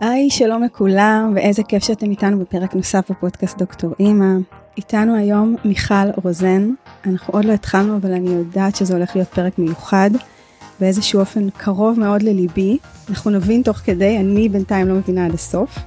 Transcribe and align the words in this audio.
היי, 0.00 0.30
שלום 0.30 0.62
לכולם, 0.62 1.32
ואיזה 1.34 1.62
כיף 1.62 1.84
שאתם 1.84 2.10
איתנו 2.10 2.38
בפרק 2.38 2.74
נוסף 2.74 3.10
בפודקאסט 3.10 3.58
דוקטור 3.58 3.94
אימא. 4.00 4.34
איתנו 4.76 5.16
היום 5.16 5.56
מיכל 5.64 6.10
רוזן. 6.24 6.70
אנחנו 7.06 7.34
עוד 7.34 7.44
לא 7.44 7.52
התחלנו, 7.52 7.96
אבל 7.96 8.12
אני 8.12 8.30
יודעת 8.30 8.76
שזה 8.76 8.94
הולך 8.94 9.16
להיות 9.16 9.28
פרק 9.28 9.58
מיוחד, 9.58 10.10
באיזשהו 10.80 11.20
אופן 11.20 11.50
קרוב 11.50 12.00
מאוד 12.00 12.22
לליבי. 12.22 12.78
אנחנו 13.10 13.30
נבין 13.30 13.62
תוך 13.62 13.76
כדי, 13.76 14.18
אני 14.18 14.48
בינתיים 14.48 14.88
לא 14.88 14.94
מבינה 14.94 15.26
עד 15.26 15.34
הסוף. 15.34 15.78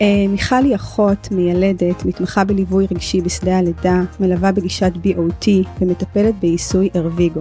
אה, 0.00 0.06
מיכל 0.28 0.64
היא 0.64 0.74
אחות, 0.74 1.28
מיילדת, 1.30 2.04
מתמחה 2.04 2.44
בליווי 2.44 2.86
רגשי 2.90 3.20
בשדה 3.20 3.58
הלידה, 3.58 4.00
מלווה 4.20 4.52
בגישת 4.52 4.92
BOT 5.04 5.48
ומטפלת 5.80 6.34
בעיסוי 6.40 6.90
ארוויגו. 6.96 7.40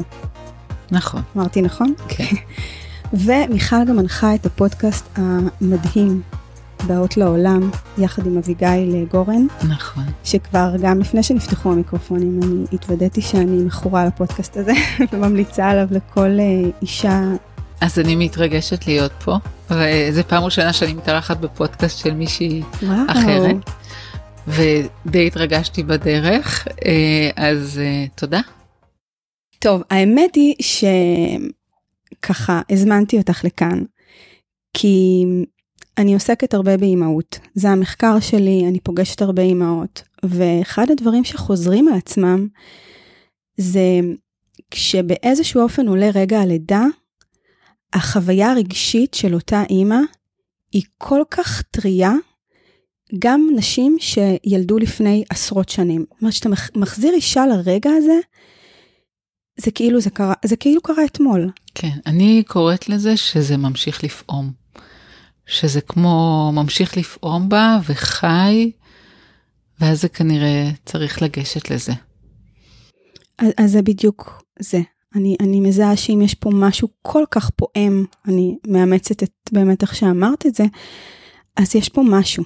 נכון. 0.92 1.22
אמרתי 1.36 1.62
נכון? 1.62 1.94
כן. 2.08 2.36
ומיכל 3.14 3.86
גם 3.88 3.96
מנחה 3.96 4.36
את 4.36 4.46
הפודקאסט 4.46 5.06
המדהים, 5.16 6.22
באות 6.88 7.18
לעולם, 7.18 7.70
יחד 7.98 8.26
עם 8.26 8.38
אביגיל 8.38 9.06
גורן. 9.12 9.48
נכון. 9.70 10.04
שכבר 10.24 10.74
גם 10.82 11.00
לפני 11.00 11.24
שנפתחו 11.24 11.72
המיקרופונים, 11.72 12.40
אני 12.44 12.66
התוודעתי 12.74 13.22
שאני 13.22 13.64
מכורה 13.64 14.06
לפודקאסט 14.06 14.58
הזה, 14.58 14.72
וממליצה 15.14 15.70
עליו 15.70 15.88
לכל 15.92 16.40
אה, 16.40 16.70
אישה. 16.82 17.22
אז 17.82 18.00
אני 18.00 18.16
מתרגשת 18.16 18.88
להיות 18.88 19.12
פה, 19.26 19.38
וזו 19.70 20.22
פעם 20.28 20.44
ראשונה 20.44 20.74
שאני 20.74 20.94
מתארחת 20.94 21.38
בפודקאסט 21.38 21.98
של 22.00 22.14
מישהי 22.14 22.62
וואו. 22.84 22.98
אחרת, 23.08 23.56
ודי 24.48 25.28
התרגשתי 25.28 25.84
בדרך, 25.84 26.68
אה, 26.86 27.30
אז 27.36 27.82
אה, 27.84 28.06
תודה. 28.16 28.42
טוב, 29.60 29.82
האמת 29.90 30.36
היא 30.36 30.56
שככה 32.26 32.62
הזמנתי 32.70 33.18
אותך 33.18 33.44
לכאן, 33.44 33.84
כי 34.74 35.26
אני 35.98 36.14
עוסקת 36.14 36.54
הרבה 36.54 36.78
באימהות. 36.78 37.40
זה 37.54 37.70
המחקר 37.70 38.20
שלי, 38.20 38.66
אני 38.68 38.80
פוגשת 38.80 39.22
הרבה 39.22 39.42
אימהות, 39.42 40.04
ואחד 40.24 40.92
הדברים 40.92 41.24
שחוזרים 41.24 41.88
על 41.88 41.94
עצמם, 41.94 42.48
זה 43.58 44.00
כשבאיזשהו 44.72 45.62
אופן 45.62 45.88
עולה 45.88 46.10
רגע 46.14 46.40
הלידה, 46.40 46.86
החוויה 47.94 48.52
הרגשית 48.52 49.14
של 49.14 49.34
אותה 49.34 49.64
אימא 49.70 50.00
היא 50.72 50.84
כל 50.98 51.22
כך 51.32 51.62
טריה, 51.62 52.14
גם 53.20 53.50
נשים 53.56 53.98
שילדו 54.00 54.78
לפני 54.78 55.24
עשרות 55.30 55.70
שנים. 55.70 56.06
זאת 56.10 56.22
אומרת, 56.22 56.34
כשאתה 56.34 56.80
מחזיר 56.80 57.14
אישה 57.14 57.46
לרגע 57.46 57.90
הזה, 57.90 58.20
זה 59.62 59.72
כאילו 59.72 60.02
זה 60.02 60.10
קרה, 60.10 60.34
זה 60.46 60.56
כאילו 60.56 60.82
קרה 60.82 61.06
אתמול. 61.06 61.52
כן, 61.76 61.98
אני 62.06 62.44
קוראת 62.48 62.90
לזה 62.90 63.18
שזה 63.18 63.58
ממשיך 63.58 64.04
לפעום. 64.04 64.52
שזה 65.46 65.82
כמו 65.82 66.52
ממשיך 66.54 66.98
לפעום 66.98 67.50
בה 67.50 67.80
וחי, 67.90 68.72
ואז 69.80 70.02
זה 70.02 70.10
כנראה 70.10 70.70
צריך 70.86 71.22
לגשת 71.22 71.72
לזה. 71.72 71.94
אז, 73.38 73.48
אז 73.58 73.72
זה 73.72 73.82
בדיוק 73.82 74.44
זה. 74.60 74.82
אני, 75.16 75.36
אני 75.40 75.60
מזהה 75.60 75.98
שאם 75.98 76.22
יש 76.22 76.34
פה 76.34 76.50
משהו 76.54 76.88
כל 77.02 77.24
כך 77.32 77.50
פועם, 77.50 78.06
אני 78.28 78.58
מאמצת 78.68 79.24
את 79.24 79.32
באמת 79.52 79.82
איך 79.82 79.96
שאמרת 79.96 80.46
את 80.46 80.56
זה, 80.56 80.64
אז 81.58 81.76
יש 81.76 81.90
פה 81.90 82.04
משהו. 82.10 82.44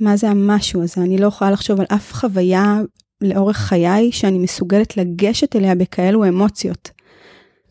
מה 0.00 0.16
זה 0.16 0.30
המשהו 0.30 0.82
הזה? 0.82 1.00
אני 1.00 1.18
לא 1.18 1.26
יכולה 1.26 1.50
לחשוב 1.50 1.80
על 1.80 1.86
אף 1.94 2.12
חוויה 2.12 2.80
לאורך 3.20 3.56
חיי 3.56 4.12
שאני 4.12 4.38
מסוגלת 4.38 4.96
לגשת 4.96 5.56
אליה 5.56 5.74
בכאלו 5.74 6.28
אמוציות. 6.28 6.90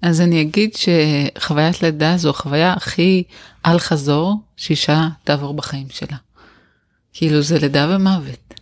אז 0.01 0.21
אני 0.21 0.41
אגיד 0.41 0.69
שחוויית 0.75 1.83
לידה 1.83 2.17
זו 2.17 2.29
החוויה 2.29 2.73
הכי 2.73 3.23
אל 3.65 3.79
חזור 3.79 4.35
שאישה 4.57 5.07
תעבור 5.23 5.53
בחיים 5.53 5.87
שלה. 5.89 6.17
כאילו 7.13 7.41
זה 7.41 7.59
לידה 7.59 7.95
ומוות. 7.95 8.53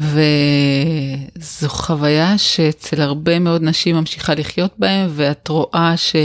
וזו 0.00 1.68
חוויה 1.68 2.38
שאצל 2.38 3.00
הרבה 3.00 3.38
מאוד 3.38 3.62
נשים 3.62 3.96
ממשיכה 3.96 4.34
לחיות 4.34 4.74
בהם, 4.78 5.10
ואת 5.14 5.48
רואה 5.48 5.96
ש... 5.96 6.16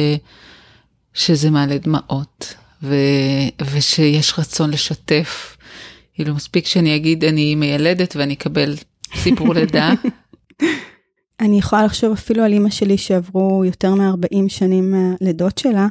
שזה 1.14 1.50
מעלה 1.50 1.78
דמעות, 1.78 2.54
ו... 2.84 2.96
ושיש 3.66 4.40
רצון 4.40 4.70
לשתף. 4.70 5.58
כאילו 6.14 6.36
מספיק 6.36 6.68
שאני 6.68 6.96
אגיד 6.96 7.24
אני 7.24 7.56
מיילדת 7.56 8.16
ואני 8.16 8.34
אקבל 8.34 8.76
סיפור 9.16 9.54
לידה. 9.54 9.94
אני 11.40 11.60
יכולה 11.60 11.86
לחשוב 11.86 12.12
אפילו 12.12 12.44
על 12.44 12.54
אימא 12.54 12.70
שלי 12.70 12.98
שעברו 12.98 13.66
יותר 13.66 13.96
מ-40 13.96 14.50
שנים 14.50 14.92
מהלידות 14.92 15.58
שלה, 15.58 15.88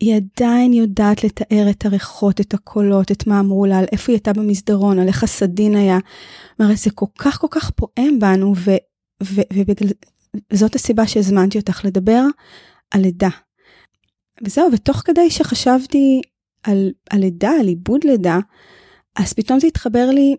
היא 0.00 0.14
עדיין 0.16 0.72
יודעת 0.72 1.24
לתאר 1.24 1.66
את 1.70 1.86
הריחות, 1.86 2.40
את 2.40 2.54
הקולות, 2.54 3.12
את 3.12 3.26
מה 3.26 3.40
אמרו 3.40 3.66
לה, 3.66 3.78
על 3.78 3.84
איפה 3.92 4.12
היא 4.12 4.16
הייתה 4.16 4.32
במסדרון, 4.32 4.98
על 4.98 5.08
איך 5.08 5.22
הסדין 5.22 5.76
היה. 5.76 5.98
אומרת, 6.60 6.76
זה 6.76 6.90
כל 6.90 7.06
כך 7.18 7.40
כל 7.40 7.46
כך 7.50 7.70
פועם 7.70 8.18
בנו, 8.18 8.54
ו, 8.56 8.70
ו, 9.22 9.40
ובגלל, 9.52 9.88
וזאת 10.52 10.74
הסיבה 10.74 11.06
שהזמנתי 11.06 11.58
אותך 11.58 11.84
לדבר 11.84 12.22
על 12.90 13.00
לידה. 13.00 13.28
וזהו, 14.44 14.72
ותוך 14.72 14.96
כדי 14.96 15.30
שחשבתי 15.30 16.20
על, 16.62 16.90
על 17.10 17.20
לידה, 17.20 17.50
על 17.60 17.68
עיבוד 17.68 18.04
לידה, 18.04 18.38
אז 19.16 19.32
פתאום 19.32 19.60
זה 19.60 19.66
התחבר 19.66 20.10
לי 20.10 20.36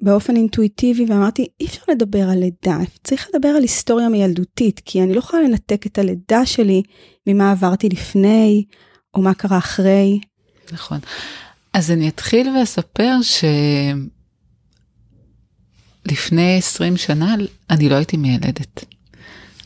באופן 0.00 0.36
אינטואיטיבי 0.36 1.04
ואמרתי 1.08 1.46
אי 1.60 1.66
אפשר 1.66 1.82
לדבר 1.90 2.28
על 2.30 2.38
לידה, 2.38 2.78
צריך 3.04 3.28
לדבר 3.34 3.48
על 3.48 3.62
היסטוריה 3.62 4.08
מילדותית, 4.08 4.80
כי 4.84 5.02
אני 5.02 5.14
לא 5.14 5.18
יכולה 5.18 5.42
לנתק 5.42 5.86
את 5.86 5.98
הלידה 5.98 6.46
שלי 6.46 6.82
ממה 7.26 7.50
עברתי 7.50 7.88
לפני 7.88 8.64
או 9.14 9.22
מה 9.22 9.34
קרה 9.34 9.58
אחרי. 9.58 10.20
נכון. 10.72 10.98
אז 11.72 11.90
אני 11.90 12.08
אתחיל 12.08 12.48
ואספר 12.48 13.16
שלפני 16.06 16.58
20 16.58 16.96
שנה 16.96 17.34
אני 17.70 17.88
לא 17.88 17.94
הייתי 17.94 18.16
מיילדת. 18.16 18.84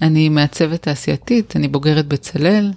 אני 0.03 0.29
מעצבת 0.29 0.83
תעשייתית, 0.83 1.57
אני 1.57 1.69
בוגרת 1.69 2.07
בצלאל, 2.07 2.73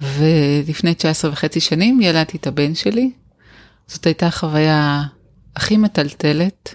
ולפני 0.00 0.94
19 0.94 1.30
וחצי 1.30 1.60
שנים 1.60 2.00
ילדתי 2.00 2.36
את 2.36 2.46
הבן 2.46 2.74
שלי. 2.74 3.10
זאת 3.86 4.06
הייתה 4.06 4.30
חוויה 4.30 5.02
הכי 5.58 5.76
מטלטלת, 5.76 6.74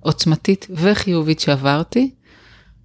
עוצמתית 0.00 0.66
וחיובית 0.74 1.40
שעברתי, 1.40 2.10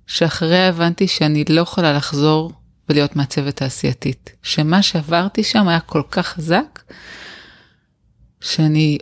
שאחריה 0.07 0.69
הבנתי 0.69 1.07
שאני 1.07 1.43
לא 1.49 1.61
יכולה 1.61 1.93
לחזור 1.93 2.51
ולהיות 2.89 3.15
מעצבת 3.15 3.55
תעשייתית. 3.55 4.29
שמה 4.43 4.81
שעברתי 4.81 5.43
שם 5.43 5.67
היה 5.67 5.79
כל 5.79 6.01
כך 6.11 6.27
חזק, 6.27 6.81
שאני 8.41 8.97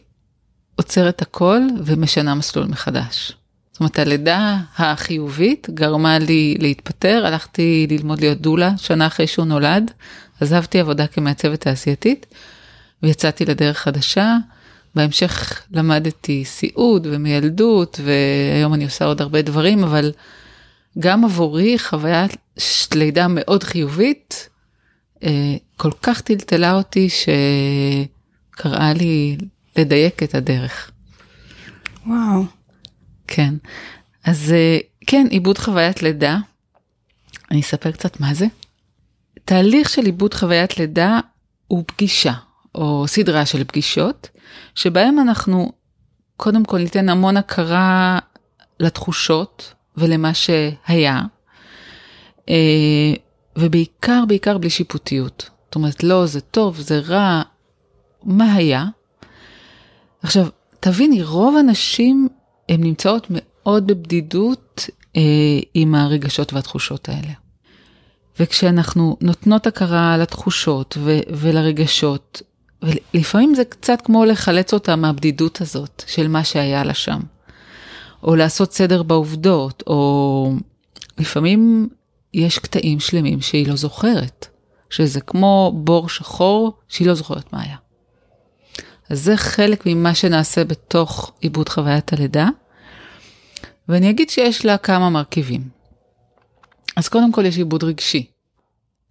עוצרת 0.75 1.21
הכל 1.21 1.59
ומשנה 1.85 2.35
מסלול 2.35 2.67
מחדש. 2.67 3.31
זאת 3.71 3.79
אומרת, 3.79 3.99
הלידה 3.99 4.57
החיובית 4.77 5.69
גרמה 5.73 6.19
לי 6.19 6.55
להתפטר, 6.59 7.25
הלכתי 7.25 7.87
ללמוד 7.89 8.19
להיות 8.19 8.41
דולה 8.41 8.77
שנה 8.77 9.07
אחרי 9.07 9.27
שהוא 9.27 9.45
נולד, 9.45 9.91
עזבתי 10.41 10.79
עבודה 10.79 11.07
כמעצבת 11.07 11.61
תעשייתית 11.61 12.25
ויצאתי 13.03 13.45
לדרך 13.45 13.77
חדשה. 13.77 14.37
בהמשך 14.95 15.63
למדתי 15.71 16.45
סיעוד 16.45 17.07
ומיילדות 17.11 17.99
והיום 18.03 18.73
אני 18.73 18.83
עושה 18.83 19.05
עוד 19.05 19.21
הרבה 19.21 19.41
דברים, 19.41 19.83
אבל 19.83 20.11
גם 20.99 21.25
עבורי 21.25 21.79
חוויית 21.79 22.37
לידה 22.93 23.27
מאוד 23.27 23.63
חיובית, 23.63 24.49
אה, 25.23 25.55
כל 25.77 25.91
כך 26.01 26.21
טלטלה 26.21 26.73
אותי 26.73 27.07
שקראה 27.09 28.93
לי 28.93 29.37
לדייק 29.77 30.23
את 30.23 30.35
הדרך. 30.35 30.91
וואו. 32.07 32.43
כן, 33.27 33.53
אז 34.23 34.51
אה, 34.51 34.77
כן, 35.07 35.27
עיבוד 35.29 35.57
חוויית 35.57 36.03
לידה, 36.03 36.37
אני 37.51 37.61
אספר 37.61 37.91
קצת 37.91 38.19
מה 38.19 38.33
זה. 38.33 38.45
תהליך 39.45 39.89
של 39.89 40.05
עיבוד 40.05 40.33
חוויית 40.33 40.77
לידה 40.79 41.19
הוא 41.67 41.83
פגישה, 41.87 42.33
או 42.75 43.07
סדרה 43.07 43.45
של 43.45 43.63
פגישות, 43.63 44.29
שבהם 44.75 45.19
אנחנו 45.19 45.71
קודם 46.37 46.65
כל 46.65 46.77
ניתן 46.77 47.09
המון 47.09 47.37
הכרה 47.37 48.19
לתחושות 48.79 49.73
ולמה 49.97 50.33
שהיה, 50.33 51.21
אה, 52.49 53.13
ובעיקר, 53.57 54.23
בעיקר 54.27 54.57
בלי 54.57 54.69
שיפוטיות. 54.69 55.49
זאת 55.65 55.75
אומרת, 55.75 56.03
לא, 56.03 56.25
זה 56.25 56.41
טוב, 56.41 56.79
זה 56.79 56.99
רע, 56.99 57.41
מה 58.23 58.53
היה? 58.53 58.85
עכשיו, 60.23 60.47
תביני, 60.79 61.23
רוב 61.23 61.57
הנשים 61.57 62.27
הן 62.69 62.83
נמצאות 62.83 63.27
מאוד 63.29 63.87
בבדידות 63.87 64.89
אה, 65.15 65.21
עם 65.73 65.95
הרגשות 65.95 66.53
והתחושות 66.53 67.09
האלה. 67.09 67.33
וכשאנחנו 68.39 69.17
נותנות 69.21 69.67
הכרה 69.67 70.17
לתחושות 70.17 70.97
ו- 70.99 71.19
ולרגשות, 71.29 72.41
ולפעמים 72.85 73.55
זה 73.55 73.65
קצת 73.65 74.01
כמו 74.01 74.25
לחלץ 74.25 74.73
אותה 74.73 74.95
מהבדידות 74.95 75.61
הזאת 75.61 76.03
של 76.07 76.27
מה 76.27 76.43
שהיה 76.43 76.83
לה 76.83 76.93
שם. 76.93 77.19
או 78.23 78.35
לעשות 78.35 78.73
סדר 78.73 79.03
בעובדות, 79.03 79.83
או 79.87 80.53
לפעמים 81.17 81.89
יש 82.33 82.59
קטעים 82.59 82.99
שלמים 82.99 83.41
שהיא 83.41 83.67
לא 83.67 83.75
זוכרת, 83.75 84.47
שזה 84.89 85.21
כמו 85.21 85.71
בור 85.75 86.09
שחור 86.09 86.73
שהיא 86.87 87.07
לא 87.07 87.13
זוכרת 87.13 87.53
מה 87.53 87.61
היה. 87.61 87.75
אז 89.09 89.23
זה 89.23 89.37
חלק 89.37 89.83
ממה 89.85 90.15
שנעשה 90.15 90.63
בתוך 90.63 91.31
עיבוד 91.39 91.69
חוויית 91.69 92.13
הלידה. 92.13 92.49
ואני 93.89 94.09
אגיד 94.09 94.29
שיש 94.29 94.65
לה 94.65 94.77
כמה 94.77 95.09
מרכיבים. 95.09 95.69
אז 96.95 97.07
קודם 97.07 97.31
כל 97.31 97.45
יש 97.45 97.57
עיבוד 97.57 97.83
רגשי. 97.83 98.25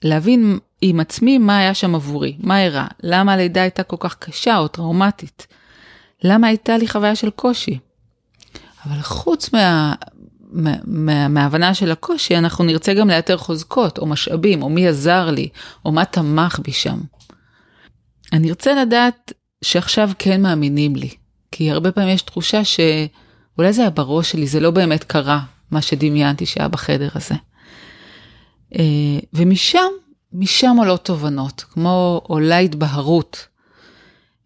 להבין 0.02 0.58
עם 0.86 1.00
עצמי 1.00 1.38
מה 1.38 1.58
היה 1.58 1.74
שם 1.74 1.94
עבורי, 1.94 2.36
מה 2.40 2.62
אירע, 2.62 2.86
למה 3.02 3.32
הלידה 3.32 3.62
הייתה 3.62 3.82
כל 3.82 3.96
כך 4.00 4.16
קשה 4.18 4.58
או 4.58 4.68
טראומטית, 4.68 5.46
למה 6.24 6.46
הייתה 6.46 6.78
לי 6.78 6.88
חוויה 6.88 7.16
של 7.16 7.30
קושי. 7.30 7.78
אבל 8.86 9.02
חוץ 9.02 9.52
מה, 9.52 9.94
מה, 10.52 10.74
מה, 10.84 11.28
מההבנה 11.28 11.74
של 11.74 11.90
הקושי, 11.90 12.36
אנחנו 12.36 12.64
נרצה 12.64 12.94
גם 12.94 13.08
לאתר 13.08 13.36
חוזקות 13.36 13.98
או 13.98 14.06
משאבים, 14.06 14.62
או 14.62 14.68
מי 14.68 14.88
עזר 14.88 15.30
לי, 15.30 15.48
או 15.84 15.92
מה 15.92 16.04
תמך 16.04 16.58
בי 16.62 16.72
שם. 16.72 17.00
אני 18.32 18.48
ארצה 18.48 18.82
לדעת 18.82 19.32
שעכשיו 19.64 20.10
כן 20.18 20.42
מאמינים 20.42 20.96
לי, 20.96 21.10
כי 21.52 21.70
הרבה 21.70 21.92
פעמים 21.92 22.14
יש 22.14 22.22
תחושה 22.22 22.62
שאולי 22.64 23.72
זה 23.72 23.80
היה 23.80 23.90
בראש 23.90 24.30
שלי, 24.30 24.46
זה 24.46 24.60
לא 24.60 24.70
באמת 24.70 25.04
קרה, 25.04 25.40
מה 25.70 25.82
שדמיינתי 25.82 26.46
שהיה 26.46 26.68
בחדר 26.68 27.08
הזה. 27.14 27.34
אה, 28.78 29.18
ומשם, 29.34 29.90
משם 30.34 30.76
עולות 30.78 31.04
תובנות, 31.04 31.64
כמו 31.70 32.20
עולה 32.24 32.58
התבהרות, 32.58 33.46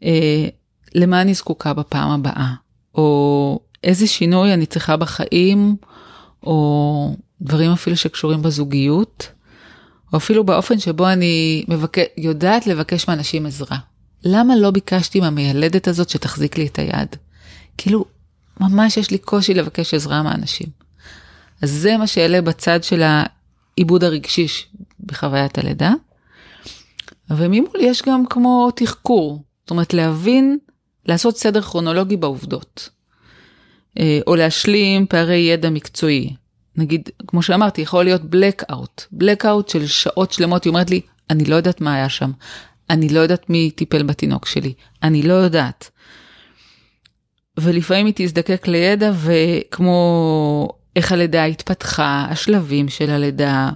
אה, 0.02 0.48
למה 0.94 1.20
אני 1.20 1.34
זקוקה 1.34 1.74
בפעם 1.74 2.10
הבאה, 2.10 2.52
או 2.94 3.60
איזה 3.84 4.06
שינוי 4.06 4.54
אני 4.54 4.66
צריכה 4.66 4.96
בחיים, 4.96 5.76
או 6.42 7.16
דברים 7.42 7.70
אפילו 7.70 7.96
שקשורים 7.96 8.42
בזוגיות, 8.42 9.28
או 10.12 10.18
אפילו 10.18 10.44
באופן 10.44 10.78
שבו 10.78 11.08
אני 11.08 11.64
מבק... 11.68 11.96
יודעת 12.16 12.66
לבקש 12.66 13.08
מאנשים 13.08 13.46
עזרה. 13.46 13.78
למה 14.24 14.56
לא 14.56 14.70
ביקשתי 14.70 15.20
מהמיילדת 15.20 15.88
הזאת 15.88 16.08
שתחזיק 16.08 16.58
לי 16.58 16.66
את 16.66 16.78
היד? 16.78 17.16
כאילו, 17.78 18.04
ממש 18.60 18.96
יש 18.96 19.10
לי 19.10 19.18
קושי 19.18 19.54
לבקש 19.54 19.94
עזרה 19.94 20.22
מאנשים. 20.22 20.66
אז 21.62 21.70
זה 21.70 21.96
מה 21.96 22.06
שאלה 22.06 22.40
בצד 22.40 22.84
של 22.84 23.02
העיבוד 23.02 24.04
הרגשי 24.04 24.48
בחוויית 25.08 25.58
הלידה. 25.58 25.92
וממול 27.30 27.80
יש 27.80 28.02
גם 28.02 28.26
כמו 28.26 28.70
תחקור, 28.76 29.42
זאת 29.60 29.70
אומרת 29.70 29.94
להבין, 29.94 30.58
לעשות 31.06 31.36
סדר 31.36 31.62
כרונולוגי 31.62 32.16
בעובדות. 32.16 32.88
אה, 33.98 34.20
או 34.26 34.36
להשלים 34.36 35.06
פערי 35.06 35.36
ידע 35.36 35.70
מקצועי. 35.70 36.34
נגיד, 36.76 37.08
כמו 37.26 37.42
שאמרתי, 37.42 37.80
יכול 37.80 38.04
להיות 38.04 38.22
blackout, 38.22 39.20
blackout 39.22 39.72
של 39.72 39.86
שעות 39.86 40.32
שלמות, 40.32 40.64
היא 40.64 40.70
אומרת 40.70 40.90
לי, 40.90 41.00
אני 41.30 41.44
לא 41.44 41.56
יודעת 41.56 41.80
מה 41.80 41.94
היה 41.94 42.08
שם, 42.08 42.30
אני 42.90 43.08
לא 43.08 43.20
יודעת 43.20 43.50
מי 43.50 43.70
טיפל 43.70 44.02
בתינוק 44.02 44.46
שלי, 44.46 44.72
אני 45.02 45.22
לא 45.22 45.34
יודעת. 45.34 45.90
ולפעמים 47.60 48.06
היא 48.06 48.14
תזדקק 48.16 48.68
לידע 48.68 49.12
וכמו 49.14 50.68
איך 50.96 51.12
הלידה 51.12 51.44
התפתחה, 51.44 52.26
השלבים 52.30 52.88
של 52.88 53.10
הלידה, 53.10 53.70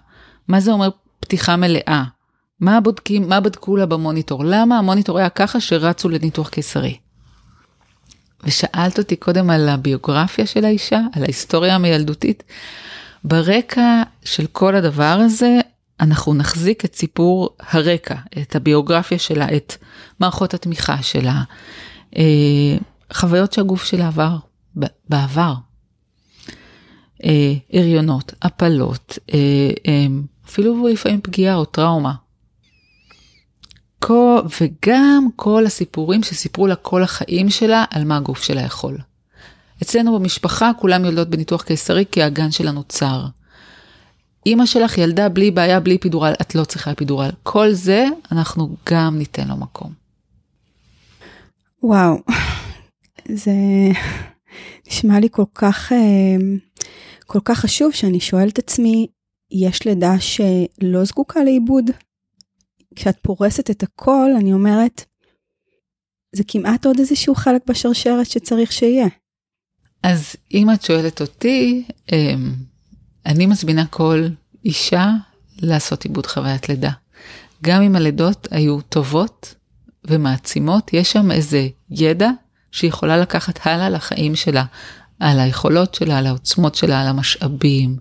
מה 0.48 0.60
זה 0.60 0.72
אומר 0.72 0.88
פתיחה 1.22 1.56
מלאה, 1.56 2.04
מה 2.60 2.80
בודקים, 2.80 3.28
מה 3.28 3.40
בדקו 3.40 3.76
לה 3.76 3.86
במוניטור, 3.86 4.44
למה 4.44 4.78
המוניטור 4.78 5.18
היה 5.18 5.28
ככה 5.28 5.60
שרצו 5.60 6.08
לניתוח 6.08 6.48
קיסרי. 6.48 6.96
ושאלת 8.44 8.98
אותי 8.98 9.16
קודם 9.16 9.50
על 9.50 9.68
הביוגרפיה 9.68 10.46
של 10.46 10.64
האישה, 10.64 11.00
על 11.12 11.22
ההיסטוריה 11.22 11.74
המילדותית. 11.74 12.42
ברקע 13.24 14.02
של 14.24 14.46
כל 14.46 14.74
הדבר 14.74 15.18
הזה, 15.24 15.60
אנחנו 16.00 16.34
נחזיק 16.34 16.84
את 16.84 16.94
סיפור 16.94 17.50
הרקע, 17.70 18.14
את 18.42 18.56
הביוגרפיה 18.56 19.18
שלה, 19.18 19.56
את 19.56 19.76
מערכות 20.20 20.54
התמיכה 20.54 21.02
שלה, 21.02 21.42
אה, 22.16 22.22
חוויות 23.12 23.52
שהגוף 23.52 23.84
שלה 23.84 24.06
עבר 24.06 24.36
בעבר. 25.08 25.54
אה, 27.24 27.54
הריונות, 27.72 28.32
הפלות, 28.42 29.18
אה, 29.34 30.06
אפילו 30.52 30.88
לפעמים 30.88 31.20
פגיעה 31.20 31.56
או 31.56 31.64
טראומה. 31.64 32.14
כל, 33.98 34.40
וגם 34.60 35.28
כל 35.36 35.66
הסיפורים 35.66 36.22
שסיפרו 36.22 36.66
לה 36.66 36.76
כל 36.76 37.02
החיים 37.02 37.50
שלה 37.50 37.84
על 37.90 38.04
מה 38.04 38.16
הגוף 38.16 38.42
שלה 38.42 38.60
יכול. 38.60 38.98
אצלנו 39.82 40.18
במשפחה 40.18 40.70
כולם 40.78 41.04
יולדות 41.04 41.28
בניתוח 41.30 41.62
קיסרי 41.62 42.04
כי 42.12 42.22
האגן 42.22 42.50
שלנו 42.50 42.84
צר. 42.84 43.26
אימא 44.46 44.66
שלך 44.66 44.98
ילדה 44.98 45.28
בלי 45.28 45.50
בעיה, 45.50 45.80
בלי 45.80 45.98
פידורל, 45.98 46.32
את 46.40 46.54
לא 46.54 46.64
צריכה 46.64 46.94
פידורל. 46.94 47.30
כל 47.42 47.72
זה, 47.72 48.06
אנחנו 48.32 48.76
גם 48.90 49.18
ניתן 49.18 49.48
לו 49.48 49.56
מקום. 49.56 49.92
וואו, 51.82 52.22
זה 53.28 53.52
נשמע 54.88 55.20
לי 55.20 55.28
כל 55.30 55.44
כך, 55.54 55.92
אה, 55.92 56.36
כל 57.26 57.40
כך 57.44 57.58
חשוב 57.58 57.92
שאני 57.92 58.20
שואלת 58.20 58.58
עצמי, 58.58 59.06
יש 59.52 59.86
לידה 59.86 60.20
שלא 60.20 61.04
זקוקה 61.04 61.44
לעיבוד? 61.44 61.90
כשאת 62.94 63.16
פורסת 63.22 63.70
את 63.70 63.82
הכל, 63.82 64.30
אני 64.38 64.52
אומרת, 64.52 65.04
זה 66.32 66.42
כמעט 66.48 66.86
עוד 66.86 66.98
איזשהו 66.98 67.34
חלק 67.34 67.62
בשרשרת 67.66 68.26
שצריך 68.26 68.72
שיהיה. 68.72 69.06
אז 70.02 70.36
אם 70.54 70.70
את 70.70 70.82
שואלת 70.82 71.20
אותי, 71.20 71.84
אמ, 72.12 72.52
אני 73.26 73.46
מזמינה 73.46 73.86
כל 73.86 74.26
אישה 74.64 75.10
לעשות 75.58 76.04
עיבוד 76.04 76.26
חוויית 76.26 76.68
לידה. 76.68 76.90
גם 77.62 77.82
אם 77.82 77.96
הלידות 77.96 78.48
היו 78.50 78.80
טובות 78.80 79.54
ומעצימות, 80.04 80.92
יש 80.92 81.12
שם 81.12 81.30
איזה 81.30 81.68
ידע 81.90 82.30
שיכולה 82.72 83.16
לקחת 83.16 83.66
הלאה 83.66 83.90
לחיים 83.90 84.36
שלה, 84.36 84.64
על 85.20 85.40
היכולות 85.40 85.94
שלה, 85.94 86.18
על 86.18 86.26
העוצמות 86.26 86.74
שלה, 86.74 87.00
על 87.00 87.08
המשאבים, 87.08 87.96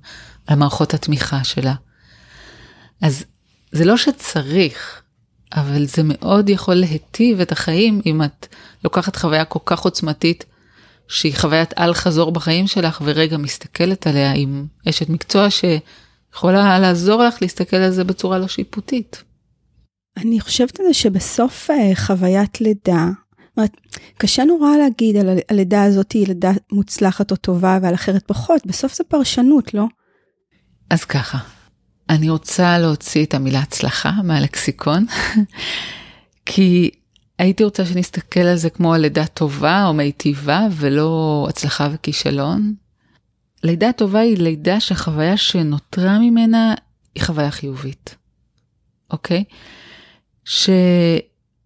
מערכות 0.49 0.93
התמיכה 0.93 1.43
שלה. 1.43 1.73
אז 3.01 3.23
זה 3.71 3.85
לא 3.85 3.97
שצריך, 3.97 5.01
אבל 5.53 5.85
זה 5.85 6.01
מאוד 6.05 6.49
יכול 6.49 6.75
להיטיב 6.75 7.41
את 7.41 7.51
החיים 7.51 8.01
אם 8.05 8.23
את 8.23 8.47
לוקחת 8.83 9.15
חוויה 9.15 9.45
כל 9.45 9.59
כך 9.65 9.79
עוצמתית, 9.79 10.45
שהיא 11.07 11.35
חוויית 11.35 11.73
על 11.75 11.93
חזור 11.93 12.31
בחיים 12.31 12.67
שלך, 12.67 13.01
ורגע 13.05 13.37
מסתכלת 13.37 14.07
עליה 14.07 14.33
עם 14.33 14.65
אשת 14.89 15.09
מקצוע 15.09 15.47
שיכולה 15.49 16.79
לעזור 16.79 17.23
לך 17.23 17.41
להסתכל 17.41 17.77
על 17.77 17.91
זה 17.91 18.03
בצורה 18.03 18.37
לא 18.37 18.47
שיפוטית. 18.47 19.23
אני 20.17 20.39
חושבת 20.39 20.79
על 20.79 20.85
זה 20.85 20.93
שבסוף 20.93 21.69
אה, 21.71 21.91
חוויית 21.95 22.61
לידה, 22.61 23.05
אומרת, 23.57 23.77
קשה 24.17 24.43
נורא 24.43 24.77
להגיד 24.77 25.17
על 25.17 25.29
הלידה 25.49 25.83
הזאת 25.83 26.11
היא 26.11 26.27
לידה 26.27 26.51
מוצלחת 26.71 27.31
או 27.31 27.35
טובה 27.35 27.79
ועל 27.81 27.93
אחרת 27.93 28.23
פחות, 28.27 28.65
בסוף 28.65 28.95
זה 28.95 29.03
פרשנות, 29.03 29.73
לא? 29.73 29.85
אז 30.91 31.03
ככה, 31.03 31.37
אני 32.09 32.29
רוצה 32.29 32.77
להוציא 32.77 33.25
את 33.25 33.33
המילה 33.33 33.59
הצלחה 33.59 34.11
מהלקסיקון, 34.23 35.05
כי 36.45 36.89
הייתי 37.39 37.63
רוצה 37.63 37.85
שנסתכל 37.85 38.39
על 38.39 38.55
זה 38.55 38.69
כמו 38.69 38.93
על 38.93 39.01
לידה 39.01 39.25
טובה 39.25 39.85
או 39.87 39.93
מיטיבה 39.93 40.67
ולא 40.71 41.45
הצלחה 41.49 41.87
וכישלון. 41.93 42.73
לידה 43.63 43.91
טובה 43.91 44.19
היא 44.19 44.37
לידה 44.37 44.79
שהחוויה 44.79 45.37
שנותרה 45.37 46.19
ממנה 46.19 46.73
היא 47.15 47.23
חוויה 47.23 47.51
חיובית, 47.51 48.15
אוקיי? 49.11 49.43
ש... 50.45 50.69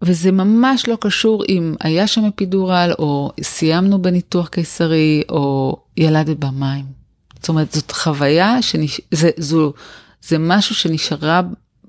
וזה 0.01 0.31
ממש 0.31 0.87
לא 0.87 0.97
קשור 1.01 1.43
אם 1.49 1.75
היה 1.79 2.07
שם 2.07 2.25
אפידורל 2.25 2.91
או 2.99 3.31
סיימנו 3.41 4.01
בניתוח 4.01 4.47
קיסרי 4.47 5.23
או 5.29 5.77
ילדת 5.97 6.37
במים. 6.37 7.04
זאת 7.45 7.49
אומרת, 7.49 7.71
זאת 7.71 7.91
חוויה, 7.91 8.61
שנש... 8.61 9.01
זה, 9.11 9.29
זו 9.37 9.73
זה 10.21 10.37
משהו 10.39 10.75
שנשארה 10.75 11.41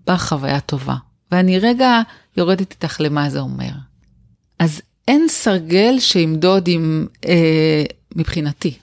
בחוויה 0.06 0.60
טובה. 0.60 0.94
ואני 1.32 1.58
רגע 1.58 2.00
יורדת 2.36 2.70
איתך 2.70 3.00
למה 3.00 3.30
זה 3.30 3.40
אומר. 3.40 3.70
אז 4.58 4.82
אין 5.08 5.26
סרגל 5.28 5.98
שימדוד 5.98 6.68
עם, 6.68 7.06
אה, 7.26 7.84
מבחינתי. 8.16 8.75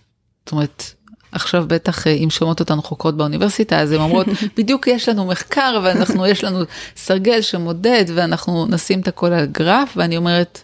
זאת 0.45 0.51
אומרת, 0.51 0.83
עכשיו 1.31 1.65
בטח 1.67 2.07
אה, 2.07 2.11
אם 2.11 2.29
שומעות 2.29 2.59
אותנו 2.59 2.83
חוקרות 2.83 3.17
באוניברסיטה, 3.17 3.79
אז 3.79 3.91
הן 3.91 4.01
אומרות, 4.01 4.27
בדיוק 4.57 4.87
יש 4.87 5.09
לנו 5.09 5.25
מחקר 5.25 5.79
ואנחנו, 5.83 6.27
יש 6.27 6.43
לנו 6.43 6.59
סרגל 6.95 7.41
שמודד 7.41 8.05
ואנחנו 8.15 8.65
נשים 8.65 8.99
את 8.99 9.07
הכל 9.07 9.33
על 9.33 9.45
גרף, 9.45 9.93
ואני 9.95 10.17
אומרת, 10.17 10.61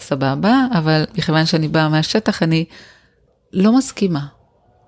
סבבה, 0.00 0.66
אבל 0.78 1.04
מכיוון 1.18 1.46
שאני 1.46 1.68
באה 1.68 1.88
מהשטח, 1.88 2.42
אני 2.42 2.64
לא 3.52 3.76
מסכימה. 3.76 4.26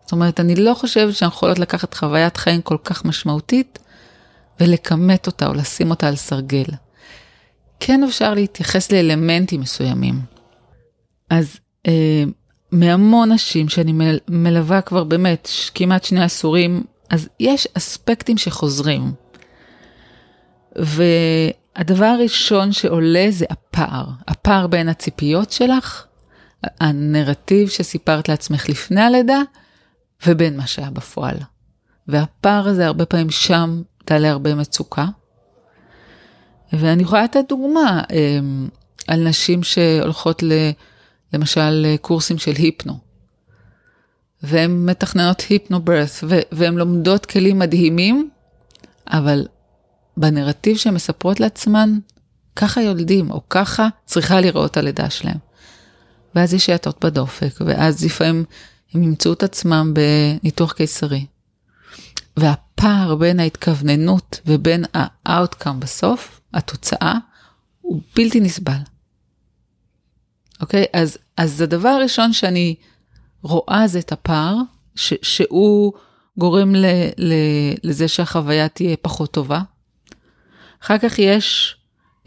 זאת 0.06 0.12
אומרת, 0.12 0.40
אני 0.40 0.54
לא 0.54 0.74
חושבת 0.74 1.14
שאנחנו 1.14 1.36
יכולות 1.36 1.58
לקחת 1.58 1.94
חוויית 1.94 2.36
חיים 2.36 2.62
כל 2.62 2.76
כך 2.84 3.04
משמעותית 3.04 3.78
ולכמת 4.60 5.26
אותה 5.26 5.46
או 5.46 5.54
לשים 5.54 5.90
אותה 5.90 6.08
על 6.08 6.16
סרגל. 6.16 6.64
כן 7.80 8.04
אפשר 8.04 8.34
להתייחס 8.34 8.92
לאלמנטים 8.92 9.60
מסוימים. 9.60 10.20
אז 11.30 11.56
אה, 11.86 12.24
מהמון 12.72 13.32
נשים 13.32 13.68
שאני 13.68 14.18
מלווה 14.28 14.80
כבר 14.80 15.04
באמת 15.04 15.48
כמעט 15.74 16.04
שני 16.04 16.24
עשורים, 16.24 16.84
אז 17.10 17.28
יש 17.40 17.68
אספקטים 17.76 18.38
שחוזרים. 18.38 19.12
הדבר 21.76 22.06
הראשון 22.06 22.72
שעולה 22.72 23.26
זה 23.30 23.46
הפער, 23.50 24.04
הפער 24.28 24.66
בין 24.66 24.88
הציפיות 24.88 25.52
שלך, 25.52 26.04
הנרטיב 26.80 27.68
שסיפרת 27.68 28.28
לעצמך 28.28 28.68
לפני 28.68 29.00
הלידה, 29.00 29.40
ובין 30.26 30.56
מה 30.56 30.66
שהיה 30.66 30.90
בפועל. 30.90 31.36
והפער 32.08 32.68
הזה 32.68 32.86
הרבה 32.86 33.06
פעמים 33.06 33.30
שם 33.30 33.82
תעלה 34.04 34.30
הרבה 34.30 34.54
מצוקה. 34.54 35.06
ואני 36.72 37.02
יכולה 37.02 37.24
לתת 37.24 37.44
דוגמה 37.48 38.02
אמ, 38.12 38.68
על 39.06 39.28
נשים 39.28 39.62
שהולכות 39.62 40.42
ל, 40.42 40.52
למשל 41.32 41.70
לקורסים 41.70 42.38
של 42.38 42.52
היפנו. 42.56 42.98
והן 44.42 44.86
מתכננות 44.86 45.40
היפנו 45.48 45.80
ברת' 45.80 46.24
והן 46.52 46.74
לומדות 46.74 47.26
כלים 47.26 47.58
מדהימים, 47.58 48.30
אבל 49.06 49.46
בנרטיב 50.16 50.76
שהן 50.76 50.94
מספרות 50.94 51.40
לעצמן, 51.40 51.98
ככה 52.56 52.82
יולדים, 52.82 53.30
או 53.30 53.40
ככה 53.50 53.88
צריכה 54.04 54.40
לראות 54.40 54.76
הלידה 54.76 55.10
שלהם. 55.10 55.38
ואז 56.34 56.54
יש 56.54 56.70
האטות 56.70 57.04
בדופק, 57.04 57.60
ואז 57.60 58.04
לפעמים 58.04 58.44
הם 58.96 59.02
ימצאו 59.02 59.32
את 59.32 59.42
עצמם 59.42 59.94
בניתוח 59.94 60.72
קיסרי. 60.72 61.26
והפער 62.36 63.14
בין 63.14 63.40
ההתכווננות 63.40 64.40
ובין 64.46 64.84
ה-outcome 64.94 65.78
בסוף, 65.78 66.40
התוצאה, 66.54 67.14
הוא 67.80 68.00
בלתי 68.16 68.40
נסבל. 68.40 68.78
אוקיי? 70.60 70.84
אז, 70.92 71.18
אז 71.36 71.60
הדבר 71.60 71.88
הראשון 71.88 72.32
שאני 72.32 72.74
רואה 73.42 73.82
זה 73.86 73.98
את 73.98 74.12
הפער, 74.12 74.56
ש, 74.94 75.14
שהוא 75.22 75.92
גורם 76.38 76.74
ל, 76.74 76.86
ל, 77.18 77.32
לזה 77.84 78.08
שהחוויה 78.08 78.68
תהיה 78.68 78.96
פחות 78.96 79.30
טובה. 79.30 79.60
אחר 80.82 80.98
כך 80.98 81.18
יש 81.18 81.76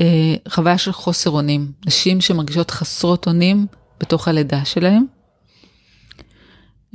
אה, 0.01 0.35
חוויה 0.49 0.77
של 0.77 0.91
חוסר 0.91 1.29
אונים, 1.29 1.71
נשים 1.85 2.21
שמרגישות 2.21 2.71
חסרות 2.71 3.27
אונים 3.27 3.67
בתוך 3.99 4.27
הלידה 4.27 4.65
שלהם. 4.65 5.18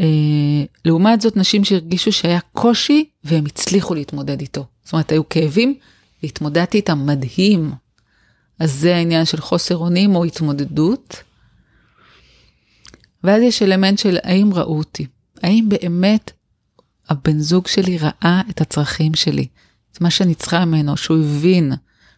אה, 0.00 0.64
לעומת 0.84 1.20
זאת, 1.20 1.36
נשים 1.36 1.64
שהרגישו 1.64 2.12
שהיה 2.12 2.40
קושי 2.52 3.04
והם 3.24 3.46
הצליחו 3.46 3.94
להתמודד 3.94 4.40
איתו. 4.40 4.66
זאת 4.84 4.92
אומרת, 4.92 5.12
היו 5.12 5.28
כאבים 5.28 5.74
והתמודדתי 6.22 6.76
איתם 6.76 7.06
מדהים. 7.06 7.72
אז 8.58 8.72
זה 8.72 8.96
העניין 8.96 9.24
של 9.24 9.40
חוסר 9.40 9.76
אונים 9.76 10.16
או 10.16 10.24
התמודדות. 10.24 11.22
ואז 13.24 13.42
יש 13.42 13.62
אלמנט 13.62 13.98
של 13.98 14.16
האם 14.22 14.54
ראו 14.54 14.78
אותי? 14.78 15.06
האם 15.42 15.68
באמת 15.68 16.30
הבן 17.08 17.38
זוג 17.38 17.66
שלי 17.66 17.98
ראה 17.98 18.42
את 18.50 18.60
הצרכים 18.60 19.14
שלי? 19.14 19.46
את 19.92 20.00
מה 20.00 20.10
שאני 20.10 20.34
צריכה 20.34 20.64
ממנו, 20.64 20.96
שהוא 20.96 21.18
הבין 21.18 21.72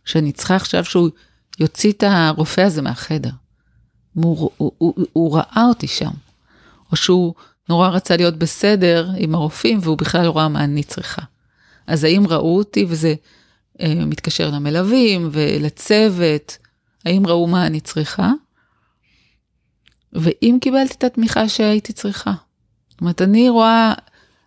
שאני 0.05 0.33
צריכה 0.33 0.57
עכשיו 0.57 0.85
שהוא 0.85 1.09
יוציא 1.61 1.93
את 1.93 2.03
הרופא 2.03 2.61
הזה 2.61 2.83
מהחדר. 2.83 3.31
הוא, 4.15 4.51
הוא, 4.57 4.73
הוא, 4.79 4.95
הוא 5.13 5.37
ראה 5.37 5.65
אותי 5.69 5.87
שם. 5.87 6.11
או 6.93 6.97
שהוא 6.97 7.35
נורא 7.69 7.89
רצה 7.89 8.17
להיות 8.17 8.37
בסדר 8.37 9.11
עם 9.17 9.35
הרופאים 9.35 9.79
והוא 9.83 9.99
בכלל 9.99 10.25
לא 10.25 10.37
ראה 10.37 10.49
מה 10.49 10.65
אני 10.65 10.83
צריכה. 10.83 11.23
אז 11.87 12.05
האם 12.05 12.27
ראו 12.27 12.59
אותי 12.59 12.87
וזה 12.89 13.15
אה, 13.81 14.05
מתקשר 14.07 14.51
למלווים 14.51 15.29
ולצוות, 15.33 16.59
האם 17.05 17.27
ראו 17.27 17.47
מה 17.47 17.67
אני 17.67 17.81
צריכה? 17.81 18.33
ואם 20.13 20.59
קיבלתי 20.61 20.95
את 20.99 21.05
התמיכה 21.05 21.49
שהייתי 21.49 21.93
צריכה. 21.93 22.33
זאת 22.89 23.01
אומרת, 23.01 23.23
אני 23.23 23.49
רואה, 23.49 23.95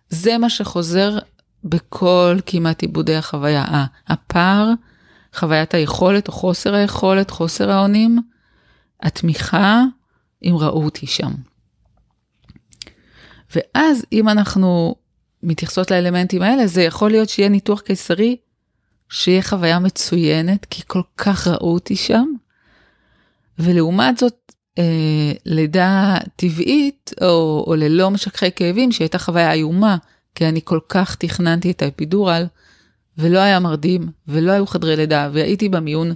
זה 0.08 0.38
מה 0.38 0.50
שחוזר 0.50 1.18
בכל 1.64 2.38
כמעט 2.46 2.82
עיבודי 2.82 3.16
החוויה. 3.16 3.64
הפער, 4.08 4.70
חוויית 5.34 5.74
היכולת 5.74 6.28
או 6.28 6.32
חוסר 6.32 6.74
היכולת, 6.74 7.30
חוסר 7.30 7.70
האונים, 7.70 8.18
התמיכה, 9.02 9.82
אם 10.42 10.54
ראו 10.58 10.84
אותי 10.84 11.06
שם. 11.06 11.30
ואז 13.54 14.04
אם 14.12 14.28
אנחנו 14.28 14.94
מתייחסות 15.42 15.90
לאלמנטים 15.90 16.42
האלה, 16.42 16.66
זה 16.66 16.82
יכול 16.82 17.10
להיות 17.10 17.28
שיהיה 17.28 17.48
ניתוח 17.48 17.80
קיסרי, 17.80 18.36
שיהיה 19.08 19.42
חוויה 19.42 19.78
מצוינת, 19.78 20.64
כי 20.70 20.82
כל 20.86 21.02
כך 21.16 21.46
ראו 21.46 21.72
אותי 21.74 21.96
שם. 21.96 22.26
ולעומת 23.58 24.18
זאת, 24.18 24.52
אה, 24.78 25.32
לידה 25.46 26.16
טבעית, 26.36 27.12
או, 27.22 27.64
או 27.66 27.74
ללא 27.74 28.10
משככי 28.10 28.52
כאבים, 28.56 28.92
שהייתה 28.92 29.18
חוויה 29.18 29.52
איומה, 29.52 29.96
כי 30.34 30.48
אני 30.48 30.60
כל 30.64 30.78
כך 30.88 31.14
תכננתי 31.14 31.70
את 31.70 31.82
האפידורל, 31.82 32.46
ולא 33.18 33.38
היה 33.38 33.60
מרדים, 33.60 34.08
ולא 34.28 34.52
היו 34.52 34.66
חדרי 34.66 34.96
לידה, 34.96 35.30
והייתי 35.32 35.68
במיון, 35.68 36.14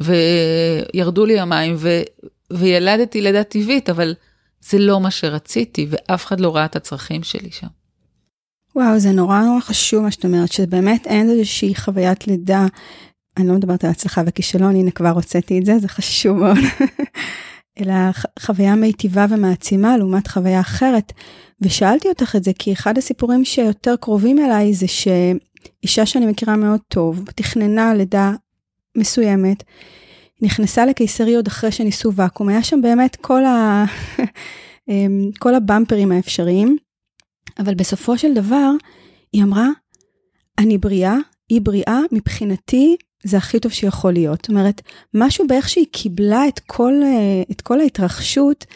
וירדו 0.00 1.26
לי 1.26 1.40
המים, 1.40 1.74
ו, 1.78 2.00
וילדתי 2.50 3.20
לידה 3.20 3.44
טבעית, 3.44 3.90
אבל 3.90 4.14
זה 4.60 4.78
לא 4.78 5.00
מה 5.00 5.10
שרציתי, 5.10 5.86
ואף 5.90 6.26
אחד 6.26 6.40
לא 6.40 6.56
ראה 6.56 6.64
את 6.64 6.76
הצרכים 6.76 7.22
שלי 7.22 7.50
שם. 7.50 7.66
וואו, 8.76 8.98
זה 8.98 9.12
נורא 9.12 9.40
נורא 9.40 9.60
חשוב 9.60 10.02
מה 10.02 10.10
שאת 10.10 10.24
אומרת, 10.24 10.52
שבאמת 10.52 11.06
אין 11.06 11.30
איזושהי 11.30 11.74
חוויית 11.74 12.26
לידה. 12.26 12.66
אני 13.36 13.48
לא 13.48 13.54
מדברת 13.54 13.84
על 13.84 13.90
הצלחה 13.90 14.22
וכישלון, 14.26 14.76
הנה 14.76 14.90
כבר 14.90 15.08
הוצאתי 15.08 15.58
את 15.58 15.66
זה, 15.66 15.78
זה 15.78 15.88
חשוב 15.88 16.38
מאוד. 16.38 16.58
אלא 17.80 17.94
חוויה 18.38 18.74
מיטיבה 18.74 19.26
ומעצימה 19.30 19.96
לעומת 19.96 20.28
חוויה 20.28 20.60
אחרת. 20.60 21.12
ושאלתי 21.60 22.08
אותך 22.08 22.36
את 22.36 22.44
זה 22.44 22.50
כי 22.58 22.72
אחד 22.72 22.98
הסיפורים 22.98 23.44
שיותר 23.44 23.96
קרובים 24.00 24.38
אליי 24.38 24.74
זה 24.74 24.86
שאישה 24.88 26.06
שאני 26.06 26.26
מכירה 26.26 26.56
מאוד 26.56 26.80
טוב, 26.88 27.24
תכננה 27.34 27.94
לידה 27.94 28.32
מסוימת, 28.96 29.64
נכנסה 30.42 30.86
לקיסרי 30.86 31.34
עוד 31.34 31.46
אחרי 31.46 31.72
שניסו 31.72 32.12
ואקום, 32.14 32.48
היה 32.48 32.62
שם 32.62 32.82
באמת 32.82 33.16
כל, 33.16 33.44
ה... 33.44 33.84
אמ, 34.88 35.30
כל 35.38 35.54
הבמפרים 35.54 36.12
האפשריים, 36.12 36.76
אבל 37.58 37.74
בסופו 37.74 38.18
של 38.18 38.34
דבר 38.34 38.70
היא 39.32 39.42
אמרה, 39.42 39.68
אני 40.58 40.78
בריאה, 40.78 41.16
היא 41.48 41.60
בריאה, 41.60 41.98
מבחינתי 42.12 42.96
זה 43.24 43.36
הכי 43.36 43.60
טוב 43.60 43.72
שיכול 43.72 44.12
להיות. 44.12 44.38
זאת 44.42 44.48
אומרת, 44.48 44.82
משהו 45.14 45.46
באיך 45.46 45.68
שהיא 45.68 45.86
קיבלה 45.92 46.48
את 46.48 46.60
כל, 46.66 46.92
אה, 47.04 47.42
את 47.50 47.60
כל 47.60 47.80
ההתרחשות, 47.80 48.66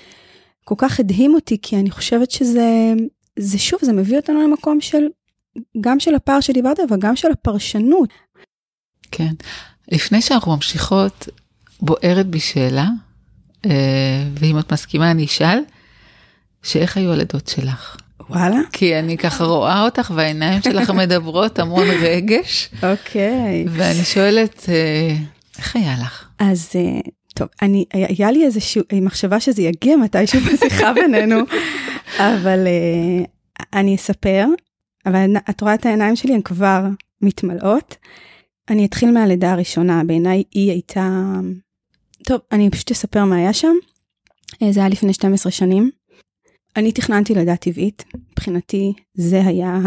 כל 0.64 0.74
כך 0.78 1.00
הדהים 1.00 1.34
אותי, 1.34 1.58
כי 1.62 1.76
אני 1.76 1.90
חושבת 1.90 2.30
שזה, 2.30 2.92
זה 3.38 3.58
שוב, 3.58 3.80
זה 3.82 3.92
מביא 3.92 4.16
אותנו 4.16 4.42
למקום 4.42 4.80
של, 4.80 5.04
גם 5.80 6.00
של 6.00 6.14
הפער 6.14 6.40
שדיברת, 6.40 6.80
אבל 6.88 6.96
גם 7.00 7.16
של 7.16 7.32
הפרשנות. 7.32 8.08
כן. 9.10 9.32
לפני 9.92 10.22
שאנחנו 10.22 10.54
ממשיכות, 10.54 11.28
בוערת 11.84 12.26
בי 12.26 12.40
שאלה, 12.40 12.88
אה, 13.66 13.70
ואם 14.40 14.58
את 14.58 14.72
מסכימה 14.72 15.10
אני 15.10 15.24
אשאל, 15.24 15.58
שאיך 16.62 16.96
היו 16.96 17.12
הלידות 17.12 17.48
שלך? 17.48 17.96
וואלה. 18.30 18.60
כי 18.72 18.98
אני 18.98 19.16
ככה 19.18 19.44
רואה 19.44 19.84
אותך 19.84 20.12
והעיניים 20.14 20.62
שלך 20.62 20.90
מדברות 20.90 21.58
המון 21.58 21.86
רגש. 22.00 22.70
אוקיי. 22.82 23.64
ואני 23.68 24.04
שואלת, 24.04 24.66
אה, 24.68 25.16
איך 25.58 25.76
היה 25.76 25.94
לך? 26.00 26.28
אז 26.38 26.70
אה, 26.74 27.00
טוב, 27.34 27.48
אני, 27.62 27.84
היה 27.92 28.30
לי 28.30 28.44
איזושהי 28.44 29.00
מחשבה 29.02 29.40
שזה 29.40 29.62
יגיע 29.62 29.96
מתישהו 29.96 30.40
בשיחה 30.40 30.92
בינינו, 30.92 31.36
אבל 32.18 32.66
אני 33.72 33.94
אספר, 33.94 34.46
אבל 35.06 35.30
את 35.50 35.60
רואה 35.60 35.74
את 35.74 35.86
העיניים 35.86 36.16
שלי, 36.16 36.34
הן 36.34 36.42
כבר 36.42 36.84
מתמלאות. 37.22 37.96
אני 38.70 38.86
אתחיל 38.86 39.10
מהלידה 39.10 39.52
הראשונה, 39.52 40.02
בעיניי 40.04 40.42
היא 40.52 40.70
הייתה 40.70 41.32
טוב, 42.24 42.40
אני 42.52 42.70
פשוט 42.70 42.90
אספר 42.90 43.24
מה 43.24 43.36
היה 43.36 43.52
שם. 43.52 43.74
אה, 44.62 44.72
זה 44.72 44.80
היה 44.80 44.88
לפני 44.88 45.12
12 45.12 45.52
שנים. 45.52 45.90
אני 46.76 46.92
תכננתי 46.92 47.34
לידה 47.34 47.56
טבעית, 47.56 48.04
מבחינתי 48.32 48.92
זה 49.14 49.46
היה, 49.46 49.78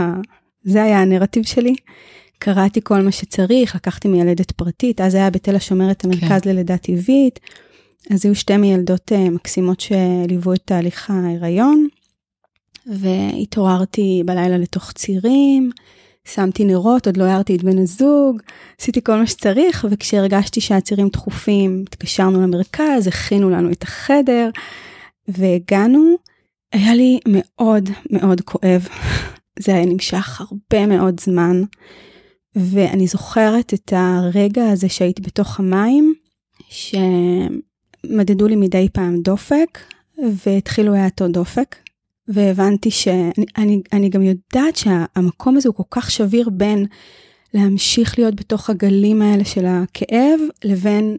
זה 0.63 0.83
היה 0.83 1.01
הנרטיב 1.01 1.45
שלי. 1.45 1.75
קראתי 2.39 2.79
כל 2.83 3.01
מה 3.01 3.11
שצריך, 3.11 3.75
לקחתי 3.75 4.07
מיילדת 4.07 4.51
פרטית, 4.51 5.01
אז 5.01 5.15
היה 5.15 5.29
בתל 5.29 5.55
השומר 5.55 5.91
את 5.91 6.05
המרכז 6.05 6.41
כן. 6.41 6.49
ללידה 6.49 6.77
טבעית. 6.77 7.39
אז 8.09 8.25
היו 8.25 8.35
שתי 8.35 8.57
מיילדות 8.57 9.11
uh, 9.11 9.29
מקסימות 9.29 9.79
שליוו 9.79 10.53
את 10.53 10.61
תהליך 10.65 11.09
ההיריון, 11.09 11.87
והתעוררתי 12.85 14.21
בלילה 14.25 14.57
לתוך 14.57 14.91
צירים, 14.91 15.71
שמתי 16.33 16.65
נרות, 16.65 17.07
עוד 17.07 17.17
לא 17.17 17.23
הערתי 17.23 17.55
את 17.55 17.63
בן 17.63 17.77
הזוג, 17.77 18.41
עשיתי 18.81 19.01
כל 19.03 19.15
מה 19.15 19.27
שצריך, 19.27 19.87
וכשהרגשתי 19.91 20.61
שהצירים 20.61 21.07
דחופים, 21.07 21.83
התקשרנו 21.87 22.41
למרכז, 22.41 23.07
הכינו 23.07 23.49
לנו 23.49 23.71
את 23.71 23.83
החדר, 23.83 24.49
והגענו, 25.27 26.15
היה 26.71 26.95
לי 26.95 27.19
מאוד 27.27 27.89
מאוד 28.09 28.41
כואב. 28.41 28.87
זה 29.59 29.75
היה 29.75 29.85
נמשך 29.85 30.41
הרבה 30.41 30.85
מאוד 30.85 31.19
זמן, 31.19 31.61
ואני 32.55 33.07
זוכרת 33.07 33.73
את 33.73 33.93
הרגע 33.95 34.69
הזה 34.69 34.89
שהייתי 34.89 35.21
בתוך 35.21 35.59
המים, 35.59 36.13
שמדדו 36.69 38.47
לי 38.47 38.55
מדי 38.55 38.87
פעם 38.93 39.21
דופק, 39.21 39.79
והתחילו 40.45 40.93
להטות 40.93 41.31
דופק, 41.31 41.75
והבנתי 42.27 42.91
שאני 42.91 43.31
אני, 43.57 43.81
אני 43.93 44.09
גם 44.09 44.21
יודעת 44.21 44.75
שהמקום 44.75 45.57
הזה 45.57 45.69
הוא 45.69 45.75
כל 45.75 45.83
כך 45.89 46.11
שביר 46.11 46.49
בין 46.49 46.85
להמשיך 47.53 48.19
להיות 48.19 48.35
בתוך 48.35 48.69
הגלים 48.69 49.21
האלה 49.21 49.45
של 49.45 49.65
הכאב, 49.65 50.39
לבין 50.63 51.17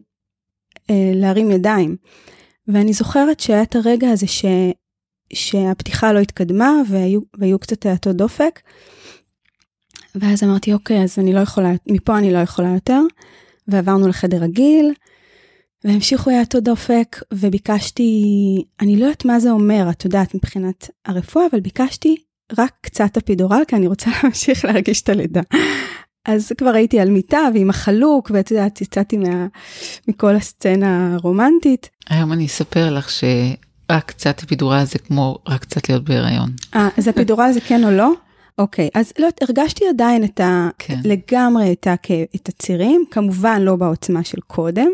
אה, 0.89 1.11
להרים 1.15 1.51
ידיים. 1.51 1.95
ואני 2.67 2.93
זוכרת 2.93 3.39
שהיה 3.39 3.63
את 3.63 3.75
הרגע 3.75 4.09
הזה 4.09 4.27
ש, 4.27 4.45
שהפתיחה 5.33 6.13
לא 6.13 6.19
התקדמה 6.19 6.71
והיו, 6.89 7.19
והיו 7.37 7.59
קצת 7.59 7.85
האטות 7.85 8.15
דופק. 8.15 8.59
ואז 10.15 10.43
אמרתי, 10.43 10.73
אוקיי, 10.73 11.03
אז 11.03 11.19
אני 11.19 11.33
לא 11.33 11.39
יכולה, 11.39 11.71
מפה 11.87 12.17
אני 12.17 12.33
לא 12.33 12.37
יכולה 12.37 12.69
יותר. 12.69 13.01
ועברנו 13.67 14.07
לחדר 14.07 14.37
רגיל, 14.37 14.93
והמשיכו 15.83 16.31
האטות 16.31 16.63
דופק, 16.63 17.17
וביקשתי, 17.33 18.11
אני 18.81 18.97
לא 18.97 19.05
יודעת 19.05 19.25
מה 19.25 19.39
זה 19.39 19.51
אומר, 19.51 19.87
את 19.89 20.05
יודעת, 20.05 20.35
מבחינת 20.35 20.89
הרפואה, 21.05 21.45
אבל 21.51 21.59
ביקשתי 21.59 22.15
רק 22.57 22.71
קצת 22.81 23.17
אפידורל, 23.17 23.61
כי 23.67 23.75
אני 23.75 23.87
רוצה 23.87 24.09
להמשיך 24.23 24.65
להרגיש 24.65 25.01
את 25.01 25.09
הלידה. 25.09 25.41
אז 26.25 26.51
כבר 26.57 26.69
הייתי 26.69 26.99
על 26.99 27.09
מיטה 27.09 27.39
ועם 27.53 27.69
החלוק, 27.69 28.31
ואת 28.33 28.51
יודעת, 28.51 28.81
יצאתי 28.81 29.17
מה, 29.17 29.47
מכל 30.07 30.35
הסצנה 30.35 31.13
הרומנטית. 31.13 31.89
היום 32.09 32.33
אני 32.33 32.45
אספר 32.45 32.93
לך 32.93 33.09
שרק 33.09 34.05
קצת 34.05 34.43
אפידורל 34.43 34.83
זה 34.83 34.99
כמו 34.99 35.37
רק 35.47 35.61
קצת 35.61 35.89
להיות 35.89 36.03
בהיריון. 36.03 36.51
אה, 36.75 36.89
אז 36.97 37.09
אפידורל 37.09 37.51
זה 37.51 37.61
כן 37.61 37.83
או 37.83 37.91
לא? 37.91 38.13
אוקיי, 38.59 38.89
אז 38.93 39.13
לא, 39.19 39.27
הרגשתי 39.41 39.85
עדיין 39.89 40.23
את 40.23 40.39
ה... 40.39 40.69
כן. 40.79 40.99
לגמרי 41.03 41.71
את, 41.71 41.87
ה, 41.87 41.95
את 42.35 42.49
הצירים, 42.49 43.05
כמובן 43.11 43.61
לא 43.61 43.75
בעוצמה 43.75 44.23
של 44.23 44.37
קודם, 44.47 44.87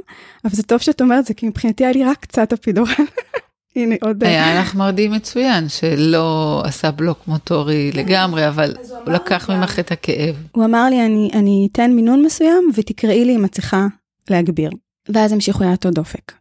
אבל 0.46 0.54
זה 0.54 0.64
טוב 0.64 0.80
שאת 0.80 1.02
אומרת 1.02 1.26
זה, 1.26 1.34
כי 1.34 1.48
מבחינתי 1.48 1.84
היה 1.84 1.94
לי 1.94 2.04
רק 2.04 2.20
קצת 2.20 2.54
אפידורל. 2.54 2.92
הנה 3.76 3.96
עוד... 4.02 4.24
היה 4.24 4.62
לך 4.62 4.76
מרדים 4.76 5.12
מצוין, 5.12 5.70
שלא 5.70 6.62
עשה 6.66 6.92
בלוק 6.92 7.28
מוטורי 7.28 7.92
לגמרי, 7.92 8.48
אבל 8.48 8.76
הוא 9.06 9.14
לקח 9.14 9.50
ממך 9.50 9.80
את 9.80 9.92
הכאב. 9.92 10.36
הוא 10.52 10.66
אמר 10.66 10.90
לי, 10.90 11.06
אני, 11.06 11.30
אני 11.34 11.68
אתן 11.72 11.92
מינון 11.92 12.26
מסוים 12.26 12.72
ותקראי 12.76 13.26
לי 13.26 13.36
אם 13.36 13.46
את 13.46 13.52
צריכה 13.52 13.88
להגביר. 14.30 14.70
ואז 15.10 15.32
המשיכו 15.32 15.64
להטות 15.64 15.94
דופק. 15.94 16.32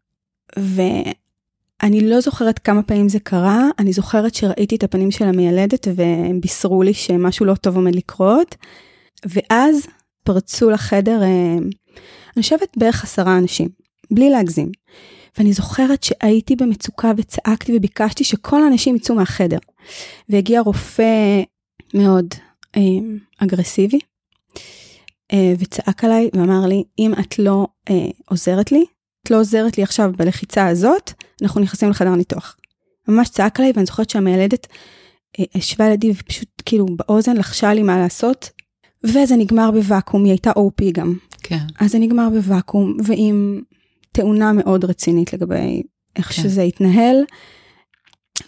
ואני 1.83 2.11
לא 2.11 2.21
זוכרת 2.21 2.59
כמה 2.59 2.83
פעמים 2.83 3.09
זה 3.09 3.21
קרה, 3.21 3.69
אני 3.79 3.93
זוכרת 3.93 4.35
שראיתי 4.35 4.77
את 4.77 4.85
הפנים 4.85 5.11
של 5.11 5.25
המיילדת 5.25 5.89
והם 5.95 6.41
בישרו 6.41 6.83
לי 6.83 6.95
שמשהו 6.95 7.47
לא 7.47 7.55
טוב 7.55 7.77
עומד 7.77 7.95
לקרות. 7.95 8.57
ואז 9.27 9.87
פרצו 10.25 10.71
לחדר, 10.71 11.23
אה, 11.23 11.57
אני 12.37 12.43
חושבת 12.43 12.77
בערך 12.77 13.05
עשרה 13.05 13.39
אנשים, 13.39 13.69
בלי 14.11 14.31
להגזים. 14.31 14.71
ואני 15.39 15.53
זוכרת 15.53 16.03
שהייתי 16.03 16.57
במצוקה 16.57 17.13
וצעקתי 17.17 17.77
וביקשתי 17.77 18.25
שכל 18.25 18.63
האנשים 18.63 18.97
יצאו 18.97 19.15
מהחדר. 19.15 19.59
והגיע 20.29 20.61
רופא 20.61 21.43
מאוד 21.95 22.27
אה, 22.77 22.83
אגרסיבי, 23.39 23.99
אה, 25.33 25.55
וצעק 25.59 26.05
עליי 26.05 26.31
ואמר 26.33 26.67
לי, 26.67 26.85
אם 26.99 27.13
את 27.21 27.39
לא 27.39 27.67
עוזרת 28.31 28.73
לי, 28.73 28.85
את 29.23 29.31
לא 29.31 29.41
עוזרת 29.41 29.79
לי 29.79 29.83
עכשיו 29.83 30.11
בלחיצה 30.17 30.67
הזאת, 30.67 31.13
אנחנו 31.43 31.61
נכנסים 31.61 31.91
לחדר 31.91 32.15
ניתוח. 32.15 32.57
ממש 33.09 33.29
צעק 33.29 33.61
עליי 33.61 33.73
ואני 33.75 33.87
זוכרת 33.87 34.11
שהמיילדת 34.11 34.67
אה, 35.39 35.45
ישבה 35.55 35.89
לידי 35.89 36.13
ופשוט 36.17 36.63
כאילו 36.65 36.87
באוזן 36.87 37.37
לחשה 37.37 37.75
לי 37.75 37.83
מה 37.83 37.99
לעשות. 37.99 38.51
וזה 39.05 39.37
נגמר 39.37 39.71
בוואקום, 39.71 40.25
היא 40.25 40.33
הייתה 40.33 40.51
OP 40.51 40.93
גם. 40.93 41.15
כן. 41.43 41.59
אז 41.81 41.91
זה 41.91 41.99
נגמר 41.99 42.29
בוואקום, 42.31 42.97
ועם 43.05 43.63
תאונה 44.13 44.53
מאוד 44.53 44.85
רצינית 44.85 45.33
לגבי 45.33 45.83
איך 46.17 46.33
כן. 46.33 46.43
שזה 46.43 46.63
התנהל. 46.63 47.17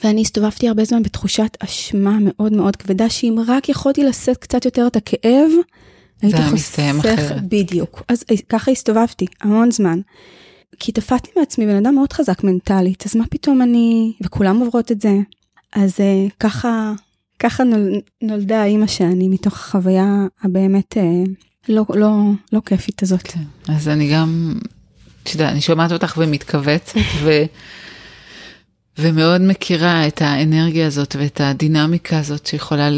ואני 0.05 0.21
הסתובבתי 0.21 0.69
הרבה 0.69 0.85
זמן 0.85 1.03
בתחושת 1.03 1.57
אשמה 1.61 2.19
מאוד 2.21 2.53
מאוד 2.53 2.77
כבדה, 2.77 3.11
שאם 3.11 3.37
רק 3.47 3.69
יכולתי 3.69 4.05
לשאת 4.05 4.37
קצת 4.37 4.65
יותר 4.65 4.87
את 4.87 4.97
הכאב, 4.97 5.51
הייתי 6.23 6.43
חוסך, 6.51 7.33
בדיוק. 7.49 8.03
אז 8.09 8.25
ככה 8.49 8.71
הסתובבתי 8.71 9.27
המון 9.41 9.71
זמן. 9.71 10.01
כי 10.79 10.93
תפסתי 10.93 11.31
מעצמי 11.37 11.67
בן 11.67 11.77
אדם 11.77 11.95
מאוד 11.95 12.13
חזק 12.13 12.45
מנטלית, 12.45 13.07
אז 13.07 13.17
מה 13.17 13.25
פתאום 13.31 13.63
אני, 13.63 14.13
וכולם 14.21 14.57
עוברות 14.61 14.93
את 14.93 15.01
זה. 15.01 15.13
אז 15.73 15.95
uh, 15.95 16.33
ככה, 16.41 16.93
ככה 17.39 17.65
נול, 17.65 18.01
נולדה 18.23 18.63
האימא 18.63 18.87
שאני 18.87 19.29
מתוך 19.29 19.55
החוויה 19.55 20.27
הבאמת 20.43 20.97
uh, 20.97 21.31
לא, 21.69 21.85
לא, 21.95 22.11
לא 22.53 22.61
כיפית 22.67 23.03
הזאת. 23.03 23.23
כן. 23.23 23.41
אז 23.69 23.89
אני 23.89 24.13
גם 24.13 24.55
את 25.27 25.33
יודעת, 25.33 25.53
אני 25.53 25.61
שומעת 25.61 25.93
אותך 25.93 26.15
ומתכווצת, 26.19 26.95
ו... 27.25 27.31
ומאוד 28.99 29.41
מכירה 29.41 30.07
את 30.07 30.23
האנרגיה 30.23 30.87
הזאת 30.87 31.17
ואת 31.19 31.41
הדינמיקה 31.41 32.19
הזאת 32.19 32.47
שיכולה 32.47 32.89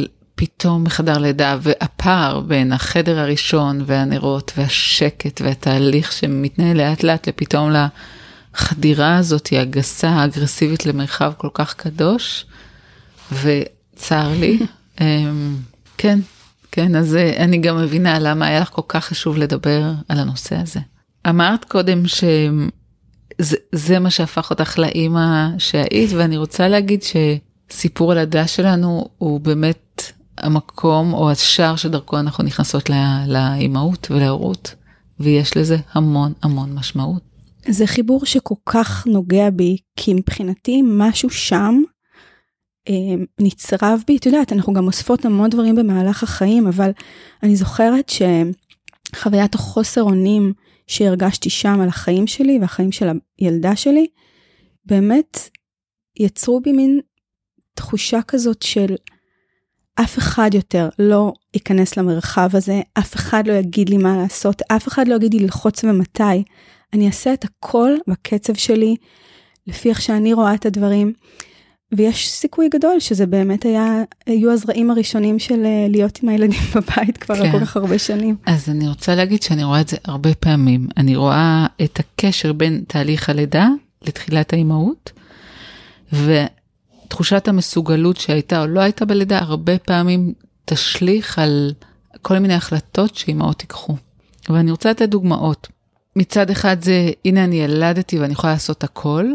פתאום 0.40 0.84
בחדר 0.84 1.18
לידה, 1.18 1.58
והפער 1.62 2.40
בין 2.40 2.72
החדר 2.72 3.18
הראשון 3.18 3.80
והנרות 3.86 4.52
והשקט 4.56 5.40
והתהליך 5.40 6.12
שמתנהל 6.12 6.76
לאט 6.76 7.02
לאט 7.02 7.28
לפתאום 7.28 7.70
לחדירה 8.54 9.16
הזאת 9.16 9.48
הגסה, 9.52 10.08
האגרסיבית 10.08 10.86
למרחב 10.86 11.32
כל 11.36 11.48
כך 11.54 11.74
קדוש, 11.74 12.46
וצר 13.32 14.32
לי. 14.40 14.58
אמ, 15.00 15.56
כן, 15.98 16.18
כן, 16.72 16.96
אז 16.96 17.16
אה, 17.16 17.44
אני 17.44 17.58
גם 17.58 17.82
מבינה 17.82 18.18
למה 18.18 18.46
היה 18.46 18.60
לך 18.60 18.68
כל 18.68 18.82
כך 18.88 19.04
חשוב 19.04 19.38
לדבר 19.38 19.92
על 20.08 20.18
הנושא 20.18 20.56
הזה. 20.56 20.80
אמרת 21.28 21.64
קודם 21.64 22.02
שזה 22.06 23.98
מה 23.98 24.10
שהפך 24.10 24.50
אותך 24.50 24.78
לאימא 24.78 25.48
שהיית, 25.58 26.10
ואני 26.12 26.36
רוצה 26.36 26.68
להגיד 26.68 27.00
שסיפור 27.02 28.12
הלידה 28.12 28.46
שלנו 28.46 29.08
הוא 29.18 29.40
באמת 29.40 29.87
המקום 30.42 31.12
או 31.12 31.30
השער 31.30 31.76
שדרכו 31.76 32.18
אנחנו 32.18 32.44
נכנסות 32.44 32.90
לאימהות 33.26 34.10
ולהורות, 34.10 34.74
ויש 35.20 35.56
לזה 35.56 35.76
המון 35.92 36.32
המון 36.42 36.74
משמעות. 36.74 37.22
זה 37.68 37.86
חיבור 37.86 38.26
שכל 38.26 38.54
כך 38.66 39.06
נוגע 39.06 39.50
בי, 39.50 39.76
כי 39.96 40.14
מבחינתי 40.14 40.82
משהו 40.84 41.30
שם 41.30 41.82
אה, 42.88 43.24
נצרב 43.40 44.02
בי, 44.06 44.16
את 44.16 44.26
יודעת, 44.26 44.52
אנחנו 44.52 44.72
גם 44.72 44.86
אוספות 44.86 45.24
המון 45.24 45.50
דברים 45.50 45.74
במהלך 45.74 46.22
החיים, 46.22 46.66
אבל 46.66 46.90
אני 47.42 47.56
זוכרת 47.56 48.12
שחוויית 49.14 49.54
החוסר 49.54 50.02
אונים, 50.02 50.52
שהרגשתי 50.86 51.50
שם 51.50 51.80
על 51.80 51.88
החיים 51.88 52.26
שלי 52.26 52.58
והחיים 52.60 52.92
של 52.92 53.08
הילדה 53.38 53.76
שלי, 53.76 54.06
באמת 54.84 55.50
יצרו 56.16 56.60
בי 56.60 56.72
מין 56.72 57.00
תחושה 57.74 58.22
כזאת 58.22 58.62
של 58.62 58.94
אף 60.00 60.18
אחד 60.18 60.50
יותר 60.54 60.88
לא 60.98 61.32
ייכנס 61.54 61.96
למרחב 61.96 62.50
הזה, 62.52 62.80
אף 62.98 63.14
אחד 63.14 63.46
לא 63.46 63.52
יגיד 63.52 63.88
לי 63.88 63.96
מה 63.96 64.16
לעשות, 64.16 64.62
אף 64.68 64.88
אחד 64.88 65.08
לא 65.08 65.14
יגיד 65.14 65.34
לי 65.34 65.40
ללחוץ 65.40 65.84
ומתי. 65.84 66.44
אני 66.92 67.06
אעשה 67.06 67.32
את 67.32 67.44
הכל 67.44 67.90
בקצב 68.08 68.54
שלי, 68.54 68.96
לפי 69.66 69.88
איך 69.88 70.02
שאני 70.02 70.32
רואה 70.32 70.54
את 70.54 70.66
הדברים. 70.66 71.12
ויש 71.92 72.28
סיכוי 72.28 72.68
גדול 72.68 73.00
שזה 73.00 73.26
באמת 73.26 73.64
היה, 73.64 74.02
היו 74.26 74.52
הזרעים 74.52 74.90
הראשונים 74.90 75.38
של 75.38 75.64
אה, 75.64 75.86
להיות 75.88 76.18
עם 76.22 76.28
הילדים 76.28 76.60
בבית 76.74 77.16
כבר 77.16 77.36
כן. 77.36 77.52
כל 77.52 77.60
כך 77.60 77.76
הרבה 77.76 77.98
שנים. 77.98 78.36
אז 78.46 78.68
אני 78.68 78.88
רוצה 78.88 79.14
להגיד 79.14 79.42
שאני 79.42 79.64
רואה 79.64 79.80
את 79.80 79.88
זה 79.88 79.96
הרבה 80.04 80.34
פעמים. 80.34 80.86
אני 80.96 81.16
רואה 81.16 81.66
את 81.84 82.00
הקשר 82.00 82.52
בין 82.52 82.84
תהליך 82.88 83.28
הלידה 83.28 83.68
לתחילת 84.02 84.52
האימהות, 84.52 85.12
ותחושת 87.08 87.48
המסוגלות 87.48 88.16
שהייתה 88.16 88.60
או 88.60 88.66
לא 88.66 88.80
הייתה 88.80 89.04
בלידה, 89.04 89.38
הרבה 89.38 89.78
פעמים 89.78 90.32
תשליך 90.64 91.38
על 91.38 91.72
כל 92.22 92.38
מיני 92.38 92.54
החלטות 92.54 93.14
שאימהות 93.14 93.62
ייקחו. 93.62 93.96
ואני 94.48 94.70
רוצה 94.70 94.90
לתת 94.90 95.08
דוגמאות. 95.08 95.68
מצד 96.16 96.50
אחד 96.50 96.82
זה, 96.82 97.10
הנה 97.24 97.44
אני 97.44 97.56
ילדתי 97.56 98.18
ואני 98.18 98.32
יכולה 98.32 98.52
לעשות 98.52 98.84
הכל, 98.84 99.26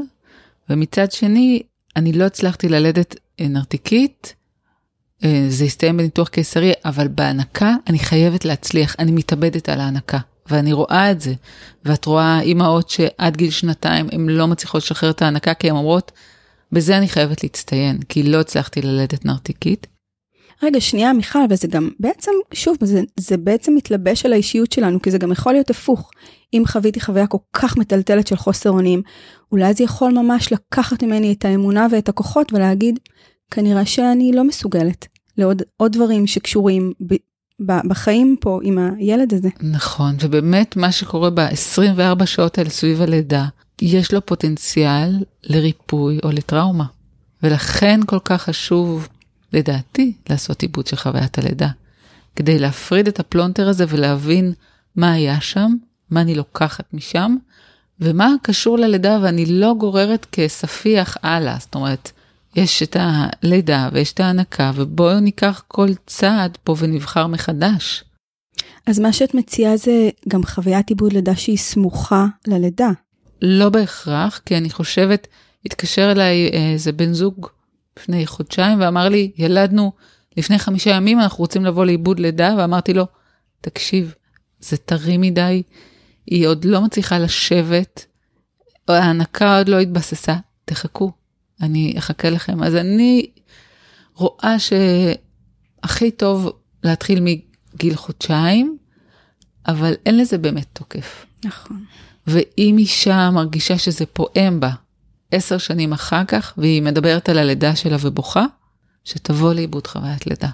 ומצד 0.69 1.11
שני, 1.11 1.61
אני 1.95 2.13
לא 2.13 2.23
הצלחתי 2.23 2.69
ללדת 2.69 3.15
אה, 3.39 3.47
נרתיקית, 3.47 4.35
אה, 5.23 5.45
זה 5.49 5.63
הסתיים 5.63 5.97
בניתוח 5.97 6.27
קיסרי, 6.27 6.73
אבל 6.85 7.07
בהנקה 7.07 7.75
אני 7.87 7.99
חייבת 7.99 8.45
להצליח, 8.45 8.95
אני 8.99 9.11
מתאבדת 9.11 9.69
על 9.69 9.79
ההנקה. 9.79 10.19
ואני 10.49 10.73
רואה 10.73 11.11
את 11.11 11.21
זה, 11.21 11.33
ואת 11.85 12.05
רואה 12.05 12.41
אימהות 12.41 12.89
שעד 12.89 13.37
גיל 13.37 13.51
שנתיים 13.51 14.07
הן 14.11 14.29
לא 14.29 14.47
מצליחות 14.47 14.83
לשחרר 14.83 15.09
את 15.09 15.21
ההנקה, 15.21 15.53
כי 15.53 15.69
הן 15.69 15.75
אומרות, 15.75 16.11
בזה 16.73 16.97
אני 16.97 17.07
חייבת 17.07 17.43
להצטיין, 17.43 17.99
כי 18.09 18.23
לא 18.23 18.39
הצלחתי 18.39 18.81
ללדת 18.81 19.25
נרתיקית. 19.25 19.87
רגע, 20.63 20.81
שנייה, 20.81 21.13
מיכל, 21.13 21.39
וזה 21.49 21.67
גם 21.67 21.89
בעצם, 21.99 22.31
שוב, 22.53 22.77
זה, 22.83 23.01
זה 23.19 23.37
בעצם 23.37 23.75
מתלבש 23.75 24.25
על 24.25 24.33
האישיות 24.33 24.71
שלנו, 24.71 25.01
כי 25.01 25.11
זה 25.11 25.17
גם 25.17 25.31
יכול 25.31 25.53
להיות 25.53 25.69
הפוך. 25.69 26.11
אם 26.53 26.63
חוויתי 26.67 27.01
חוויה 27.01 27.27
כל 27.27 27.37
כך 27.53 27.77
מטלטלת 27.77 28.27
של 28.27 28.35
חוסר 28.35 28.69
אונים, 28.69 29.01
אולי 29.51 29.73
זה 29.73 29.83
יכול 29.83 30.11
ממש 30.11 30.53
לקחת 30.53 31.03
ממני 31.03 31.33
את 31.33 31.45
האמונה 31.45 31.87
ואת 31.91 32.09
הכוחות 32.09 32.53
ולהגיד, 32.53 32.99
כנראה 33.51 33.85
שאני 33.85 34.31
לא 34.31 34.43
מסוגלת 34.43 35.07
לעוד 35.37 35.61
עוד 35.77 35.91
דברים 35.91 36.27
שקשורים 36.27 36.93
ב, 37.07 37.13
ב, 37.65 37.87
בחיים 37.87 38.35
פה 38.39 38.59
עם 38.63 38.77
הילד 38.77 39.33
הזה. 39.33 39.49
נכון, 39.61 40.15
ובאמת 40.19 40.75
מה 40.77 40.91
שקורה 40.91 41.29
ב-24 41.29 42.25
שעות 42.25 42.57
האלה 42.57 42.69
סביב 42.69 43.01
הלידה, 43.01 43.45
יש 43.85 44.13
לו 44.13 44.25
פוטנציאל 44.25 45.23
לריפוי 45.43 46.19
או 46.23 46.31
לטראומה. 46.31 46.85
ולכן 47.43 47.99
כל 48.05 48.19
כך 48.25 48.41
חשוב 48.41 49.07
לדעתי, 49.53 50.13
לעשות 50.29 50.61
עיבוד 50.61 50.87
של 50.87 50.95
חוויית 50.95 51.37
הלידה. 51.37 51.69
כדי 52.35 52.59
להפריד 52.59 53.07
את 53.07 53.19
הפלונטר 53.19 53.69
הזה 53.69 53.85
ולהבין 53.89 54.53
מה 54.95 55.11
היה 55.11 55.41
שם, 55.41 55.75
מה 56.09 56.21
אני 56.21 56.35
לוקחת 56.35 56.93
משם, 56.93 57.35
ומה 57.99 58.33
קשור 58.41 58.77
ללידה 58.77 59.19
ואני 59.21 59.45
לא 59.45 59.75
גוררת 59.79 60.27
כספיח 60.31 61.17
הלאה. 61.23 61.57
זאת 61.59 61.75
אומרת, 61.75 62.11
יש 62.55 62.83
את 62.83 62.97
הלידה 62.99 63.89
ויש 63.93 64.13
את 64.13 64.19
ההנקה, 64.19 64.71
ובואו 64.75 65.19
ניקח 65.19 65.63
כל 65.67 65.87
צעד 66.07 66.57
פה 66.63 66.75
ונבחר 66.79 67.27
מחדש. 67.27 68.03
אז 68.87 68.99
מה 68.99 69.13
שאת 69.13 69.33
מציעה 69.33 69.77
זה 69.77 70.09
גם 70.27 70.43
חוויית 70.43 70.89
עיבוד 70.89 71.13
לידה 71.13 71.35
שהיא 71.35 71.57
סמוכה 71.57 72.25
ללידה. 72.47 72.89
לא 73.45 73.69
בהכרח, 73.69 74.41
כי 74.45 74.57
אני 74.57 74.69
חושבת, 74.69 75.27
התקשר 75.65 76.11
אליי 76.11 76.47
איזה 76.47 76.91
בן 76.91 77.13
זוג 77.13 77.47
לפני 77.99 78.27
חודשיים 78.27 78.81
ואמר 78.81 79.09
לי, 79.09 79.31
ילדנו 79.37 79.91
לפני 80.37 80.59
חמישה 80.59 80.89
ימים, 80.89 81.19
אנחנו 81.19 81.37
רוצים 81.41 81.65
לבוא 81.65 81.85
לאיבוד 81.85 82.19
לידה, 82.19 82.55
ואמרתי 82.57 82.93
לו, 82.93 83.05
תקשיב, 83.61 84.13
זה 84.59 84.77
טרי 84.77 85.17
מדי, 85.17 85.63
היא 86.25 86.47
עוד 86.47 86.65
לא 86.65 86.81
מצליחה 86.81 87.19
לשבת, 87.19 88.05
ההנקה 88.87 89.57
עוד 89.57 89.69
לא 89.69 89.79
התבססה, 89.79 90.35
תחכו, 90.65 91.11
אני 91.61 91.93
אחכה 91.97 92.29
לכם. 92.29 92.63
אז 92.63 92.75
אני 92.75 93.29
רואה 94.15 94.55
שהכי 94.59 96.11
טוב 96.11 96.49
להתחיל 96.83 97.19
מגיל 97.21 97.95
חודשיים, 97.95 98.77
אבל 99.67 99.93
אין 100.05 100.17
לזה 100.17 100.37
באמת 100.37 100.67
תוקף. 100.73 101.25
נכון. 101.45 101.85
ואם 102.27 102.75
אישה 102.77 103.29
מרגישה 103.29 103.77
שזה 103.77 104.05
פועם 104.05 104.59
בה 104.59 104.69
עשר 105.31 105.57
שנים 105.57 105.93
אחר 105.93 106.25
כך, 106.25 106.53
והיא 106.57 106.81
מדברת 106.81 107.29
על 107.29 107.37
הלידה 107.37 107.75
שלה 107.75 107.97
ובוכה, 108.01 108.45
שתבוא 109.03 109.53
לאיבוד 109.53 109.87
חוויית 109.87 110.27
לידה. 110.27 110.49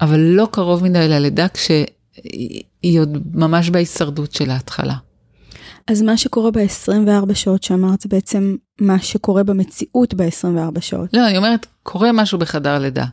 אבל 0.00 0.20
לא 0.20 0.48
קרוב 0.52 0.84
מדי 0.84 1.08
ללידה 1.08 1.46
כשהיא 1.48 3.00
עוד 3.00 3.18
ממש 3.34 3.70
בהישרדות 3.70 4.32
של 4.32 4.50
ההתחלה. 4.50 4.94
אז 5.90 6.02
מה 6.02 6.16
שקורה 6.16 6.50
ב-24 6.50 7.34
שעות 7.34 7.62
שאמרת 7.62 8.00
זה 8.00 8.08
בעצם 8.08 8.56
מה 8.80 8.98
שקורה 8.98 9.42
במציאות 9.42 10.14
ב-24 10.14 10.80
שעות. 10.80 11.10
לא, 11.12 11.28
אני 11.28 11.38
אומרת, 11.38 11.66
קורה 11.82 12.12
משהו 12.12 12.38
בחדר 12.38 12.78
לידה. 12.78 13.04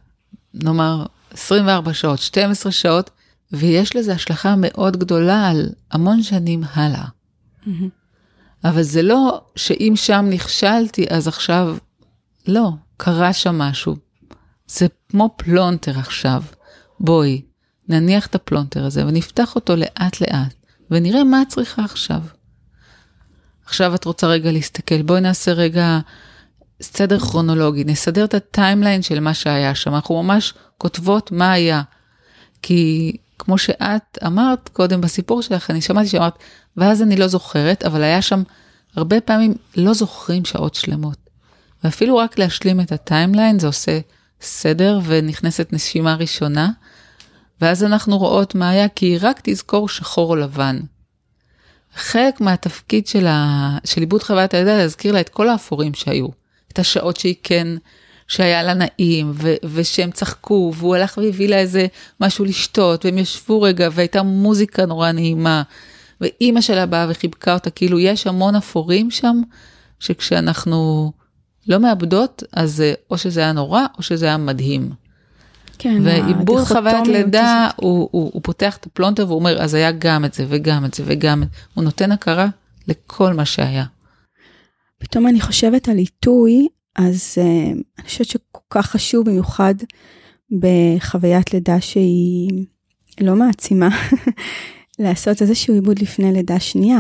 נאמר 0.54 1.06
24 1.34 1.94
שעות, 1.94 2.20
12 2.20 2.72
שעות, 2.72 3.10
ויש 3.52 3.96
לזה 3.96 4.14
השלכה 4.14 4.56
מאוד 4.58 4.98
גדולה 4.98 5.48
על 5.48 5.70
המון 5.92 6.24
שנים 6.24 6.64
הלאה. 6.74 7.06
אבל 8.64 8.84
זה 8.84 9.02
לא 9.02 9.42
שאם 9.56 9.94
שם 9.96 10.26
נכשלתי, 10.30 11.06
אז 11.10 11.28
עכשיו, 11.28 11.78
לא, 12.48 12.70
קרה 12.98 13.34
שם 13.34 13.58
משהו. 13.58 13.96
זה 14.68 14.88
כמו 15.10 15.30
פלונטר 15.38 16.00
עכשיו. 16.00 16.44
בואי, 17.00 17.42
נניח 17.90 18.26
את 18.26 18.36
הפלונטר 18.36 18.86
הזה 18.86 19.08
ונפתח 19.08 19.56
אותו 19.56 19.76
לאט 19.76 20.22
לאט, 20.22 20.54
ונראה 20.92 21.24
מה 21.24 21.42
את 21.42 21.48
צריכה 21.48 21.84
עכשיו. 21.84 22.22
עכשיו 23.66 23.96
את 23.96 24.06
רוצה 24.06 24.28
רגע 24.28 24.52
להסתכל, 24.52 25.02
בואי 25.02 25.22
נעשה 25.22 25.52
רגע 25.52 26.00
סדר 26.82 27.20
כרונולוגי, 27.20 27.84
נסדר 27.84 28.26
את 28.26 28.34
ה 28.34 28.41
timeline 28.41 29.02
של 29.02 29.20
מה 29.20 29.34
שהיה 29.34 29.76
שם, 29.76 29.96
אנחנו 29.96 30.24
ממש 30.24 30.54
כותבות 30.78 31.32
מה 31.32 31.52
היה. 31.52 31.82
כי 32.62 33.12
כמו 33.40 33.58
שאת 33.58 34.18
אמרת 34.26 34.70
קודם 34.70 35.02
בסיפור 35.02 35.42
שלך, 35.42 35.70
אני 35.70 35.82
שמעתי 35.82 36.08
שאמרת, 36.08 36.38
ואז 36.78 37.02
אני 37.02 37.16
לא 37.16 37.28
זוכרת, 37.28 37.84
אבל 37.84 38.04
היה 38.04 38.22
שם, 38.22 38.44
הרבה 38.96 39.22
פעמים 39.22 39.54
לא 39.76 39.94
זוכרים 39.94 40.46
שעות 40.46 40.76
שלמות. 40.76 41.18
ואפילו 41.84 42.18
רק 42.18 42.40
להשלים 42.40 42.80
את 42.80 42.92
ה 42.92 42.99
timeline 42.99 43.60
זה 43.60 43.68
עושה 43.68 44.00
סדר 44.42 45.00
ונכנסת 45.06 45.74
נשימה 45.74 46.16
ראשונה, 46.16 46.72
ואז 47.62 47.84
אנחנו 47.84 48.18
רואות 48.18 48.56
מה 48.56 48.70
היה, 48.70 48.90
כי 48.90 49.18
רק 49.18 49.40
תזכור 49.44 49.90
שחור 49.90 50.30
או 50.30 50.36
לבן. 50.36 50.80
חלק 51.96 52.42
מהתפקיד 52.42 53.08
של, 53.08 53.28
ה... 53.28 53.78
של 53.86 54.02
עיבוד 54.02 54.24
חוויית 54.24 54.54
הלידה 54.54 54.78
להזכיר 54.78 55.14
לה 55.14 55.20
את 55.20 55.30
כל 55.30 55.50
האפורים 55.50 55.94
שהיו. 55.94 56.28
את 56.72 56.80
השעות 56.80 57.18
שהיא 57.18 57.36
כן, 57.44 57.68
שהיה 58.28 58.64
לה 58.64 58.74
נעים, 58.74 59.32
ו... 59.34 59.54
ושהם 59.74 60.12
צחקו, 60.12 60.74
והוא 60.76 60.96
הלך 60.96 61.18
והביא 61.18 61.50
לה 61.50 61.58
איזה 61.58 61.88
משהו 62.20 62.46
לשתות, 62.46 63.06
והם 63.06 63.18
ישבו 63.18 63.62
רגע, 63.62 63.90
והייתה 63.92 64.24
מוזיקה 64.24 64.86
נורא 64.86 65.12
נעימה. 65.12 65.64
ואימא 66.24 66.62
שלה 66.62 66.86
באה 66.86 67.08
וחיבקה 67.10 67.54
אותה, 67.54 67.70
כאילו 67.70 68.00
יש 68.00 68.28
המון 68.28 68.56
אפורים 68.56 69.12
שם, 69.12 69.42
שכשאנחנו 70.00 71.12
לא 71.68 71.80
מעבדות, 71.80 72.44
אז 72.54 72.84
או 73.10 73.18
שזה 73.18 73.40
היה 73.40 73.52
נורא, 73.52 73.82
או 73.98 74.04
שזה 74.04 74.26
היה 74.26 74.38
מדהים. 74.38 74.92
כן, 75.78 76.02
ועיבוד 76.04 76.64
חוויית 76.64 77.08
לידה, 77.08 77.66
הזאת. 77.66 77.76
הוא, 77.82 78.10
הוא, 78.12 78.32
הוא 78.34 78.42
פותח 78.44 78.78
את 78.78 78.86
הפלונטר 78.86 79.26
והוא 79.28 79.40
אומר, 79.40 79.62
אז 79.62 79.74
היה 79.74 79.92
גם 79.92 80.26
את 80.26 80.34
זה 80.34 80.46
וגם 80.50 80.86
את 80.86 80.94
זה 80.94 81.04
וגם 81.06 81.44
את 81.44 81.48
זה. 81.52 81.60
הוא 81.74 81.84
נותן 81.84 82.12
הכרה 82.12 82.48
לכל 82.88 83.34
מה 83.34 83.46
שהיה. 83.46 83.86
פתאום 85.00 85.28
אני 85.28 85.42
חושבת 85.42 85.90
על 85.90 85.98
עיתוי, 85.98 86.68
אז 86.96 87.36
uh, 87.38 87.78
אני 88.00 88.08
חושבת 88.08 88.28
שכל 88.28 88.60
כך 88.70 88.88
חשוב, 88.88 89.26
במיוחד 89.26 89.76
בחוויית 90.60 91.54
לידה 91.54 91.82
שהיא 91.82 92.66
לא 93.22 93.36
מעצימה, 93.36 93.90
לעשות 95.04 95.42
איזשהו 95.42 95.74
עיבוד 95.74 96.00
לפני 96.00 96.34
לידה 96.34 96.60
שנייה. 96.60 97.00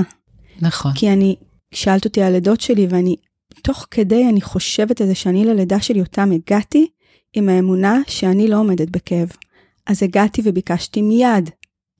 נכון. 0.61 0.91
כי 0.95 1.13
אני, 1.13 1.35
שאלת 1.73 2.05
אותי 2.05 2.21
על 2.21 2.33
לידות 2.33 2.61
שלי, 2.61 2.87
ואני, 2.89 3.15
תוך 3.61 3.87
כדי 3.91 4.29
אני 4.29 4.41
חושבת 4.41 5.01
על 5.01 5.07
זה 5.07 5.15
שאני 5.15 5.45
ללידה 5.45 5.81
שלי 5.81 5.99
אותם 5.99 6.31
הגעתי, 6.31 6.87
עם 7.33 7.49
האמונה 7.49 7.99
שאני 8.07 8.47
לא 8.47 8.59
עומדת 8.59 8.89
בכאב. 8.89 9.31
אז 9.87 10.03
הגעתי 10.03 10.41
וביקשתי 10.45 11.01
מיד 11.01 11.49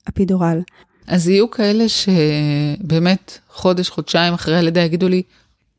אפידורל. 0.08 0.60
אז 1.06 1.28
יהיו 1.28 1.50
כאלה 1.50 1.84
שבאמת 1.88 3.38
חודש, 3.48 3.88
חודשיים 3.88 4.34
אחרי 4.34 4.56
הלידה 4.56 4.80
יגידו 4.80 5.08
לי, 5.08 5.22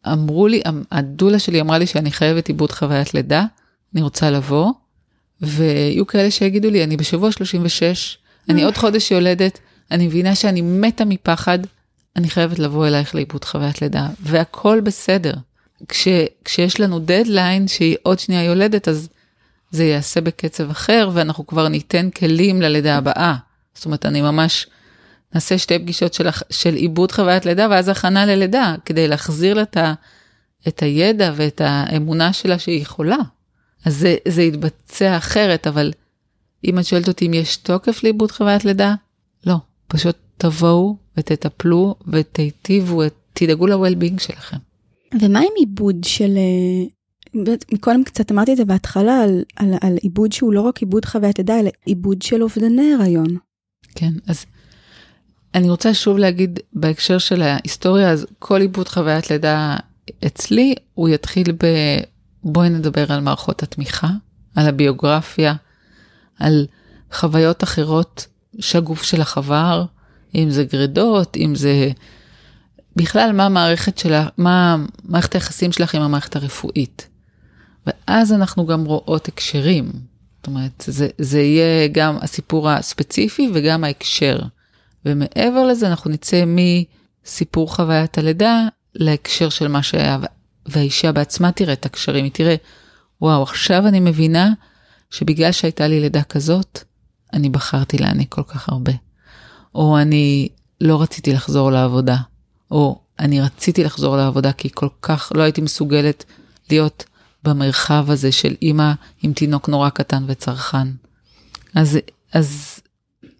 אמרו 0.07 0.47
לי, 0.47 0.61
הדולה 0.91 1.39
שלי 1.39 1.61
אמרה 1.61 1.77
לי 1.77 1.87
שאני 1.87 2.11
חייבת 2.11 2.47
עיבוד 2.47 2.71
חוויית 2.71 3.13
לידה, 3.13 3.45
אני 3.93 4.01
רוצה 4.01 4.31
לבוא, 4.31 4.71
ויהיו 5.41 6.07
כאלה 6.07 6.31
שיגידו 6.31 6.69
לי, 6.69 6.83
אני 6.83 6.97
בשבוע 6.97 7.31
36, 7.31 8.17
אני 8.49 8.63
עוד 8.63 8.77
חודש 8.77 9.11
יולדת, 9.11 9.59
אני 9.91 10.07
מבינה 10.07 10.35
שאני 10.35 10.61
מתה 10.61 11.05
מפחד, 11.05 11.59
אני 12.15 12.29
חייבת 12.29 12.59
לבוא 12.59 12.87
אלייך 12.87 13.15
לעיבוד 13.15 13.45
חוויית 13.45 13.81
לידה, 13.81 14.07
והכל 14.19 14.81
בסדר. 14.83 15.33
כש, 15.87 16.07
כשיש 16.45 16.79
לנו 16.79 16.99
דדליין 16.99 17.67
שהיא 17.67 17.97
עוד 18.03 18.19
שנייה 18.19 18.43
יולדת, 18.43 18.87
אז 18.87 19.09
זה 19.71 19.83
ייעשה 19.83 20.21
בקצב 20.21 20.69
אחר, 20.69 21.09
ואנחנו 21.13 21.47
כבר 21.47 21.67
ניתן 21.67 22.09
כלים 22.09 22.61
ללידה 22.61 22.97
הבאה. 22.97 23.35
זאת 23.75 23.85
אומרת, 23.85 24.05
אני 24.05 24.21
ממש 24.21 24.67
נעשה 25.33 25.57
שתי 25.57 25.79
פגישות 25.79 26.13
של, 26.13 26.27
של 26.49 26.73
עיבוד 26.73 27.11
חוויית 27.11 27.45
לידה, 27.45 27.67
ואז 27.71 27.89
הכנה 27.89 28.25
ללידה, 28.25 28.75
כדי 28.85 29.07
להחזיר 29.07 29.53
לה 29.53 29.63
את, 30.67 30.83
הידע 30.83 31.31
ואת 31.35 31.61
האמונה 31.65 32.33
שלה 32.33 32.59
שהיא 32.59 32.81
יכולה. 32.81 33.17
אז 33.85 33.97
זה, 33.97 34.15
זה 34.27 34.43
יתבצע 34.43 35.17
אחרת, 35.17 35.67
אבל 35.67 35.91
אם 36.65 36.79
את 36.79 36.85
שואלת 36.85 37.07
אותי 37.07 37.27
אם 37.27 37.33
יש 37.33 37.57
תוקף 37.57 38.03
לעיבוד 38.03 38.31
חוויית 38.31 38.65
לידה. 38.65 38.93
פשוט 39.87 40.15
תבואו 40.37 40.97
ותטפלו 41.17 41.95
ותיטיבו, 42.07 43.01
תדאגו 43.33 43.67
ל-well-being 43.67 44.21
שלכם. 44.21 44.57
ומה 45.21 45.39
עם 45.39 45.51
עיבוד 45.57 46.03
של 46.03 46.37
מקודם 47.73 48.03
קצת 48.03 48.31
אמרתי 48.31 48.51
את 48.51 48.57
זה 48.57 48.65
בהתחלה, 48.65 49.21
על, 49.23 49.43
על, 49.55 49.73
על 49.81 49.97
עיבוד 50.01 50.31
שהוא 50.31 50.53
לא 50.53 50.61
רק 50.61 50.79
עיבוד 50.79 51.05
חוויית 51.05 51.39
לידה, 51.39 51.59
אלא 51.59 51.69
עיבוד 51.85 52.21
של 52.21 52.43
אובדני 52.43 52.93
הריון. 52.93 53.37
כן, 53.95 54.11
אז 54.27 54.45
אני 55.53 55.69
רוצה 55.69 55.93
שוב 55.93 56.17
להגיד 56.17 56.59
בהקשר 56.73 57.17
של 57.17 57.41
ההיסטוריה, 57.41 58.11
אז 58.11 58.25
כל 58.39 58.61
עיבוד 58.61 58.87
חוויית 58.87 59.29
לידה 59.31 59.77
אצלי, 60.25 60.75
הוא 60.93 61.09
יתחיל 61.09 61.51
ב... 61.51 61.65
בואי 62.43 62.69
נדבר 62.69 63.11
על 63.13 63.21
מערכות 63.21 63.63
התמיכה, 63.63 64.09
על 64.55 64.67
הביוגרפיה, 64.67 65.53
על 66.39 66.65
חוויות 67.13 67.63
אחרות 67.63 68.27
שהגוף 68.59 69.03
שלך 69.03 69.37
עבר, 69.37 69.85
אם 70.35 70.49
זה 70.49 70.63
גרידות, 70.63 71.37
אם 71.37 71.55
זה... 71.55 71.89
בכלל, 72.95 73.31
מה 73.31 73.45
המערכת 73.45 73.97
שלה, 73.97 74.27
מה 74.37 74.77
מערכת 75.03 75.33
היחסים 75.33 75.71
שלך 75.71 75.95
עם 75.95 76.01
המערכת 76.01 76.35
הרפואית. 76.35 77.07
ואז 77.87 78.33
אנחנו 78.33 78.65
גם 78.65 78.85
רואות 78.85 79.27
הקשרים. 79.27 79.91
זאת 80.37 80.47
אומרת, 80.47 80.83
זה, 80.87 81.07
זה 81.17 81.41
יהיה 81.41 81.87
גם 81.87 82.17
הסיפור 82.21 82.69
הספציפי 82.69 83.49
וגם 83.53 83.83
ההקשר. 83.83 84.39
ומעבר 85.05 85.63
לזה 85.67 85.87
אנחנו 85.87 86.11
נצא 86.11 86.43
מסיפור 86.47 87.75
חוויית 87.75 88.17
הלידה 88.17 88.67
להקשר 88.95 89.49
של 89.49 89.67
מה 89.67 89.83
שהיה, 89.83 90.17
והאישה 90.65 91.11
בעצמה 91.11 91.51
תראה 91.51 91.73
את 91.73 91.85
הקשרים, 91.85 92.23
היא 92.23 92.31
תראה, 92.31 92.55
וואו, 93.21 93.43
עכשיו 93.43 93.87
אני 93.87 93.99
מבינה 93.99 94.53
שבגלל 95.11 95.51
שהייתה 95.51 95.87
לי 95.87 95.99
לידה 95.99 96.23
כזאת, 96.23 96.83
אני 97.33 97.49
בחרתי 97.49 97.97
להעניק 97.97 98.33
כל 98.33 98.43
כך 98.47 98.69
הרבה. 98.69 98.91
או 99.75 99.97
אני 99.97 100.47
לא 100.81 101.01
רציתי 101.01 101.33
לחזור 101.33 101.71
לעבודה, 101.71 102.17
או 102.71 102.99
אני 103.19 103.41
רציתי 103.41 103.83
לחזור 103.83 104.17
לעבודה 104.17 104.51
כי 104.51 104.69
כל 104.73 104.89
כך 105.01 105.31
לא 105.35 105.43
הייתי 105.43 105.61
מסוגלת 105.61 106.25
להיות 106.69 107.05
במרחב 107.43 108.05
הזה 108.09 108.31
של 108.31 108.55
אימא 108.61 108.91
עם 109.21 109.33
תינוק 109.33 109.69
נורא 109.69 109.89
קטן 109.89 110.23
וצרכן. 110.27 110.87
אז, 111.75 111.99
אז 112.33 112.81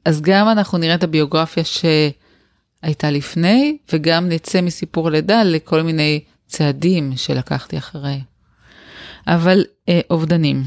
אז 0.06 0.22
גם 0.22 0.50
אנחנו 0.50 0.78
נראה 0.78 0.96
את 0.96 1.04
הביוגרפיה 1.04 1.64
שהייתה 1.64 3.12
לפני, 3.12 3.78
וגם 3.94 4.30
נצא 4.30 4.62
מסיפור 4.62 5.10
לידה 5.10 5.44
לכל 5.44 5.82
מיני 5.82 6.24
צעדים 6.48 7.18
שלקחתי 7.18 7.78
אחרי. 7.78 8.22
אבל 9.28 9.64
אה, 9.90 10.02
אובדנים. 10.10 10.64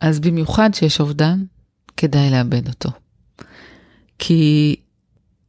אז 0.00 0.20
במיוחד 0.20 0.74
שיש 0.74 1.00
אובדן, 1.00 1.44
כדאי 1.96 2.30
לאבד 2.30 2.68
אותו. 2.68 2.90
כי 4.18 4.76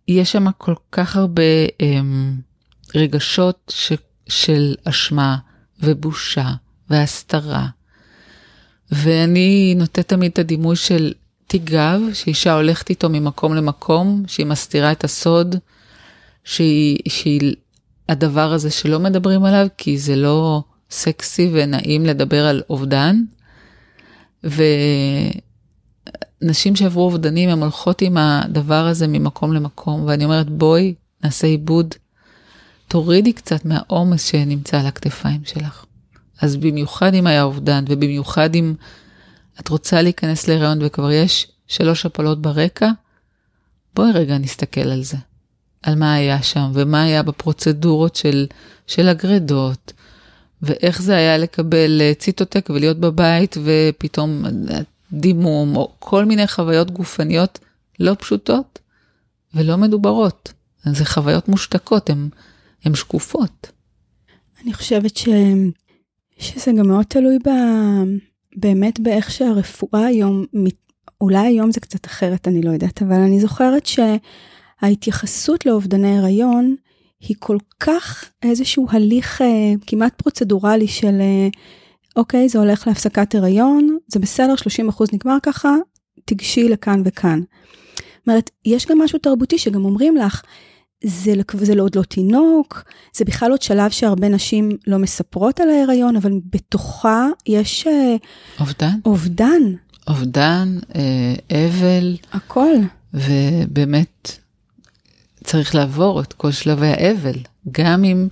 יש 0.07 0.31
שם 0.31 0.51
כל 0.57 0.75
כך 0.91 1.15
הרבה 1.15 1.43
אה, 1.81 2.01
רגשות 2.95 3.73
ש, 3.75 3.93
של 4.27 4.75
אשמה 4.83 5.37
ובושה 5.79 6.53
והסתרה. 6.89 7.67
ואני 8.91 9.75
נותנת 9.77 10.07
תמיד 10.07 10.31
את 10.31 10.39
הדימוי 10.39 10.75
של 10.75 11.13
תיק 11.47 11.63
גב, 11.63 12.01
שאישה 12.13 12.53
הולכת 12.53 12.89
איתו 12.89 13.09
ממקום 13.09 13.55
למקום, 13.55 14.23
שהיא 14.27 14.45
מסתירה 14.45 14.91
את 14.91 15.03
הסוד, 15.03 15.55
שהיא, 16.43 16.97
שהיא 17.07 17.55
הדבר 18.09 18.53
הזה 18.53 18.71
שלא 18.71 18.99
מדברים 18.99 19.45
עליו, 19.45 19.67
כי 19.77 19.97
זה 19.97 20.15
לא 20.15 20.63
סקסי 20.91 21.49
ונעים 21.53 22.05
לדבר 22.05 22.45
על 22.45 22.61
אובדן. 22.69 23.21
ונשים 26.41 26.75
שעברו 26.75 27.03
אובדנים, 27.03 27.49
הן 27.49 27.61
הולכות 27.61 28.01
עם 28.01 28.17
הדבר 28.17 28.87
הזה 28.87 29.07
ממקום 29.07 29.53
למקום, 29.53 30.03
ואני 30.05 30.25
אומרת, 30.25 30.49
בואי, 30.49 30.93
נעשה 31.23 31.47
עיבוד, 31.47 31.95
תורידי 32.87 33.33
קצת 33.33 33.65
מהעומס 33.65 34.25
שנמצא 34.25 34.79
על 34.79 34.85
הכתפיים 34.85 35.41
שלך. 35.45 35.85
אז 36.41 36.55
במיוחד 36.55 37.13
אם 37.13 37.27
היה 37.27 37.43
אובדן, 37.43 37.83
ובמיוחד 37.89 38.55
אם 38.55 38.73
את 39.59 39.67
רוצה 39.67 40.01
להיכנס 40.01 40.47
להיריון 40.47 40.79
וכבר 40.81 41.11
יש 41.11 41.47
שלוש 41.67 42.05
הפלות 42.05 42.41
ברקע, 42.41 42.89
בואי 43.95 44.11
רגע 44.11 44.37
נסתכל 44.37 44.89
על 44.89 45.03
זה, 45.03 45.17
על 45.83 45.95
מה 45.95 46.13
היה 46.13 46.43
שם, 46.43 46.71
ומה 46.73 47.03
היה 47.03 47.23
בפרוצדורות 47.23 48.15
של, 48.15 48.45
של 48.87 49.09
הגרדות, 49.09 49.93
ואיך 50.61 51.01
זה 51.01 51.15
היה 51.15 51.37
לקבל 51.37 52.01
אה, 52.01 52.13
ציטוטק 52.13 52.69
ולהיות 52.69 52.99
בבית, 52.99 53.57
ופתאום 53.63 54.45
אה, 54.45 54.79
דימום, 55.15 55.75
או 55.75 55.91
כל 55.99 56.25
מיני 56.25 56.47
חוויות 56.47 56.91
גופניות 56.91 57.59
לא 57.99 58.15
פשוטות 58.19 58.79
ולא 59.53 59.77
מדוברות. 59.77 60.53
זה 60.85 61.05
חוויות 61.05 61.47
מושתקות, 61.47 62.09
הן 62.85 62.95
שקופות. 62.95 63.71
אני 64.63 64.73
חושבת 64.73 65.17
ש... 65.17 65.29
שזה 66.37 66.71
גם 66.77 66.87
מאוד 66.87 67.05
תלוי 67.05 67.37
ב... 67.37 67.49
באמת 68.55 68.99
באיך 68.99 69.31
שהרפואה 69.31 70.05
היום, 70.05 70.45
אולי 71.21 71.47
היום 71.47 71.71
זה 71.71 71.79
קצת 71.79 72.05
אחרת, 72.05 72.47
אני 72.47 72.61
לא 72.61 72.71
יודעת, 72.71 73.01
אבל 73.01 73.19
אני 73.19 73.39
זוכרת 73.39 73.87
שההתייחסות 74.81 75.65
לאובדני 75.65 76.17
הריון 76.17 76.75
היא 77.19 77.35
כל 77.39 77.57
כך 77.79 78.25
איזשהו 78.43 78.87
הליך 78.89 79.41
אה, 79.41 79.73
כמעט 79.87 80.13
פרוצדורלי 80.21 80.87
של 80.87 81.21
אה, 81.21 81.47
אוקיי, 82.15 82.49
זה 82.49 82.59
הולך 82.59 82.87
להפסקת 82.87 83.35
הריון, 83.35 83.94
זה 84.07 84.19
בסדר, 84.19 84.53
30% 84.89 85.03
נגמר 85.13 85.37
ככה, 85.43 85.75
תיגשי 86.25 86.69
לכאן 86.69 87.01
וכאן. 87.05 87.41
זאת 87.97 88.27
אומרת, 88.27 88.49
יש 88.65 88.85
גם 88.85 89.01
משהו 89.01 89.19
תרבותי 89.19 89.57
שגם 89.57 89.85
אומרים 89.85 90.17
לך, 90.17 90.41
זה, 91.03 91.33
זה 91.53 91.75
לא 91.75 91.83
עוד 91.83 91.95
לא 91.95 92.03
תינוק, 92.03 92.83
זה 93.15 93.25
בכלל 93.25 93.51
עוד 93.51 93.61
שלב 93.61 93.91
שהרבה 93.91 94.29
נשים 94.29 94.69
לא 94.87 94.97
מספרות 94.97 95.59
על 95.59 95.69
ההיריון, 95.69 96.15
אבל 96.15 96.31
בתוכה 96.53 97.27
יש... 97.47 97.87
אה, 97.87 98.15
אובדן. 98.59 98.99
אובדן. 99.05 99.61
אובדן, 100.07 100.77
אה, 100.95 101.35
אבל. 101.67 102.17
הכל. 102.33 102.73
ובאמת 103.13 104.31
צריך 105.43 105.75
לעבור 105.75 106.21
את 106.21 106.33
כל 106.33 106.51
שלבי 106.51 106.87
האבל, 106.87 107.39
גם 107.71 108.03
עם 108.03 108.27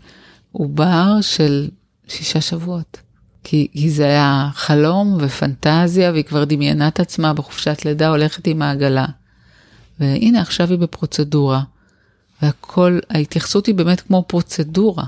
עובר 0.52 1.22
של 1.22 1.70
שישה 2.08 2.42
שבועות. 2.42 2.98
כי, 3.44 3.68
כי 3.74 3.90
זה 3.90 4.06
היה 4.06 4.50
חלום 4.54 5.18
ופנטזיה, 5.20 6.12
והיא 6.12 6.24
כבר 6.24 6.44
דמיינה 6.44 6.88
את 6.88 7.00
עצמה 7.00 7.34
בחופשת 7.34 7.86
לידה 7.86 8.10
הולכת 8.10 8.48
עם 8.48 8.62
העגלה. 8.62 9.06
והנה 10.00 10.42
עכשיו 10.42 10.70
היא 10.70 10.78
בפרוצדורה. 10.78 11.64
והכל, 12.42 13.00
ההתייחסות 13.10 13.66
היא 13.66 13.76
באמת 13.76 14.02
כמו 14.02 14.24
פרוצדורה. 14.28 15.04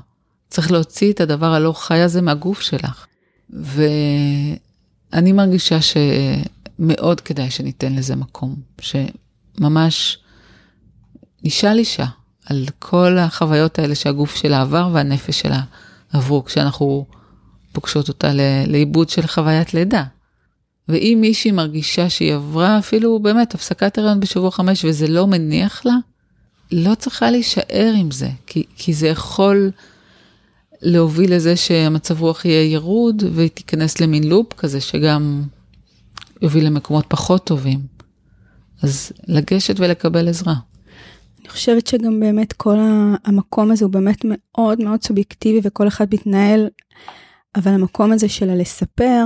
צריך 0.49 0.71
להוציא 0.71 1.13
את 1.13 1.21
הדבר 1.21 1.53
הלא 1.53 1.73
חי 1.73 1.99
הזה 1.99 2.21
מהגוף 2.21 2.61
שלך. 2.61 3.05
ואני 3.49 5.31
מרגישה 5.31 5.77
שמאוד 5.81 7.21
כדאי 7.21 7.51
שניתן 7.51 7.95
לזה 7.95 8.15
מקום, 8.15 8.55
שממש 8.81 10.17
נשאל 11.43 11.77
אישה 11.77 12.05
על 12.45 12.65
כל 12.79 13.17
החוויות 13.17 13.79
האלה 13.79 13.95
שהגוף 13.95 14.35
שלה 14.35 14.61
עבר 14.61 14.89
והנפש 14.93 15.39
שלה 15.39 15.61
עברו, 16.13 16.45
כשאנחנו 16.45 17.05
פוגשות 17.75 18.07
אותה 18.07 18.31
לאיבוד 18.67 19.09
של 19.09 19.27
חוויית 19.27 19.73
לידה. 19.73 20.03
ואם 20.89 21.17
מישהי 21.21 21.51
מרגישה 21.51 22.09
שהיא 22.09 22.33
עברה 22.33 22.79
אפילו 22.79 23.19
באמת 23.19 23.53
הפסקת 23.53 23.97
הריון 23.97 24.19
בשבוע 24.19 24.51
חמש 24.51 24.85
וזה 24.85 25.07
לא 25.07 25.27
מניח 25.27 25.85
לה, 25.85 25.95
לא 26.71 26.95
צריכה 26.95 27.31
להישאר 27.31 27.93
עם 27.97 28.11
זה, 28.11 28.29
כי, 28.47 28.63
כי 28.75 28.93
זה 28.93 29.07
יכול 29.07 29.71
להוביל 30.81 31.35
לזה 31.35 31.55
שהמצב 31.55 32.21
רוח 32.21 32.45
יהיה 32.45 32.71
ירוד 32.73 33.23
והיא 33.33 33.49
תיכנס 33.49 34.01
למין 34.01 34.23
לופ 34.23 34.53
כזה 34.53 34.81
שגם 34.81 35.43
יוביל 36.41 36.65
למקומות 36.65 37.05
פחות 37.07 37.45
טובים. 37.45 37.79
אז 38.81 39.11
לגשת 39.27 39.75
ולקבל 39.79 40.27
עזרה. 40.27 40.53
אני 41.41 41.49
חושבת 41.49 41.87
שגם 41.87 42.19
באמת 42.19 42.53
כל 42.53 42.77
המקום 43.25 43.71
הזה 43.71 43.85
הוא 43.85 43.91
באמת 43.91 44.21
מאוד 44.23 44.81
מאוד 44.81 45.03
סובייקטיבי 45.03 45.59
וכל 45.63 45.87
אחד 45.87 46.05
מתנהל, 46.13 46.67
אבל 47.55 47.71
המקום 47.71 48.11
הזה 48.11 48.29
של 48.29 48.49
הלספר, 48.49 49.25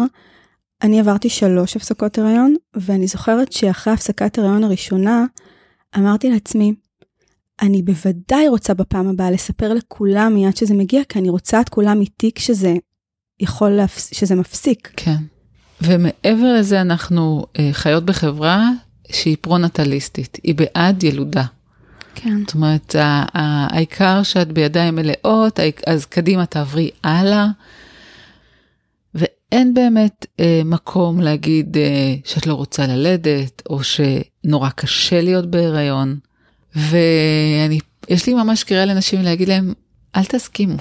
אני 0.82 1.00
עברתי 1.00 1.30
שלוש 1.30 1.76
הפסקות 1.76 2.18
הריון, 2.18 2.56
ואני 2.74 3.08
זוכרת 3.08 3.52
שאחרי 3.52 3.94
הפסקת 3.94 4.38
הריון 4.38 4.64
הראשונה, 4.64 5.26
אמרתי 5.98 6.30
לעצמי, 6.30 6.74
אני 7.62 7.82
בוודאי 7.82 8.48
רוצה 8.48 8.74
בפעם 8.74 9.08
הבאה 9.08 9.32
לספר 9.32 9.74
לכולם 9.74 10.34
מיד 10.34 10.58
שזה 10.58 10.74
מגיע, 10.74 11.02
כי 11.10 11.20
אני 11.20 11.30
רוצה 11.30 11.62
את 11.62 11.70
כולם 11.70 12.02
איתי 12.02 12.32
כשזה 12.36 12.74
יכול, 13.40 13.70
להפס... 13.70 14.14
שזה 14.14 14.36
מפסיק. 14.36 14.92
כן. 14.98 15.18
ומעבר 15.82 16.54
לזה, 16.54 16.82
אנחנו 16.82 17.46
אה, 17.60 17.70
חיות 17.72 18.06
בחברה 18.06 18.70
שהיא 19.12 19.38
פרו-נטליסטית, 19.42 20.38
היא 20.44 20.56
בעד 20.56 21.04
ילודה. 21.04 21.46
כן. 22.16 22.40
זאת 22.40 22.54
אומרת, 22.54 22.96
העיקר 23.34 24.24
שאת 24.24 24.52
בידיים 24.52 24.96
מלאות, 24.96 25.60
אז 25.88 26.06
קדימה 26.06 26.46
תעברי 26.46 26.90
הלאה. 27.04 27.48
ואין 29.52 29.74
באמת 29.74 30.26
אה, 30.40 30.62
מקום 30.66 31.20
להגיד 31.22 31.78
אה, 31.78 32.16
שאת 32.26 32.48
לא 32.48 32.54
רוצה 32.54 32.88
ללדת, 32.88 33.62
או 33.70 33.80
שנורא 33.84 34.70
קשה 34.70 35.22
להיות 35.22 35.52
בהיריון. 35.52 36.20
ויש 36.76 38.28
לי 38.28 38.34
ממש 38.34 38.64
קריאה 38.64 38.86
לנשים 38.86 39.22
להגיד 39.22 39.48
להם, 39.48 39.74
אל 40.16 40.26
תסכימו. 40.26 40.78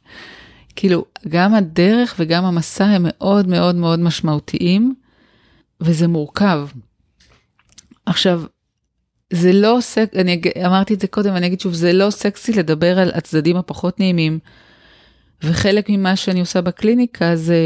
כאילו, 0.76 1.04
גם 1.28 1.54
הדרך 1.54 2.14
וגם 2.18 2.44
המסע 2.44 2.84
הם 2.84 3.02
מאוד 3.08 3.48
מאוד 3.48 3.74
מאוד 3.74 4.00
משמעותיים, 4.00 4.94
וזה 5.80 6.08
מורכב. 6.08 6.68
עכשיו, 8.06 8.42
זה 9.32 9.52
לא 9.52 9.78
סק... 9.80 10.10
אני 10.16 10.42
אמרתי 10.66 10.94
את 10.94 11.00
זה 11.00 11.06
קודם, 11.06 11.36
אני 11.36 11.46
אגיד 11.46 11.60
שוב, 11.60 11.74
זה 11.74 11.92
לא 11.92 12.10
סקסי 12.10 12.52
לדבר 12.52 12.98
על 12.98 13.10
הצדדים 13.14 13.56
הפחות 13.56 14.00
נעימים. 14.00 14.38
וחלק 15.42 15.86
ממה 15.88 16.16
שאני 16.16 16.40
עושה 16.40 16.60
בקליניקה 16.60 17.36
זה, 17.36 17.56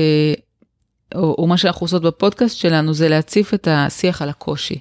או, 1.14 1.34
או 1.38 1.46
מה 1.46 1.56
שאנחנו 1.56 1.84
עושות 1.84 2.02
בפודקאסט 2.02 2.56
שלנו, 2.56 2.94
זה 2.94 3.08
להציף 3.08 3.54
את 3.54 3.68
השיח 3.70 4.22
על 4.22 4.28
הקושי. 4.28 4.78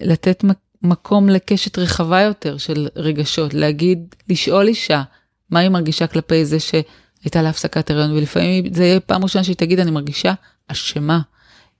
לתת 0.00 0.44
מקום 0.82 1.28
לקשת 1.28 1.78
רחבה 1.78 2.20
יותר 2.20 2.58
של 2.58 2.88
רגשות, 2.96 3.54
להגיד, 3.54 4.14
לשאול 4.28 4.68
אישה 4.68 5.02
מה 5.50 5.60
היא 5.60 5.68
מרגישה 5.68 6.06
כלפי 6.06 6.44
זה 6.44 6.60
שהייתה 6.60 7.42
לה 7.42 7.48
הפסקת 7.48 7.90
הריון, 7.90 8.12
ולפעמים 8.12 8.74
זה 8.74 8.84
יהיה 8.84 9.00
פעם 9.00 9.22
ראשונה 9.22 9.44
שהיא 9.44 9.56
תגיד, 9.56 9.80
אני 9.80 9.90
מרגישה 9.90 10.34
אשמה, 10.68 11.20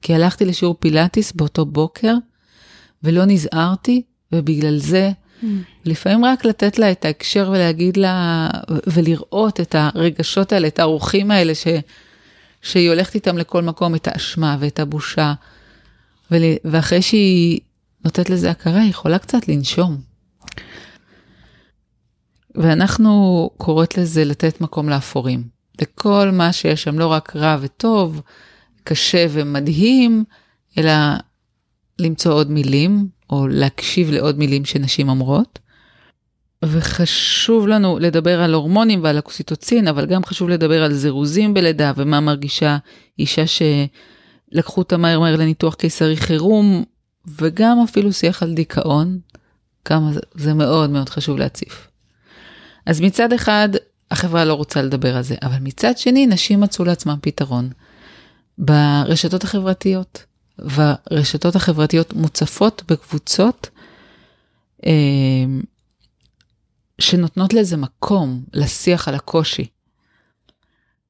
כי 0.03 0.15
הלכתי 0.15 0.45
לשיעור 0.45 0.77
פילאטיס 0.79 1.33
באותו 1.33 1.67
בוקר, 1.67 2.15
ולא 3.03 3.25
נזהרתי, 3.25 4.03
ובגלל 4.33 4.79
זה, 4.79 5.11
mm. 5.43 5.47
לפעמים 5.85 6.25
רק 6.25 6.45
לתת 6.45 6.79
לה 6.79 6.91
את 6.91 7.05
ההקשר 7.05 7.51
ולהגיד 7.53 7.97
לה, 7.97 8.49
ולראות 8.87 9.61
את 9.61 9.75
הרגשות 9.79 10.53
האלה, 10.53 10.67
את 10.67 10.79
האורחים 10.79 11.31
האלה, 11.31 11.55
ש, 11.55 11.67
שהיא 12.63 12.89
הולכת 12.89 13.15
איתם 13.15 13.39
לכל 13.39 13.63
מקום, 13.63 13.95
את 13.95 14.09
האשמה 14.09 14.57
ואת 14.61 14.81
הבושה, 14.81 15.35
ואחרי 16.65 17.03
שהיא 17.03 17.61
נותנת 18.05 18.31
לזה 18.31 18.51
הכרה, 18.51 18.81
היא 18.81 18.91
יכולה 18.91 19.19
קצת 19.19 19.49
לנשום. 19.49 19.97
ואנחנו 22.55 23.51
קוראות 23.57 23.99
לזה 23.99 24.25
לתת 24.25 24.61
מקום 24.61 24.89
לאפורים. 24.89 25.45
לכל 25.81 26.31
מה 26.33 26.53
שיש 26.53 26.83
שם, 26.83 26.99
לא 26.99 27.07
רק 27.07 27.37
רע 27.37 27.57
וטוב, 27.61 28.21
קשה 28.85 29.27
ומדהים, 29.31 30.25
אלא 30.79 30.93
למצוא 31.99 32.33
עוד 32.33 32.51
מילים 32.51 33.09
או 33.31 33.49
להקשיב 33.49 34.11
לעוד 34.11 34.39
מילים 34.39 34.65
שנשים 34.65 35.09
אומרות. 35.09 35.59
וחשוב 36.65 37.69
לנו 37.69 37.99
לדבר 37.99 38.41
על 38.41 38.55
הורמונים 38.55 39.01
ועל 39.03 39.17
אוקסיטוצין, 39.17 39.89
אבל 39.89 40.07
גם 40.07 40.25
חשוב 40.25 40.49
לדבר 40.49 40.83
על 40.85 40.93
זירוזים 40.93 41.55
בלידה 41.55 41.93
ומה 41.97 42.21
מרגישה 42.21 42.79
אישה 43.19 43.43
שלקחו 43.47 44.81
אותה 44.81 44.97
מהר 44.97 45.21
מהר 45.21 45.37
לניתוח 45.37 45.75
קיסרי 45.75 46.17
חירום, 46.17 46.85
וגם 47.27 47.79
אפילו 47.85 48.13
שיח 48.13 48.43
על 48.43 48.55
דיכאון, 48.55 49.19
כמה 49.85 50.11
זה 50.35 50.55
מאוד 50.55 50.91
מאוד 50.91 51.09
חשוב 51.09 51.39
להציף. 51.39 51.89
אז 52.87 53.01
מצד 53.01 53.33
אחד, 53.33 53.69
החברה 54.11 54.45
לא 54.45 54.55
רוצה 54.55 54.83
לדבר 54.83 55.17
על 55.17 55.23
זה, 55.23 55.35
אבל 55.43 55.57
מצד 55.61 55.99
שני, 55.99 56.27
נשים 56.27 56.61
מצאו 56.61 56.85
לעצמם 56.85 57.17
פתרון. 57.21 57.71
ברשתות 58.59 59.45
החברתיות, 59.45 60.25
והרשתות 60.59 61.57
החברתיות 61.57 62.13
מוצפות 62.13 62.83
בקבוצות 62.89 63.71
אה, 64.87 65.45
שנותנות 66.99 67.55
לזה 67.55 67.77
מקום, 67.77 68.45
לשיח 68.53 69.09
על 69.09 69.15
הקושי. 69.15 69.67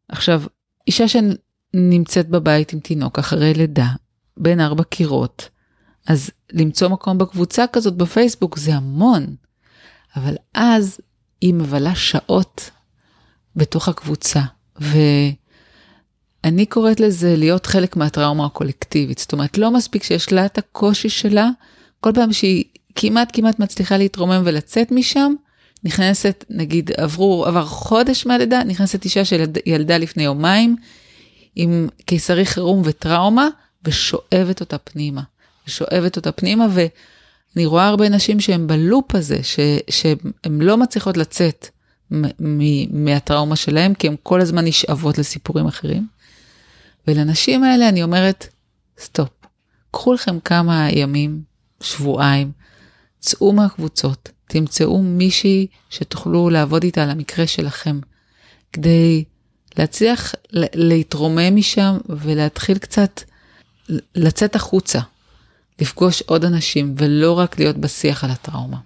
עכשיו, 0.08 0.42
אישה 0.86 1.04
שנמצאת 1.08 2.28
בבית 2.28 2.72
עם 2.72 2.80
תינוק 2.80 3.18
אחרי 3.18 3.54
לידה, 3.54 3.88
בין 4.36 4.60
ארבע 4.60 4.84
קירות, 4.84 5.48
אז 6.06 6.30
למצוא 6.52 6.88
מקום 6.88 7.18
בקבוצה 7.18 7.64
כזאת 7.72 7.94
בפייסבוק 7.96 8.58
זה 8.58 8.74
המון, 8.74 9.36
אבל 10.16 10.34
אז 10.54 11.00
היא 11.40 11.54
מבלה 11.54 11.94
שעות 11.94 12.70
בתוך 13.56 13.88
הקבוצה, 13.88 14.40
ואני 16.44 16.66
קוראת 16.66 17.00
לזה 17.00 17.36
להיות 17.36 17.66
חלק 17.66 17.96
מהטראומה 17.96 18.46
הקולקטיבית, 18.46 19.18
זאת 19.18 19.32
אומרת, 19.32 19.58
לא 19.58 19.70
מספיק 19.70 20.02
שיש 20.02 20.32
לה 20.32 20.46
את 20.46 20.58
הקושי 20.58 21.08
שלה, 21.08 21.48
כל 22.00 22.10
פעם 22.14 22.32
שהיא 22.32 22.64
כמעט 22.94 23.30
כמעט 23.32 23.58
מצליחה 23.58 23.96
להתרומם 23.96 24.42
ולצאת 24.44 24.92
משם, 24.92 25.34
נכנסת, 25.84 26.44
נגיד 26.50 26.90
עברו, 26.96 27.46
עבר 27.46 27.64
חודש 27.66 28.26
מהלידה, 28.26 28.64
נכנסת 28.64 29.04
אישה 29.04 29.24
שילדה 29.24 29.98
לפני 29.98 30.22
יומיים, 30.22 30.76
עם 31.56 31.88
קיסרי 32.04 32.46
חירום 32.46 32.82
וטראומה, 32.84 33.48
ושואבת 33.84 34.60
אותה 34.60 34.78
פנימה. 34.78 35.22
ושואבת 35.66 36.16
אותה 36.16 36.32
פנימה, 36.32 36.66
ואני 36.70 37.66
רואה 37.66 37.86
הרבה 37.88 38.08
נשים 38.08 38.40
שהן 38.40 38.66
ב 38.66 38.76
loop 38.76 39.14
הזה, 39.14 39.42
ש, 39.42 39.58
שהן 39.90 40.60
לא 40.60 40.76
מצליחות 40.76 41.16
לצאת 41.16 41.68
מהטראומה 42.90 43.56
שלהן, 43.56 43.94
כי 43.94 44.08
הן 44.08 44.14
כל 44.22 44.40
הזמן 44.40 44.64
נשאבות 44.64 45.18
לסיפורים 45.18 45.66
אחרים. 45.66 46.13
ולנשים 47.08 47.64
האלה 47.64 47.88
אני 47.88 48.02
אומרת, 48.02 48.46
stop, 48.98 49.30
קחו 49.90 50.12
לכם 50.12 50.40
כמה 50.40 50.88
ימים, 50.90 51.42
שבועיים, 51.82 52.52
צאו 53.20 53.52
מהקבוצות, 53.52 54.30
תמצאו 54.46 55.02
מישהי 55.02 55.66
שתוכלו 55.90 56.50
לעבוד 56.50 56.82
איתה 56.82 57.02
על 57.02 57.10
המקרה 57.10 57.46
שלכם, 57.46 58.00
כדי 58.72 59.24
להצליח 59.78 60.34
להתרומם 60.52 61.56
משם 61.56 61.96
ולהתחיל 62.08 62.78
קצת 62.78 63.20
לצאת 64.14 64.56
החוצה, 64.56 65.00
לפגוש 65.80 66.22
עוד 66.22 66.44
אנשים 66.44 66.94
ולא 66.98 67.32
רק 67.38 67.58
להיות 67.58 67.76
בשיח 67.76 68.24
על 68.24 68.30
הטראומה. 68.30 68.78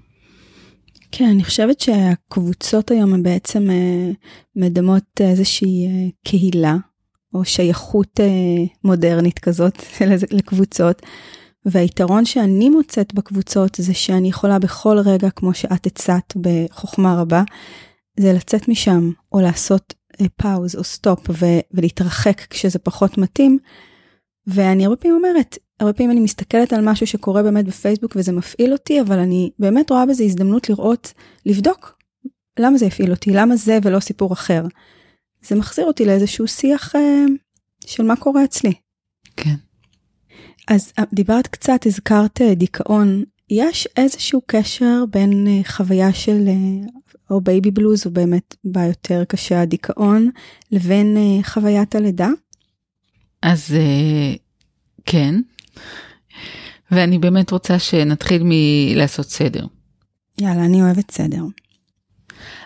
כן, 1.12 1.24
אני 1.24 1.44
חושבת 1.44 1.80
שהקבוצות 1.80 2.90
היום 2.90 3.14
הן 3.14 3.22
בעצם 3.22 3.70
אה, 3.70 4.10
מדמות 4.56 5.20
איזושהי 5.20 5.86
אה, 5.86 6.08
קהילה 6.24 6.76
או 7.34 7.44
שייכות 7.44 8.20
אה, 8.20 8.64
מודרנית 8.84 9.38
כזאת 9.38 9.82
לקבוצות. 10.30 11.02
והיתרון 11.66 12.24
שאני 12.24 12.68
מוצאת 12.68 13.14
בקבוצות 13.14 13.74
זה 13.74 13.94
שאני 13.94 14.28
יכולה 14.28 14.58
בכל 14.58 14.98
רגע, 14.98 15.30
כמו 15.30 15.54
שאת 15.54 15.86
הצעת 15.86 16.34
בחוכמה 16.40 17.20
רבה, 17.20 17.42
זה 18.20 18.32
לצאת 18.32 18.68
משם 18.68 19.10
או 19.32 19.40
לעשות 19.40 19.94
pause 20.36 20.76
או 20.76 20.84
stop 20.84 21.26
ולהתרחק 21.74 22.40
כשזה 22.50 22.78
פחות 22.78 23.18
מתאים. 23.18 23.58
ואני 24.46 24.84
הרבה 24.84 24.96
פעמים 24.96 25.16
אומרת, 25.16 25.58
הרבה 25.80 25.92
פעמים 25.92 26.10
אני 26.10 26.20
מסתכלת 26.20 26.72
על 26.72 26.80
משהו 26.84 27.06
שקורה 27.06 27.42
באמת 27.42 27.64
בפייסבוק 27.64 28.12
וזה 28.16 28.32
מפעיל 28.32 28.72
אותי, 28.72 29.00
אבל 29.00 29.18
אני 29.18 29.50
באמת 29.58 29.90
רואה 29.90 30.06
בזה 30.06 30.24
הזדמנות 30.24 30.68
לראות, 30.68 31.12
לבדוק 31.46 31.98
למה 32.58 32.78
זה 32.78 32.86
הפעיל 32.86 33.10
אותי, 33.10 33.30
למה 33.30 33.56
זה 33.56 33.78
ולא 33.82 34.00
סיפור 34.00 34.32
אחר. 34.32 34.62
זה 35.48 35.54
מחזיר 35.54 35.84
אותי 35.84 36.04
לאיזשהו 36.04 36.48
שיח 36.48 36.96
אה, 36.96 37.24
של 37.86 38.02
מה 38.02 38.16
קורה 38.16 38.44
אצלי. 38.44 38.72
כן. 39.36 39.54
אז 40.68 40.92
אה, 40.98 41.04
דיברת 41.12 41.46
קצת, 41.46 41.86
הזכרת 41.86 42.40
אה, 42.40 42.54
דיכאון. 42.54 43.24
יש 43.50 43.88
איזשהו 43.96 44.40
קשר 44.46 45.04
בין 45.10 45.46
אה, 45.48 45.60
חוויה 45.64 46.12
של 46.12 46.48
או 47.30 47.40
baby 47.40 47.70
blues, 47.70 48.06
או 48.06 48.10
באמת 48.10 48.54
בא 48.64 48.84
יותר 48.84 49.24
קשה 49.28 49.60
הדיכאון, 49.60 50.30
לבין 50.72 51.16
חוויית 51.42 51.94
הלידה? 51.94 52.28
אז 53.42 53.74
כן, 55.06 55.34
ואני 56.90 57.18
באמת 57.18 57.50
רוצה 57.50 57.78
שנתחיל 57.78 58.42
מלעשות 58.44 59.26
סדר. 59.30 59.66
יאללה, 60.40 60.64
אני 60.64 60.82
אוהבת 60.82 61.10
סדר. 61.10 61.42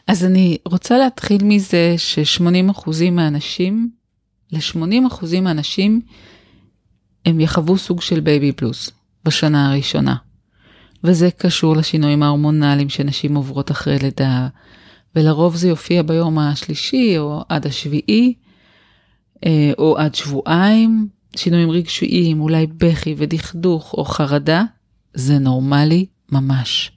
אז 0.06 0.24
אני 0.24 0.58
רוצה 0.64 0.98
להתחיל 0.98 1.44
מזה 1.44 1.94
ש-80% 1.96 3.10
מהאנשים, 3.12 3.90
ל-80% 4.52 5.40
מהאנשים, 5.42 6.00
הם 7.26 7.40
יחוו 7.40 7.78
סוג 7.78 8.00
של 8.00 8.20
baby 8.20 8.52
blues 8.52 8.90
בשנה 9.24 9.70
הראשונה. 9.70 10.16
וזה 11.04 11.30
קשור 11.30 11.76
לשינויים 11.76 12.22
ההורמונליים 12.22 12.88
שנשים 12.88 13.34
עוברות 13.34 13.70
אחרי 13.70 13.98
לידה, 13.98 14.48
ולרוב 15.16 15.56
זה 15.56 15.68
יופיע 15.68 16.02
ביום 16.02 16.38
השלישי 16.38 17.18
או 17.18 17.44
עד 17.48 17.66
השביעי, 17.66 18.34
אה, 19.46 19.72
או 19.78 19.98
עד 19.98 20.14
שבועיים, 20.14 21.08
שינויים 21.36 21.70
רגשיים, 21.70 22.40
אולי 22.40 22.66
בכי 22.66 23.14
ודכדוך 23.18 23.94
או 23.94 24.04
חרדה, 24.04 24.64
זה 25.14 25.38
נורמלי 25.38 26.06
ממש. 26.32 26.92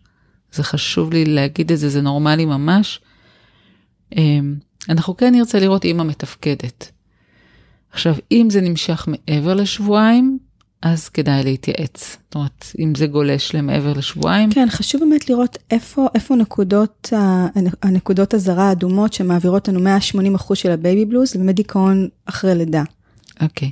זה 0.55 0.63
חשוב 0.63 1.13
לי 1.13 1.25
להגיד 1.25 1.71
את 1.71 1.77
זה, 1.79 1.89
זה 1.89 2.01
נורמלי 2.01 2.45
ממש. 2.45 2.99
אה, 4.17 4.39
אנחנו 4.89 5.17
כן 5.17 5.31
נרצה 5.31 5.59
לראות 5.59 5.83
אימא 5.83 6.03
מתפקדת. 6.03 6.91
עכשיו, 7.91 8.15
אם 8.31 8.47
זה 8.49 8.61
נמשך 8.61 9.07
מעבר 9.07 9.53
לשבועיים, 9.53 10.39
אז 10.81 11.09
כדאי 11.09 11.43
להתייעץ. 11.43 12.17
זאת 12.23 12.35
אומרת, 12.35 12.65
אם 12.79 12.95
זה 12.95 13.07
גולש 13.07 13.55
למעבר 13.55 13.93
לשבועיים. 13.93 14.51
כן, 14.51 14.67
חשוב 14.69 15.01
באמת 15.01 15.29
לראות 15.29 15.57
איפה, 15.71 16.07
איפה 16.15 16.35
נקודות, 16.35 17.13
הנקודות 17.83 18.33
הזרה 18.33 18.69
האדומות 18.69 19.13
שמעבירות 19.13 19.67
לנו 19.67 19.79
180% 20.37 20.55
של 20.55 20.71
הבייבי 20.71 21.05
בלוז, 21.05 21.35
באמת 21.35 21.55
דיכאון 21.55 22.07
אחרי 22.25 22.55
לידה. 22.55 22.83
אוקיי, 23.41 23.71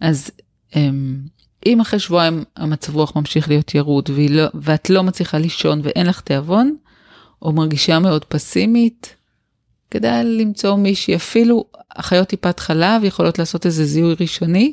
אז 0.00 0.30
אמ, 0.76 1.16
אם 1.66 1.80
אחרי 1.80 1.98
שבועיים 2.00 2.44
המצב 2.56 2.96
רוח 2.96 3.16
ממשיך 3.16 3.48
להיות 3.48 3.74
ירוד 3.74 4.10
לא, 4.30 4.44
ואת 4.54 4.90
לא 4.90 5.02
מצליחה 5.02 5.38
לישון 5.38 5.80
ואין 5.82 6.06
לך 6.06 6.20
תיאבון, 6.20 6.76
או 7.42 7.52
מרגישה 7.52 7.98
מאוד 7.98 8.24
פסימית, 8.24 9.16
כדאי 9.90 10.24
למצוא 10.24 10.76
מישהי, 10.76 11.16
אפילו 11.16 11.64
אחיות 11.88 12.28
טיפת 12.28 12.60
חלב 12.60 13.04
יכולות 13.04 13.38
לעשות 13.38 13.66
איזה 13.66 13.84
זיהוי 13.84 14.14
ראשוני 14.20 14.72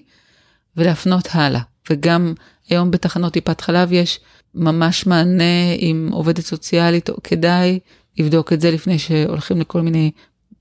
ולהפנות 0.77 1.27
הלאה. 1.31 1.61
וגם 1.89 2.33
היום 2.69 2.91
בתחנות 2.91 3.33
טיפת 3.33 3.61
חלב 3.61 3.91
יש 3.91 4.19
ממש 4.55 5.07
מענה 5.07 5.73
עם 5.77 6.09
עובדת 6.11 6.39
סוציאלית, 6.39 7.09
או 7.09 7.15
כדאי 7.23 7.79
לבדוק 8.17 8.53
את 8.53 8.61
זה 8.61 8.71
לפני 8.71 8.99
שהולכים 8.99 9.59
לכל 9.59 9.81
מיני 9.81 10.11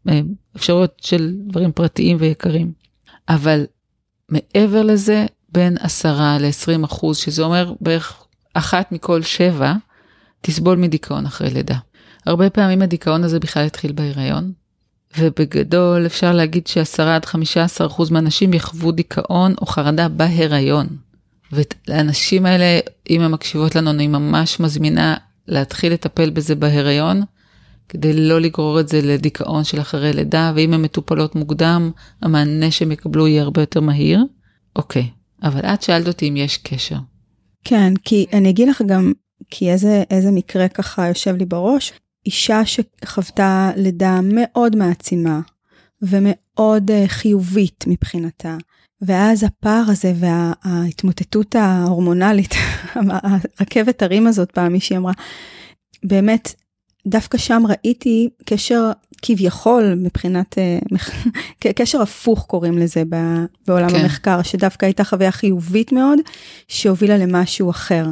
אה, 0.09 0.21
אפשרויות 0.57 1.01
של 1.01 1.35
דברים 1.47 1.73
פרטיים 1.73 2.17
ויקרים. 2.21 2.73
אבל 3.29 3.67
מעבר 4.29 4.83
לזה, 4.83 5.27
בין 5.57 5.77
10 5.81 6.19
ל-20 6.41 6.85
אחוז, 6.85 7.17
שזה 7.17 7.43
אומר 7.43 7.73
בערך 7.81 8.25
אחת 8.55 8.93
מכל 8.93 9.23
שבע, 9.23 9.73
תסבול 10.41 10.79
מדיכאון 10.79 11.27
אחרי 11.27 11.51
לידה. 11.51 11.79
הרבה 12.27 12.51
פעמים 12.51 12.83
הדיכאון 12.83 13.25
הזה 13.25 13.41
בכלל 13.41 13.67
התחיל 13.67 13.93
בהיריון, 13.93 14.53
ובגדול 15.19 16.07
אפשר 16.07 16.33
להגיד 16.33 16.67
ש-10 16.67 17.03
עד 17.03 17.25
15 17.25 17.87
אחוז 17.87 18.11
מהנשים 18.11 18.55
יחוו 18.55 18.93
דיכאון 18.93 19.55
או 19.61 19.67
חרדה 19.67 20.09
בהיריון. 20.09 20.87
ולאנשים 21.53 22.47
האלה, 22.47 22.81
אם 23.11 23.21
הן 23.21 23.31
מקשיבות 23.31 23.75
לנו, 23.75 23.91
אני 23.91 24.07
ממש 24.07 24.61
מזמינה 24.61 25.17
להתחיל 25.49 25.93
לטפל 25.93 26.31
בזה 26.31 26.55
בהיריון, 26.55 27.23
כדי 27.89 28.13
לא 28.13 28.41
לגרור 28.41 28.81
את 28.81 28.89
זה 28.89 29.01
לדיכאון 29.03 29.65
של 29.65 29.81
אחרי 29.81 30.13
לידה, 30.13 30.53
ואם 30.57 30.73
הן 30.75 30.83
מטופלות 30.83 31.35
מוקדם, 31.35 31.91
המענה 32.23 32.71
שהם 32.71 32.93
יקבלו 32.93 33.27
יהיה 33.27 33.43
הרבה 33.43 33.63
יותר 33.63 33.81
מהיר. 33.81 34.21
אוקיי, 34.77 35.11
אבל 35.47 35.61
את 35.61 35.83
שאלת 35.83 36.09
אותי 36.09 36.29
אם 36.29 36.37
יש 36.37 36.59
קשר. 36.59 36.97
כן, 37.65 37.93
כי 38.05 38.27
אני 38.33 38.51
אגיד 38.51 38.69
לך 38.69 38.83
גם, 38.87 39.13
כי 39.51 39.71
איזה, 39.71 40.05
איזה 40.11 40.31
מקרה 40.31 40.69
ככה 40.69 41.09
יושב 41.09 41.37
לי 41.37 41.45
בראש. 41.45 41.93
אישה 42.27 42.61
שחוותה 42.65 43.71
לידה 43.77 44.21
מאוד 44.23 44.77
מעצימה 44.77 45.41
ומאוד 46.03 46.91
uh, 46.91 47.09
חיובית 47.09 47.85
מבחינתה, 47.87 48.57
ואז 49.03 49.43
הפער 49.43 49.85
הזה 49.89 50.13
וההתמוטטות 50.17 51.55
ההורמונלית, 51.55 52.55
הרכבת 53.59 54.03
הרים 54.03 54.27
הזאת 54.27 54.51
פעם 54.51 54.73
מישהי 54.73 54.97
אמרה, 54.97 55.13
באמת, 56.05 56.55
דווקא 57.07 57.39
שם 57.39 57.63
ראיתי 57.69 58.29
קשר 58.45 58.91
כביכול 59.23 59.95
מבחינת, 59.97 60.59
אה, 60.59 60.79
קשר 61.77 62.03
הפוך 62.03 62.45
קוראים 62.47 62.79
לזה 62.79 63.03
בעולם 63.67 63.91
כן. 63.91 63.97
המחקר, 63.97 64.43
שדווקא 64.43 64.87
הייתה 64.87 65.05
חוויה 65.05 65.33
חיובית 65.33 65.93
מאוד, 65.93 66.19
שהובילה 66.69 67.17
למשהו 67.17 67.71
אחר. 67.71 68.07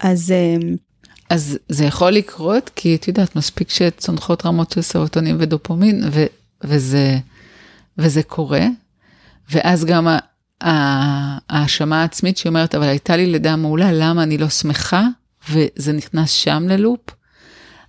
אז... 0.00 0.30
אה, 0.30 0.56
אז 1.30 1.58
זה 1.68 1.84
יכול 1.84 2.10
לקרות, 2.10 2.70
כי 2.76 2.94
את 2.94 3.08
יודעת, 3.08 3.36
מספיק 3.36 3.70
שצונחות 3.70 4.46
רמות 4.46 4.72
של 4.72 4.82
סרוטונים 4.82 5.36
ודופומין, 5.38 6.02
ו, 6.12 6.24
וזה, 6.64 7.18
וזה 7.98 8.22
קורה, 8.22 8.66
ואז 9.50 9.84
גם 9.84 10.08
ההאשמה 10.60 12.00
העצמית 12.00 12.36
שהיא 12.36 12.50
אומרת, 12.50 12.74
אבל 12.74 12.88
הייתה 12.88 13.16
לי 13.16 13.26
לידה 13.26 13.56
מעולה, 13.56 13.92
למה 13.92 14.22
אני 14.22 14.38
לא 14.38 14.48
שמחה? 14.48 15.06
וזה 15.50 15.92
נכנס 15.92 16.30
שם 16.30 16.62
ללופ. 16.68 17.00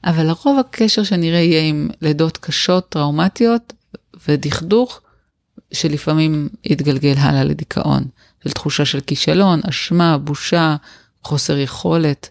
אבל 0.06 0.24
לרוב 0.24 0.60
הקשר 0.60 1.04
שנראה 1.04 1.40
יהיה 1.40 1.62
עם 1.62 1.90
לידות 2.02 2.38
קשות, 2.38 2.90
טראומטיות 2.90 3.74
ודכדוך, 4.28 5.02
שלפעמים 5.74 6.50
יתגלגל 6.64 7.14
הלאה 7.18 7.44
לדיכאון, 7.44 8.04
של 8.44 8.52
תחושה 8.52 8.86
של 8.86 9.00
כישלון, 9.02 9.62
אשמה, 9.70 10.18
בושה, 10.18 10.76
חוסר 11.24 11.58
יכולת. 11.58 12.30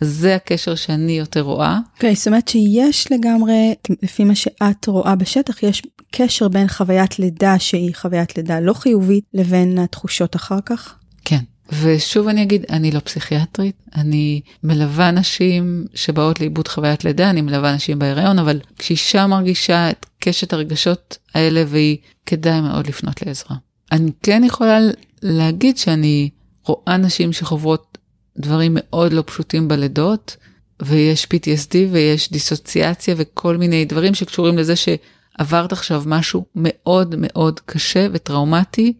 זה 0.00 0.34
הקשר 0.34 0.74
שאני 0.74 1.12
יותר 1.12 1.40
רואה. 1.40 1.78
אוקיי, 1.94 2.12
okay, 2.12 2.16
זאת 2.16 2.26
אומרת 2.26 2.48
שיש 2.48 3.12
לגמרי, 3.12 3.74
לפי 4.02 4.24
מה 4.24 4.34
שאת 4.34 4.86
רואה 4.86 5.14
בשטח, 5.14 5.62
יש 5.62 5.82
קשר 6.10 6.48
בין 6.48 6.68
חוויית 6.68 7.18
לידה 7.18 7.58
שהיא 7.58 7.94
חוויית 7.94 8.36
לידה 8.36 8.60
לא 8.60 8.72
חיובית, 8.72 9.24
לבין 9.34 9.78
התחושות 9.78 10.36
אחר 10.36 10.58
כך? 10.66 10.94
כן. 11.24 11.40
ושוב 11.82 12.28
אני 12.28 12.42
אגיד, 12.42 12.64
אני 12.70 12.90
לא 12.90 13.00
פסיכיאטרית, 13.00 13.76
אני 13.94 14.40
מלווה 14.62 15.10
נשים 15.10 15.84
שבאות 15.94 16.40
לאיבוד 16.40 16.68
חוויית 16.68 17.04
לידה, 17.04 17.30
אני 17.30 17.40
מלווה 17.40 17.74
נשים 17.74 17.98
בהיריון, 17.98 18.38
אבל 18.38 18.60
כשאישה 18.78 19.26
מרגישה 19.26 19.90
את 19.90 20.06
קשת 20.20 20.52
הרגשות 20.52 21.18
האלה 21.34 21.64
והיא 21.66 21.96
כדאי 22.26 22.60
מאוד 22.60 22.86
לפנות 22.86 23.26
לעזרה. 23.26 23.56
אני 23.92 24.10
כן 24.22 24.42
יכולה 24.44 24.78
להגיד 25.22 25.78
שאני 25.78 26.30
רואה 26.66 26.96
נשים 26.96 27.32
שחוברות 27.32 27.98
דברים 28.38 28.72
מאוד 28.74 29.12
לא 29.12 29.22
פשוטים 29.26 29.68
בלידות, 29.68 30.36
ויש 30.82 31.24
PTSD 31.24 31.74
ויש 31.92 32.32
דיסוציאציה 32.32 33.14
וכל 33.18 33.56
מיני 33.56 33.84
דברים 33.84 34.14
שקשורים 34.14 34.58
לזה 34.58 34.74
שעברת 34.76 35.72
עכשיו 35.72 36.02
משהו 36.06 36.44
מאוד 36.54 37.14
מאוד 37.18 37.60
קשה 37.60 38.06
וטראומטי, 38.12 38.92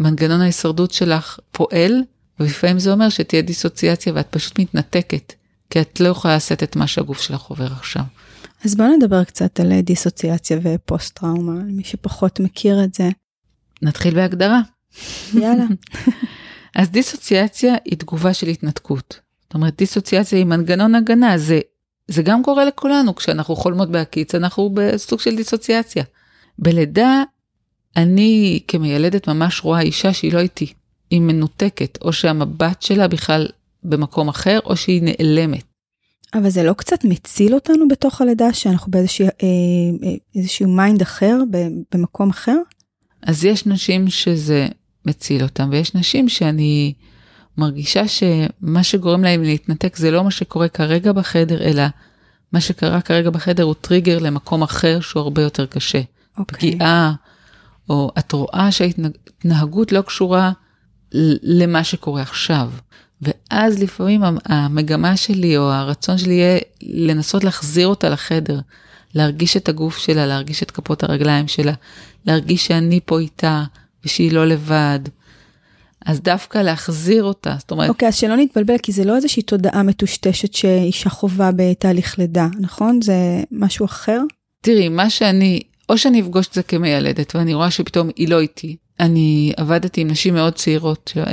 ומנגנון 0.00 0.40
ההישרדות 0.40 0.90
שלך 0.90 1.38
פועל, 1.52 2.02
ולפעמים 2.40 2.78
זה 2.78 2.92
אומר 2.92 3.08
שתהיה 3.08 3.42
דיסוציאציה 3.42 4.12
ואת 4.16 4.26
פשוט 4.30 4.58
מתנתקת, 4.58 5.32
כי 5.70 5.80
את 5.80 6.00
לא 6.00 6.08
יכולה 6.08 6.34
לעשות 6.34 6.62
את 6.62 6.76
מה 6.76 6.86
שהגוף 6.86 7.20
שלך 7.20 7.42
עובר 7.42 7.66
עכשיו. 7.66 8.02
אז 8.64 8.74
בוא 8.74 8.86
נדבר 8.86 9.24
קצת 9.24 9.60
על 9.60 9.80
דיסוציאציה 9.80 10.58
ופוסט 10.62 11.18
טראומה, 11.18 11.52
למי 11.52 11.84
שפחות 11.84 12.40
מכיר 12.40 12.84
את 12.84 12.94
זה. 12.94 13.08
נתחיל 13.82 14.14
בהגדרה. 14.14 14.60
יאללה. 15.34 15.64
אז 16.76 16.90
דיסוציאציה 16.90 17.74
היא 17.84 17.98
תגובה 17.98 18.34
של 18.34 18.48
התנתקות. 18.48 19.20
זאת 19.42 19.54
אומרת, 19.54 19.76
דיסוציאציה 19.78 20.38
היא 20.38 20.46
מנגנון 20.46 20.94
הגנה, 20.94 21.38
זה, 21.38 21.60
זה 22.08 22.22
גם 22.22 22.42
קורה 22.42 22.64
לכולנו, 22.64 23.14
כשאנחנו 23.14 23.56
חולמות 23.56 23.90
בהקיץ, 23.90 24.34
אנחנו 24.34 24.70
בסוג 24.74 25.20
של 25.20 25.36
דיסוציאציה. 25.36 26.04
בלידה, 26.58 27.22
אני 27.96 28.60
כמיילדת 28.68 29.28
ממש 29.28 29.64
רואה 29.64 29.80
אישה 29.80 30.12
שהיא 30.12 30.32
לא 30.32 30.38
איתי, 30.38 30.72
היא 31.10 31.20
מנותקת, 31.20 31.98
או 32.02 32.12
שהמבט 32.12 32.82
שלה 32.82 33.08
בכלל 33.08 33.48
במקום 33.82 34.28
אחר, 34.28 34.58
או 34.64 34.76
שהיא 34.76 35.02
נעלמת. 35.02 35.62
אבל 36.34 36.50
זה 36.50 36.62
לא 36.62 36.72
קצת 36.72 37.04
מציל 37.04 37.54
אותנו 37.54 37.88
בתוך 37.88 38.20
הלידה, 38.20 38.52
שאנחנו 38.52 38.92
באיזשהו 38.92 39.26
אה, 39.26 40.68
אה, 40.68 40.72
mind 40.76 41.02
אחר, 41.02 41.38
במקום 41.94 42.30
אחר? 42.30 42.56
אז 43.22 43.44
יש 43.44 43.66
נשים 43.66 44.10
שזה 44.10 44.68
מציל 45.06 45.42
אותם, 45.42 45.68
ויש 45.72 45.94
נשים 45.94 46.28
שאני 46.28 46.92
מרגישה 47.56 48.02
שמה 48.08 48.82
שגורם 48.82 49.24
להם 49.24 49.42
להתנתק 49.42 49.96
זה 49.96 50.10
לא 50.10 50.24
מה 50.24 50.30
שקורה 50.30 50.68
כרגע 50.68 51.12
בחדר, 51.12 51.62
אלא 51.62 51.82
מה 52.52 52.60
שקרה 52.60 53.00
כרגע 53.00 53.30
בחדר 53.30 53.62
הוא 53.62 53.74
טריגר 53.80 54.18
למקום 54.18 54.62
אחר 54.62 55.00
שהוא 55.00 55.22
הרבה 55.22 55.42
יותר 55.42 55.66
קשה. 55.66 56.00
Okay. 56.00 56.38
אוקיי. 56.38 56.58
פגיעה, 56.58 57.12
או 57.90 58.10
את 58.18 58.32
רואה 58.32 58.72
שההתנהגות 58.72 59.92
לא 59.92 60.00
קשורה 60.00 60.52
למה 61.42 61.84
שקורה 61.84 62.22
עכשיו. 62.22 62.70
ואז 63.22 63.82
לפעמים 63.82 64.22
המגמה 64.44 65.16
שלי 65.16 65.56
או 65.56 65.62
הרצון 65.62 66.18
שלי 66.18 66.34
יהיה 66.34 66.58
לנסות 66.82 67.44
להחזיר 67.44 67.86
אותה 67.86 68.08
לחדר, 68.08 68.60
להרגיש 69.14 69.56
את 69.56 69.68
הגוף 69.68 69.98
שלה, 69.98 70.26
להרגיש 70.26 70.62
את 70.62 70.70
כפות 70.70 71.02
הרגליים 71.02 71.48
שלה, 71.48 71.72
להרגיש 72.26 72.66
שאני 72.66 73.00
פה 73.04 73.18
איתה, 73.18 73.64
ושהיא 74.04 74.32
לא 74.32 74.46
לבד. 74.46 75.00
אז 76.06 76.20
דווקא 76.20 76.58
להחזיר 76.58 77.24
אותה, 77.24 77.54
זאת 77.58 77.70
אומרת... 77.70 77.88
אוקיי, 77.88 78.06
okay, 78.06 78.08
אז 78.08 78.16
שלא 78.16 78.36
נתבלבל, 78.36 78.78
כי 78.78 78.92
זה 78.92 79.04
לא 79.04 79.16
איזושהי 79.16 79.42
תודעה 79.42 79.82
מטושטשת 79.82 80.54
שאישה 80.54 81.10
חווה 81.10 81.50
בתהליך 81.56 82.18
לידה, 82.18 82.48
נכון? 82.60 83.02
זה 83.02 83.42
משהו 83.52 83.86
אחר? 83.86 84.20
תראי, 84.60 84.88
מה 84.88 85.10
שאני, 85.10 85.60
או 85.90 85.98
שאני 85.98 86.20
אפגוש 86.20 86.46
את 86.46 86.54
זה 86.54 86.62
כמיילדת, 86.62 87.36
ואני 87.36 87.54
רואה 87.54 87.70
שפתאום 87.70 88.08
היא 88.16 88.28
לא 88.28 88.40
איתי. 88.40 88.76
אני 89.00 89.52
עבדתי 89.56 90.00
עם 90.00 90.08
נשים 90.08 90.34
מאוד 90.34 90.52
צעירות, 90.52 91.12
אה, 91.16 91.32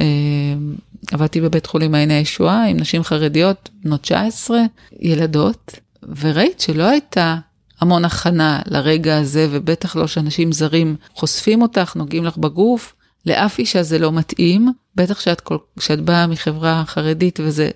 עבדתי 1.11 1.41
בבית 1.41 1.65
חולים 1.65 1.91
מעייני 1.91 2.13
הישועה 2.13 2.67
עם 2.67 2.77
נשים 2.77 3.03
חרדיות, 3.03 3.69
בנות 3.83 4.01
19, 4.01 4.59
ילדות, 4.99 5.79
וראית 6.19 6.59
שלא 6.59 6.83
הייתה 6.83 7.37
המון 7.81 8.05
הכנה 8.05 8.61
לרגע 8.67 9.17
הזה, 9.17 9.47
ובטח 9.51 9.95
לא 9.95 10.07
שאנשים 10.07 10.51
זרים 10.51 10.95
חושפים 11.15 11.61
אותך, 11.61 11.95
נוגעים 11.95 12.25
לך 12.25 12.37
בגוף. 12.37 12.93
לאף 13.25 13.59
אישה 13.59 13.83
זה 13.83 13.99
לא 13.99 14.11
מתאים, 14.11 14.71
בטח 14.95 15.19
שאת, 15.19 15.41
כל, 15.41 15.57
שאת 15.79 16.01
באה 16.01 16.27
מחברה 16.27 16.83
חרדית 16.87 17.39
וזה 17.43 17.69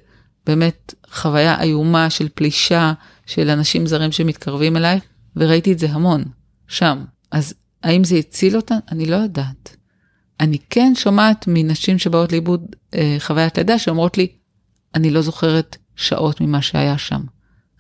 באמת 0.46 0.94
חוויה 1.12 1.62
איומה 1.62 2.10
של 2.10 2.28
פלישה 2.36 2.94
של 3.26 3.50
אנשים 3.50 3.88
זרים 3.88 4.12
שמתקרבים 4.12 4.78
אלייך, 4.78 5.04
וראיתי 5.36 5.72
את 5.74 5.80
זה 5.80 5.88
המון, 5.90 6.24
שם. 6.72 7.04
אז 7.32 7.54
האם 7.84 8.04
זה 8.04 8.16
הציל 8.16 8.56
אותן? 8.56 8.78
אני 8.92 9.06
לא 9.06 9.16
יודעת. 9.16 9.76
אני 10.40 10.58
כן 10.70 10.94
שומעת 10.96 11.46
מנשים 11.48 12.00
שבאות 12.00 12.32
לאיבוד 12.32 12.76
אה, 12.96 13.16
חוויית 13.20 13.58
לידה 13.58 13.80
שאומרות 13.80 14.18
לי, 14.18 14.28
אני 14.96 15.12
לא 15.12 15.22
זוכרת 15.22 15.78
שעות 15.96 16.42
ממה 16.42 16.62
שהיה 16.62 16.98
שם. 16.98 17.22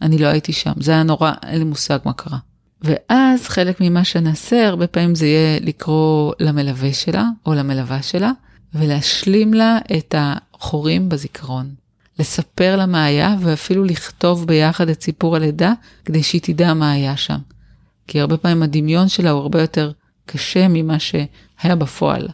אני 0.02 0.18
לא 0.18 0.28
הייתי 0.28 0.54
שם, 0.54 0.72
זה 0.80 0.92
היה 0.92 1.04
נורא, 1.04 1.32
אין 1.44 1.58
לי 1.58 1.64
מושג 1.64 2.00
מה 2.06 2.14
קרה. 2.14 2.38
ואז 2.82 3.48
חלק 3.48 3.82
ממה 3.82 4.04
שנעשה, 4.04 4.68
הרבה 4.68 4.88
פעמים 4.88 5.16
זה 5.16 5.28
יהיה 5.28 5.60
לקרוא 5.60 6.34
למלווה 6.40 6.94
שלה 6.94 7.30
או 7.46 7.54
למלווה 7.54 8.02
שלה, 8.02 8.32
ולהשלים 8.74 9.54
לה 9.54 9.78
את 9.98 10.16
החורים 10.18 11.10
בזיכרון. 11.10 11.74
לספר 12.20 12.76
לה 12.76 12.86
מה 12.86 13.06
היה, 13.06 13.36
ואפילו 13.40 13.84
לכתוב 13.84 14.48
ביחד 14.48 14.90
את 14.90 15.04
סיפור 15.04 15.36
הלידה, 15.36 15.74
כדי 16.06 16.24
שהיא 16.24 16.42
תדע 16.42 16.74
מה 16.74 16.92
היה 16.92 17.18
שם. 17.18 17.38
כי 18.12 18.20
הרבה 18.20 18.38
פעמים 18.38 18.64
הדמיון 18.64 19.08
שלה 19.08 19.32
הוא 19.32 19.42
הרבה 19.42 19.62
יותר 19.62 19.92
קשה 20.26 20.68
ממה 20.68 20.98
שהיה 21.00 21.76
בפועל. 21.76 22.28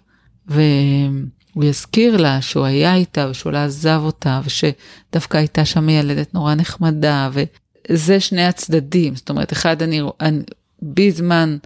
והוא 0.48 1.64
יזכיר 1.64 2.18
לה 2.18 2.42
שהוא 2.42 2.66
היה 2.66 2.96
איתה 2.96 3.28
ושהוא 3.30 3.52
לא 3.52 3.58
עזב 3.58 4.02
אותה, 4.04 4.42
ושדווקא 4.44 5.38
הייתה 5.38 5.66
שם 5.66 5.90
ילדת 5.90 6.34
נורא 6.34 6.56
נחמדה, 6.56 7.30
וזה 7.34 8.20
שני 8.20 8.46
הצדדים. 8.46 9.16
זאת 9.16 9.30
אומרת, 9.30 9.54
אחד, 9.54 9.82
אני, 9.82 10.02
אני 10.22 10.40
בזמן 10.82 11.58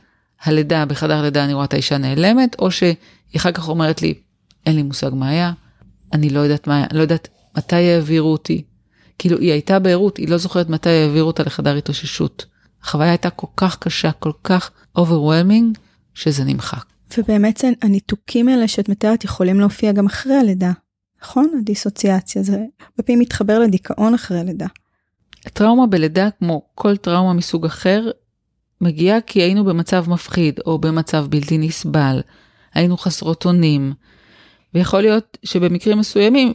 הלידה, 0.43 0.86
בחדר 0.86 1.18
הלידה 1.18 1.43
אני 1.43 1.53
רואה 1.53 1.66
את 1.66 1.74
האישה 1.74 1.97
נעלמת, 1.97 2.55
או 2.59 2.72
שהיא 2.72 2.95
אחר 3.36 3.51
כך 3.51 3.70
אומרת 3.70 4.01
לי, 4.01 4.14
אין 4.66 4.76
לי 4.76 4.84
מושג 4.84 5.12
מה 5.14 5.30
היה, 5.30 5.51
אני 6.14 6.30
לא 6.30 6.39
יודעת 6.39 6.68
מה 6.68 6.86
לא 6.93 7.01
יודעת 7.01 7.28
מתי 7.57 7.76
העבירו 7.76 8.32
אותי. 8.32 8.64
כאילו, 9.20 9.39
היא 9.39 9.51
הייתה 9.51 9.80
בערות, 9.80 10.18
היא 10.18 10.30
לא 10.30 10.38
זוכרת 10.38 10.70
מתי 10.70 10.89
העבירו 10.89 11.28
אותה 11.28 11.43
לחדר 11.43 11.76
התאוששות. 11.76 12.50
החוויה 12.84 13.09
הייתה 13.09 13.29
כל 13.29 13.47
כך 13.57 13.77
קשה, 13.77 14.11
כל 14.11 14.32
כך 14.43 14.71
overwhelming, 14.97 15.79
שזה 16.13 16.43
נמחק. 16.43 16.86
ובאמת 17.17 17.63
הניתוקים 17.82 18.47
האלה 18.47 18.67
שאת 18.67 18.89
מתארת 18.89 19.23
יכולים 19.23 19.59
להופיע 19.59 19.91
גם 19.91 20.05
אחרי 20.05 20.36
הלידה, 20.36 20.71
נכון? 21.21 21.49
הדיסוציאציה, 21.59 22.43
זה 22.43 22.53
הרבה 22.53 23.03
פעמים 23.05 23.19
מתחבר 23.19 23.59
לדיכאון 23.59 24.13
אחרי 24.13 24.39
הלידה. 24.39 24.67
טראומה 25.53 25.88
בלידה, 25.88 26.29
כמו 26.39 26.61
כל 26.75 26.97
טראומה 26.97 27.34
מסוג 27.34 27.65
אחר, 27.65 28.11
מגיעה 28.82 29.21
כי 29.21 29.41
היינו 29.41 29.63
במצב 29.63 30.09
מפחיד 30.09 30.59
או 30.65 30.79
במצב 30.79 31.25
בלתי 31.29 31.57
נסבל, 31.57 32.21
היינו 32.73 32.97
חסרות 32.97 33.45
אונים, 33.45 33.93
ויכול 34.73 35.01
להיות 35.01 35.38
שבמקרים 35.43 35.97
מסוימים, 35.97 36.53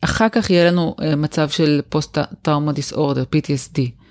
אחר 0.00 0.28
כך 0.28 0.50
יהיה 0.50 0.70
לנו 0.70 0.96
אה, 1.02 1.16
מצב 1.16 1.48
של 1.48 1.80
פוסט 1.88 2.18
טראומה 2.42 2.72
דיסאורדר, 2.72 3.24
PTSD. 3.36 4.03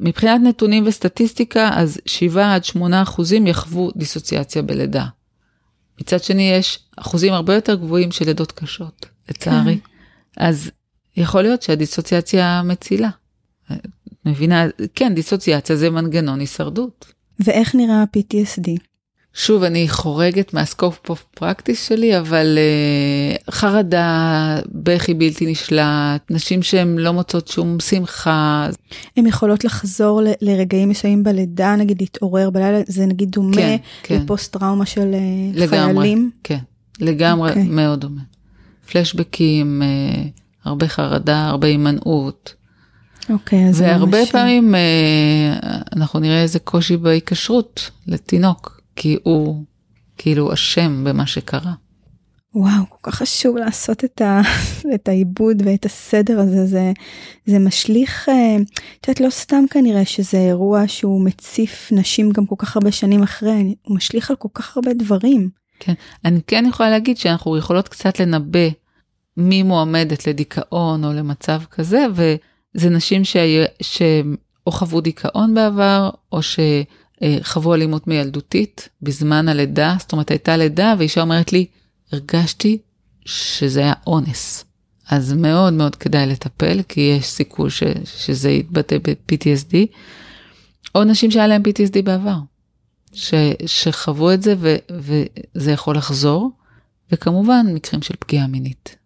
מבחינת 0.00 0.40
נתונים 0.44 0.84
וסטטיסטיקה, 0.86 1.70
אז 1.72 2.00
7 2.06 2.54
עד 2.54 2.64
8 2.64 3.02
אחוזים 3.02 3.46
יחוו 3.46 3.90
דיסוציאציה 3.96 4.62
בלידה. 4.62 5.06
מצד 6.00 6.22
שני 6.22 6.50
יש 6.50 6.78
אחוזים 6.96 7.32
הרבה 7.32 7.54
יותר 7.54 7.74
גבוהים 7.74 8.12
של 8.12 8.24
לידות 8.24 8.52
קשות, 8.52 9.06
לצערי. 9.28 9.78
כן. 9.78 10.44
אז 10.44 10.70
יכול 11.16 11.42
להיות 11.42 11.62
שהדיסוציאציה 11.62 12.62
מצילה. 12.64 13.10
מבינה? 14.24 14.66
כן, 14.94 15.14
דיסוציאציה 15.14 15.76
זה 15.76 15.90
מנגנון 15.90 16.40
הישרדות. 16.40 17.12
ואיך 17.40 17.74
נראה 17.74 18.02
ה-PTSD? 18.02 18.70
שוב, 19.38 19.62
אני 19.62 19.88
חורגת 19.88 20.54
מהסקופ 20.54 21.10
אוף 21.10 21.24
פרקטיס 21.34 21.88
שלי, 21.88 22.18
אבל 22.18 22.58
uh, 22.58 23.50
חרדה, 23.52 24.58
בכי 24.72 25.14
בלתי 25.14 25.46
נשלט, 25.46 26.30
נשים 26.30 26.62
שהן 26.62 26.98
לא 26.98 27.12
מוצאות 27.12 27.48
שום 27.48 27.80
שמחה. 27.80 28.68
הן 29.16 29.26
יכולות 29.26 29.64
לחזור 29.64 30.22
ל- 30.22 30.32
לרגעים 30.40 30.88
מסוימים 30.88 31.24
בלידה, 31.24 31.76
נגיד 31.76 32.00
להתעורר 32.00 32.50
בלילה, 32.50 32.80
זה 32.86 33.06
נגיד 33.06 33.30
דומה 33.30 33.56
כן, 33.56 33.76
כן. 34.02 34.22
לפוסט 34.22 34.52
טראומה 34.52 34.86
של 34.86 35.14
uh, 35.14 35.58
לגמרי, 35.58 35.94
חיילים? 35.94 36.30
כן, 36.44 36.58
לגמרי, 37.00 37.48
okay. 37.48 37.52
אוקיי. 37.52 37.68
מאוד 37.68 38.00
דומה. 38.00 38.20
פלשבקים, 38.90 39.82
uh, 39.82 40.40
הרבה 40.64 40.88
חרדה, 40.88 41.46
הרבה 41.46 41.66
הימנעות. 41.66 42.54
אוקיי, 43.30 43.66
okay, 43.66 43.68
אז 43.68 43.80
והרבה 43.80 44.20
ממש... 44.20 44.30
פעמים 44.30 44.74
uh, 44.74 45.66
אנחנו 45.96 46.20
נראה 46.20 46.42
איזה 46.42 46.58
קושי 46.58 46.96
בהיקשרות 46.96 47.90
לתינוק. 48.06 48.75
כי 48.96 49.16
הוא 49.22 49.64
כאילו 50.18 50.52
אשם 50.52 51.04
במה 51.04 51.26
שקרה. 51.26 51.72
וואו, 52.54 52.84
כל 52.88 53.10
כך 53.10 53.14
חשוב 53.14 53.56
לעשות 53.56 54.04
את, 54.04 54.20
ה, 54.20 54.40
את 54.94 55.08
העיבוד 55.08 55.62
ואת 55.64 55.84
הסדר 55.84 56.40
הזה, 56.40 56.66
זה, 56.66 56.92
זה 57.46 57.58
משליך, 57.58 58.28
אה, 58.28 58.56
את 59.00 59.08
יודעת, 59.08 59.20
לא 59.20 59.30
סתם 59.30 59.64
כנראה 59.70 60.04
שזה 60.04 60.38
אירוע 60.38 60.88
שהוא 60.88 61.24
מציף 61.24 61.92
נשים 61.92 62.30
גם 62.30 62.46
כל 62.46 62.54
כך 62.58 62.76
הרבה 62.76 62.92
שנים 62.92 63.22
אחרי, 63.22 63.74
הוא 63.82 63.96
משליך 63.96 64.30
על 64.30 64.36
כל 64.36 64.48
כך 64.54 64.76
הרבה 64.76 64.94
דברים. 64.94 65.48
כן, 65.80 65.94
אני 66.24 66.40
כן 66.46 66.64
יכולה 66.68 66.90
להגיד 66.90 67.16
שאנחנו 67.16 67.56
יכולות 67.56 67.88
קצת 67.88 68.20
לנבא 68.20 68.68
מי 69.36 69.62
מועמדת 69.62 70.26
לדיכאון 70.26 71.04
או 71.04 71.12
למצב 71.12 71.60
כזה, 71.70 72.06
וזה 72.14 72.90
נשים 72.90 73.22
שאו 73.80 74.70
חוו 74.70 75.00
דיכאון 75.00 75.54
בעבר, 75.54 76.10
או 76.32 76.42
ש... 76.42 76.58
אה, 77.22 77.38
חוו 77.42 77.74
אלימות 77.74 78.06
מילדותית 78.06 78.88
בזמן 79.02 79.48
הלידה, 79.48 79.96
זאת 79.98 80.12
אומרת 80.12 80.30
הייתה 80.30 80.56
לידה 80.56 80.94
ואישה 80.98 81.20
אומרת 81.20 81.52
לי, 81.52 81.66
הרגשתי 82.12 82.78
שזה 83.24 83.80
היה 83.80 83.92
אונס. 84.06 84.64
אז 85.08 85.32
מאוד 85.32 85.72
מאוד 85.72 85.96
כדאי 85.96 86.26
לטפל, 86.26 86.82
כי 86.88 87.00
יש 87.00 87.26
סיכוי 87.26 87.70
ש, 87.70 87.82
שזה 88.04 88.50
יתבטא 88.50 88.96
ב-PTSD, 88.98 89.76
או 90.94 91.04
נשים 91.04 91.30
שהיה 91.30 91.46
להם 91.46 91.62
PTSD 91.62 92.02
בעבר, 92.04 92.38
ש, 93.12 93.34
שחוו 93.66 94.32
את 94.32 94.42
זה 94.42 94.54
ו, 94.58 94.76
וזה 94.90 95.72
יכול 95.72 95.96
לחזור, 95.96 96.50
וכמובן 97.12 97.66
מקרים 97.74 98.02
של 98.02 98.14
פגיעה 98.18 98.46
מינית. 98.46 98.96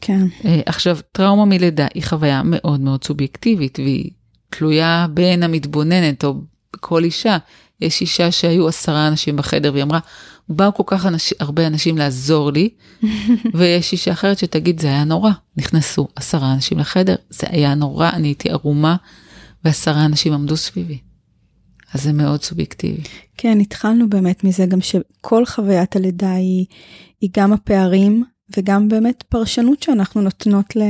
כן. 0.00 0.26
אה, 0.44 0.60
עכשיו, 0.66 0.98
טראומה 1.12 1.44
מלידה 1.44 1.86
היא 1.94 2.02
חוויה 2.02 2.42
מאוד 2.44 2.80
מאוד 2.80 3.04
סובייקטיבית, 3.04 3.78
והיא 3.78 4.10
תלויה 4.50 5.06
בין 5.14 5.42
המתבוננת 5.42 6.24
או 6.24 6.34
כל 6.80 7.04
אישה. 7.04 7.36
יש 7.80 8.00
אישה 8.00 8.30
שהיו 8.30 8.68
עשרה 8.68 9.08
אנשים 9.08 9.36
בחדר 9.36 9.72
והיא 9.72 9.82
אמרה, 9.82 9.98
באו 10.48 10.74
כל 10.74 10.82
כך 10.86 11.06
אנש, 11.06 11.34
הרבה 11.40 11.66
אנשים 11.66 11.98
לעזור 11.98 12.52
לי, 12.52 12.68
ויש 13.54 13.92
אישה 13.92 14.12
אחרת 14.12 14.38
שתגיד, 14.38 14.80
זה 14.80 14.86
היה 14.86 15.04
נורא. 15.04 15.30
נכנסו 15.56 16.08
עשרה 16.16 16.54
אנשים 16.54 16.78
לחדר, 16.78 17.16
זה 17.30 17.46
היה 17.50 17.74
נורא, 17.74 18.10
אני 18.12 18.28
הייתי 18.28 18.50
ערומה, 18.50 18.96
ועשרה 19.64 20.04
אנשים 20.04 20.32
עמדו 20.32 20.56
סביבי. 20.56 20.98
אז 21.94 22.02
זה 22.02 22.12
מאוד 22.12 22.42
סובייקטיבי. 22.42 23.02
כן, 23.36 23.60
התחלנו 23.60 24.10
באמת 24.10 24.44
מזה 24.44 24.66
גם 24.66 24.80
שכל 24.80 25.46
חוויית 25.46 25.96
הלידה 25.96 26.32
היא, 26.32 26.66
היא 27.20 27.30
גם 27.36 27.52
הפערים 27.52 28.24
וגם 28.56 28.88
באמת 28.88 29.24
פרשנות 29.28 29.82
שאנחנו 29.82 30.20
נותנות 30.20 30.76
ל... 30.76 30.80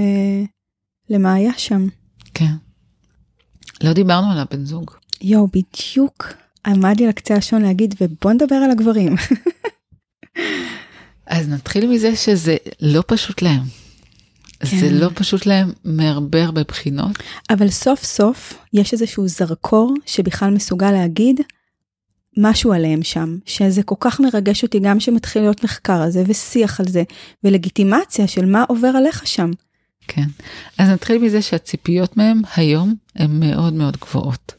למה 1.11 1.35
היה 1.35 1.53
שם. 1.57 1.87
כן. 2.35 2.53
לא 3.83 3.93
דיברנו 3.93 4.31
על 4.33 4.39
הבן 4.39 4.64
זוג. 4.64 4.91
יואו, 5.23 5.47
בדיוק 5.47 6.27
עמד 6.66 7.01
לי 7.01 7.07
על 7.07 7.12
קצה 7.12 7.35
השעון 7.35 7.62
להגיד, 7.62 7.95
ובוא 8.01 8.33
נדבר 8.33 8.55
על 8.55 8.71
הגברים. 8.71 9.14
אז 11.27 11.49
נתחיל 11.49 11.91
מזה 11.91 12.16
שזה 12.16 12.57
לא 12.81 13.03
פשוט 13.07 13.43
להם. 13.43 13.62
כן. 14.61 14.79
זה 14.79 14.91
לא 14.91 15.11
פשוט 15.14 15.47
להם 15.47 15.73
מהרבה 15.85 16.45
הרבה 16.45 16.64
בחינות. 16.64 17.18
אבל 17.51 17.68
סוף 17.68 18.05
סוף 18.05 18.59
יש 18.73 18.93
איזשהו 18.93 19.29
זרקור 19.29 19.95
שבכלל 20.07 20.51
מסוגל 20.51 20.91
להגיד 20.91 21.41
משהו 22.37 22.73
עליהם 22.73 23.03
שם, 23.03 23.37
שזה 23.47 23.83
כל 23.83 23.95
כך 24.01 24.21
מרגש 24.21 24.62
אותי 24.62 24.79
גם 24.79 25.01
שמתחיל 25.01 25.43
להיות 25.43 25.64
מחקר 25.64 26.03
על 26.03 26.11
זה 26.11 26.23
ושיח 26.27 26.81
על 26.81 26.89
זה 26.89 27.03
ולגיטימציה 27.45 28.27
של 28.27 28.47
מה 28.47 28.64
עובר 28.68 28.89
עליך 28.89 29.27
שם. 29.27 29.51
כן, 30.09 30.27
אז 30.79 30.89
נתחיל 30.89 31.18
מזה 31.18 31.43
שהציפיות 31.43 32.16
מהם 32.16 32.43
היום 32.57 32.95
הן 33.16 33.41
מאוד 33.41 33.73
מאוד 33.73 33.97
גבוהות. 33.97 34.53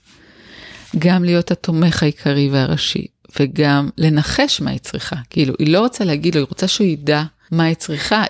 גם 0.99 1.23
להיות 1.23 1.51
התומך 1.51 2.03
העיקרי 2.03 2.49
והראשי, 2.51 3.07
וגם 3.39 3.89
לנחש 3.97 4.61
מה 4.61 4.71
היא 4.71 4.79
צריכה. 4.79 5.15
כאילו, 5.29 5.53
היא 5.59 5.73
לא 5.73 5.79
רוצה 5.79 6.03
להגיד 6.03 6.35
לו, 6.35 6.41
היא 6.41 6.47
רוצה 6.49 6.67
שהוא 6.67 6.87
ידע 6.87 7.23
מה 7.51 7.63
היא 7.63 7.75
צריכה, 7.75 8.23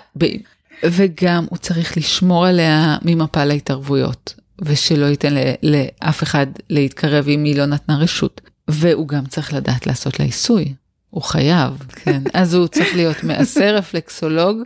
וגם 0.84 1.46
הוא 1.50 1.58
צריך 1.58 1.96
לשמור 1.96 2.46
עליה 2.46 2.96
ממפל 3.02 3.50
ההתערבויות, 3.50 4.34
ושלא 4.62 5.06
ייתן 5.06 5.34
לאף 5.62 6.22
אחד 6.22 6.46
להתקרב 6.70 7.28
אם 7.28 7.44
היא 7.44 7.56
לא 7.56 7.66
נתנה 7.66 7.98
רשות. 7.98 8.40
והוא 8.68 9.08
גם 9.08 9.26
צריך 9.26 9.52
לדעת 9.52 9.86
לעשות 9.86 10.18
לה 10.18 10.24
עיסוי, 10.24 10.74
הוא 11.10 11.22
חייב, 11.22 11.70
כן. 11.92 12.22
אז 12.34 12.54
הוא 12.54 12.66
צריך 12.66 12.94
להיות 12.94 13.24
מעשר 13.24 13.74
רפלקסולוג. 13.74 14.62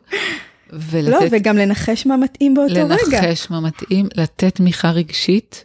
ולתת... 0.73 1.09
לא, 1.09 1.19
וגם 1.31 1.57
לנחש 1.57 2.07
מה 2.07 2.17
מתאים 2.17 2.55
באותו 2.55 2.75
לנחש 2.75 3.03
רגע. 3.09 3.23
לנחש 3.23 3.51
מה 3.51 3.61
מתאים, 3.61 4.09
לתת 4.15 4.55
תמיכה 4.55 4.91
רגשית 4.91 5.65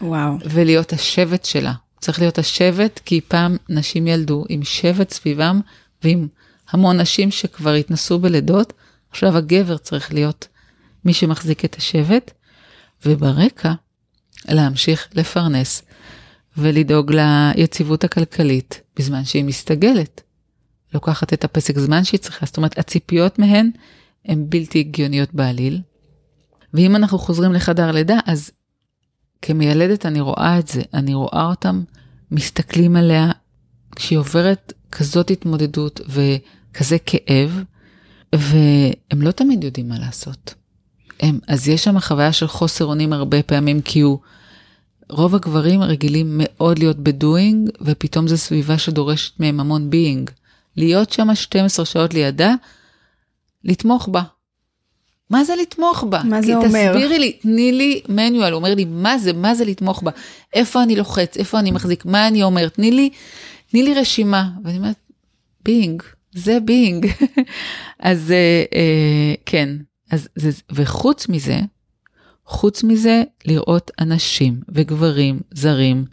וואו. 0.00 0.38
ולהיות 0.44 0.92
השבט 0.92 1.44
שלה. 1.44 1.72
צריך 2.00 2.18
להיות 2.18 2.38
השבט, 2.38 3.00
כי 3.04 3.20
פעם 3.28 3.56
נשים 3.68 4.06
ילדו 4.06 4.44
עם 4.48 4.64
שבט 4.64 5.10
סביבם 5.10 5.60
ועם 6.04 6.28
המון 6.70 7.00
נשים 7.00 7.30
שכבר 7.30 7.72
התנסו 7.72 8.18
בלידות, 8.18 8.72
עכשיו 9.10 9.36
הגבר 9.36 9.78
צריך 9.78 10.12
להיות 10.12 10.48
מי 11.04 11.12
שמחזיק 11.12 11.64
את 11.64 11.74
השבט, 11.74 12.30
וברקע 13.06 13.72
להמשיך 14.48 15.08
לפרנס 15.14 15.82
ולדאוג 16.56 17.12
ליציבות 17.12 18.04
הכלכלית 18.04 18.80
בזמן 18.96 19.24
שהיא 19.24 19.44
מסתגלת. 19.44 20.22
לוקחת 20.94 21.32
את 21.32 21.44
הפסק 21.44 21.78
זמן 21.78 22.04
שהיא 22.04 22.20
צריכה, 22.20 22.46
זאת 22.46 22.56
אומרת 22.56 22.78
הציפיות 22.78 23.38
מהן 23.38 23.70
הן 24.24 24.44
בלתי 24.48 24.78
הגיוניות 24.78 25.34
בעליל. 25.34 25.80
ואם 26.74 26.96
אנחנו 26.96 27.18
חוזרים 27.18 27.52
לחדר 27.52 27.90
לידה, 27.90 28.18
אז 28.26 28.50
כמיילדת 29.42 30.06
אני 30.06 30.20
רואה 30.20 30.58
את 30.58 30.68
זה, 30.68 30.82
אני 30.94 31.14
רואה 31.14 31.46
אותם 31.50 31.82
מסתכלים 32.30 32.96
עליה 32.96 33.30
כשהיא 33.96 34.18
עוברת 34.18 34.72
כזאת 34.92 35.30
התמודדות 35.30 36.00
וכזה 36.08 36.96
כאב, 37.06 37.62
והם 38.34 39.22
לא 39.22 39.30
תמיד 39.30 39.64
יודעים 39.64 39.88
מה 39.88 39.98
לעשות. 39.98 40.54
הם, 41.20 41.38
אז 41.48 41.68
יש 41.68 41.84
שם 41.84 42.00
חוויה 42.00 42.32
של 42.32 42.46
חוסר 42.46 42.84
אונים 42.84 43.12
הרבה 43.12 43.42
פעמים, 43.42 43.82
כי 43.82 44.00
הוא, 44.00 44.18
רוב 45.10 45.34
הגברים 45.34 45.82
רגילים 45.82 46.26
מאוד 46.42 46.78
להיות 46.78 46.96
ב 46.96 47.07
doing, 47.07 47.70
ופתאום 47.80 48.28
זו 48.28 48.36
סביבה 48.36 48.78
שדורשת 48.78 49.40
מהם 49.40 49.60
המון 49.60 49.90
being. 49.90 50.30
להיות 50.76 51.12
שם 51.12 51.34
12 51.34 51.86
שעות 51.86 52.14
לידה, 52.14 52.54
לתמוך 53.64 54.08
בה, 54.08 54.22
מה 55.30 55.44
זה 55.44 55.54
לתמוך 55.56 56.04
בה? 56.04 56.22
מה 56.24 56.42
זה 56.42 56.56
אומר? 56.56 56.68
תסבירי 56.68 57.18
לי, 57.18 57.32
תני 57.32 57.72
לי 57.72 58.00
manual, 58.08 58.52
הוא 58.52 58.58
אומר 58.58 58.74
לי, 58.74 58.84
מה 58.84 59.18
זה, 59.18 59.32
מה 59.32 59.54
זה 59.54 59.64
לתמוך 59.64 60.02
בה? 60.02 60.10
איפה 60.54 60.82
אני 60.82 60.96
לוחץ, 60.96 61.36
איפה 61.36 61.58
אני 61.58 61.70
מחזיק, 61.70 62.04
מה 62.04 62.28
אני 62.28 62.42
אומר? 62.42 62.68
תני 62.68 62.90
לי, 62.90 63.10
תני 63.70 63.82
לי 63.82 63.94
רשימה. 63.94 64.48
ואני 64.64 64.78
אומרת, 64.78 64.96
בינג, 65.64 66.02
זה 66.32 66.58
בינג. 66.60 67.06
אז 67.98 68.30
אה, 68.30 68.64
אה, 68.74 69.34
כן, 69.46 69.68
אז, 70.10 70.28
זה, 70.34 70.50
וחוץ 70.72 71.28
מזה, 71.28 71.60
חוץ 72.46 72.82
מזה, 72.82 73.22
לראות 73.44 73.90
אנשים 74.00 74.60
וגברים 74.68 75.40
זרים 75.50 76.04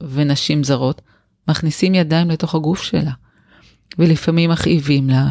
ונשים 0.00 0.64
זרות 0.64 1.02
מכניסים 1.48 1.94
ידיים 1.94 2.30
לתוך 2.30 2.54
הגוף 2.54 2.82
שלה, 2.82 3.12
ולפעמים 3.98 4.50
מכאיבים 4.50 5.10
לה. 5.10 5.30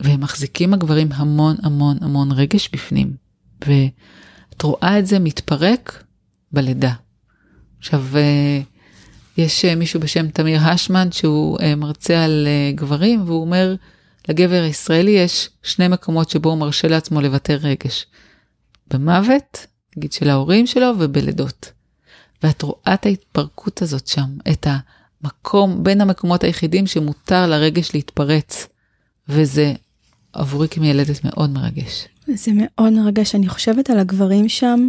והם 0.00 0.20
מחזיקים 0.20 0.74
הגברים 0.74 1.08
המון 1.12 1.56
המון 1.62 1.96
המון 2.00 2.32
רגש 2.32 2.68
בפנים. 2.72 3.12
ואת 3.66 4.62
רואה 4.62 4.98
את 4.98 5.06
זה 5.06 5.18
מתפרק 5.18 6.04
בלידה. 6.52 6.92
עכשיו, 7.78 8.04
אה, 8.16 8.60
יש 9.36 9.64
אה, 9.64 9.74
מישהו 9.74 10.00
בשם 10.00 10.28
תמיר 10.28 10.60
השמן 10.60 11.12
שהוא 11.12 11.58
אה, 11.60 11.74
מרצה 11.74 12.24
על 12.24 12.48
גברים 12.74 13.22
והוא 13.26 13.40
אומר, 13.40 13.74
לגבר 14.28 14.62
הישראלי 14.62 15.10
יש 15.10 15.50
שני 15.62 15.88
מקומות 15.88 16.30
שבו 16.30 16.50
הוא 16.50 16.58
מרשה 16.58 16.88
לעצמו 16.88 17.20
לוותר 17.20 17.58
רגש. 17.62 18.06
במוות, 18.90 19.66
נגיד 19.96 20.12
של 20.12 20.30
ההורים 20.30 20.66
שלו, 20.66 20.92
ובלידות. 20.98 21.72
ואת 22.42 22.62
רואה 22.62 22.94
את 22.94 23.06
ההתפרקות 23.06 23.82
הזאת 23.82 24.06
שם, 24.06 24.36
את 24.52 24.66
המקום, 24.66 25.84
בין 25.84 26.00
המקומות 26.00 26.44
היחידים 26.44 26.86
שמותר 26.86 27.46
לרגש 27.46 27.94
להתפרץ. 27.94 28.66
וזה 29.28 29.74
עבורי 30.32 30.68
כמיילדת 30.68 31.24
מאוד 31.24 31.50
מרגש. 31.50 32.08
זה 32.34 32.50
מאוד 32.54 32.92
מרגש, 32.92 33.34
אני 33.34 33.48
חושבת 33.48 33.90
על 33.90 33.98
הגברים 33.98 34.48
שם, 34.48 34.88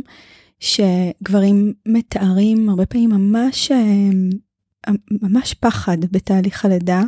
שגברים 0.59 1.73
מתארים 1.85 2.69
הרבה 2.69 2.85
פעמים 2.85 3.09
ממש, 3.09 3.71
אה, 3.71 4.93
ממש 5.21 5.53
פחד 5.53 5.97
בתהליך 6.11 6.65
הלידה. 6.65 7.01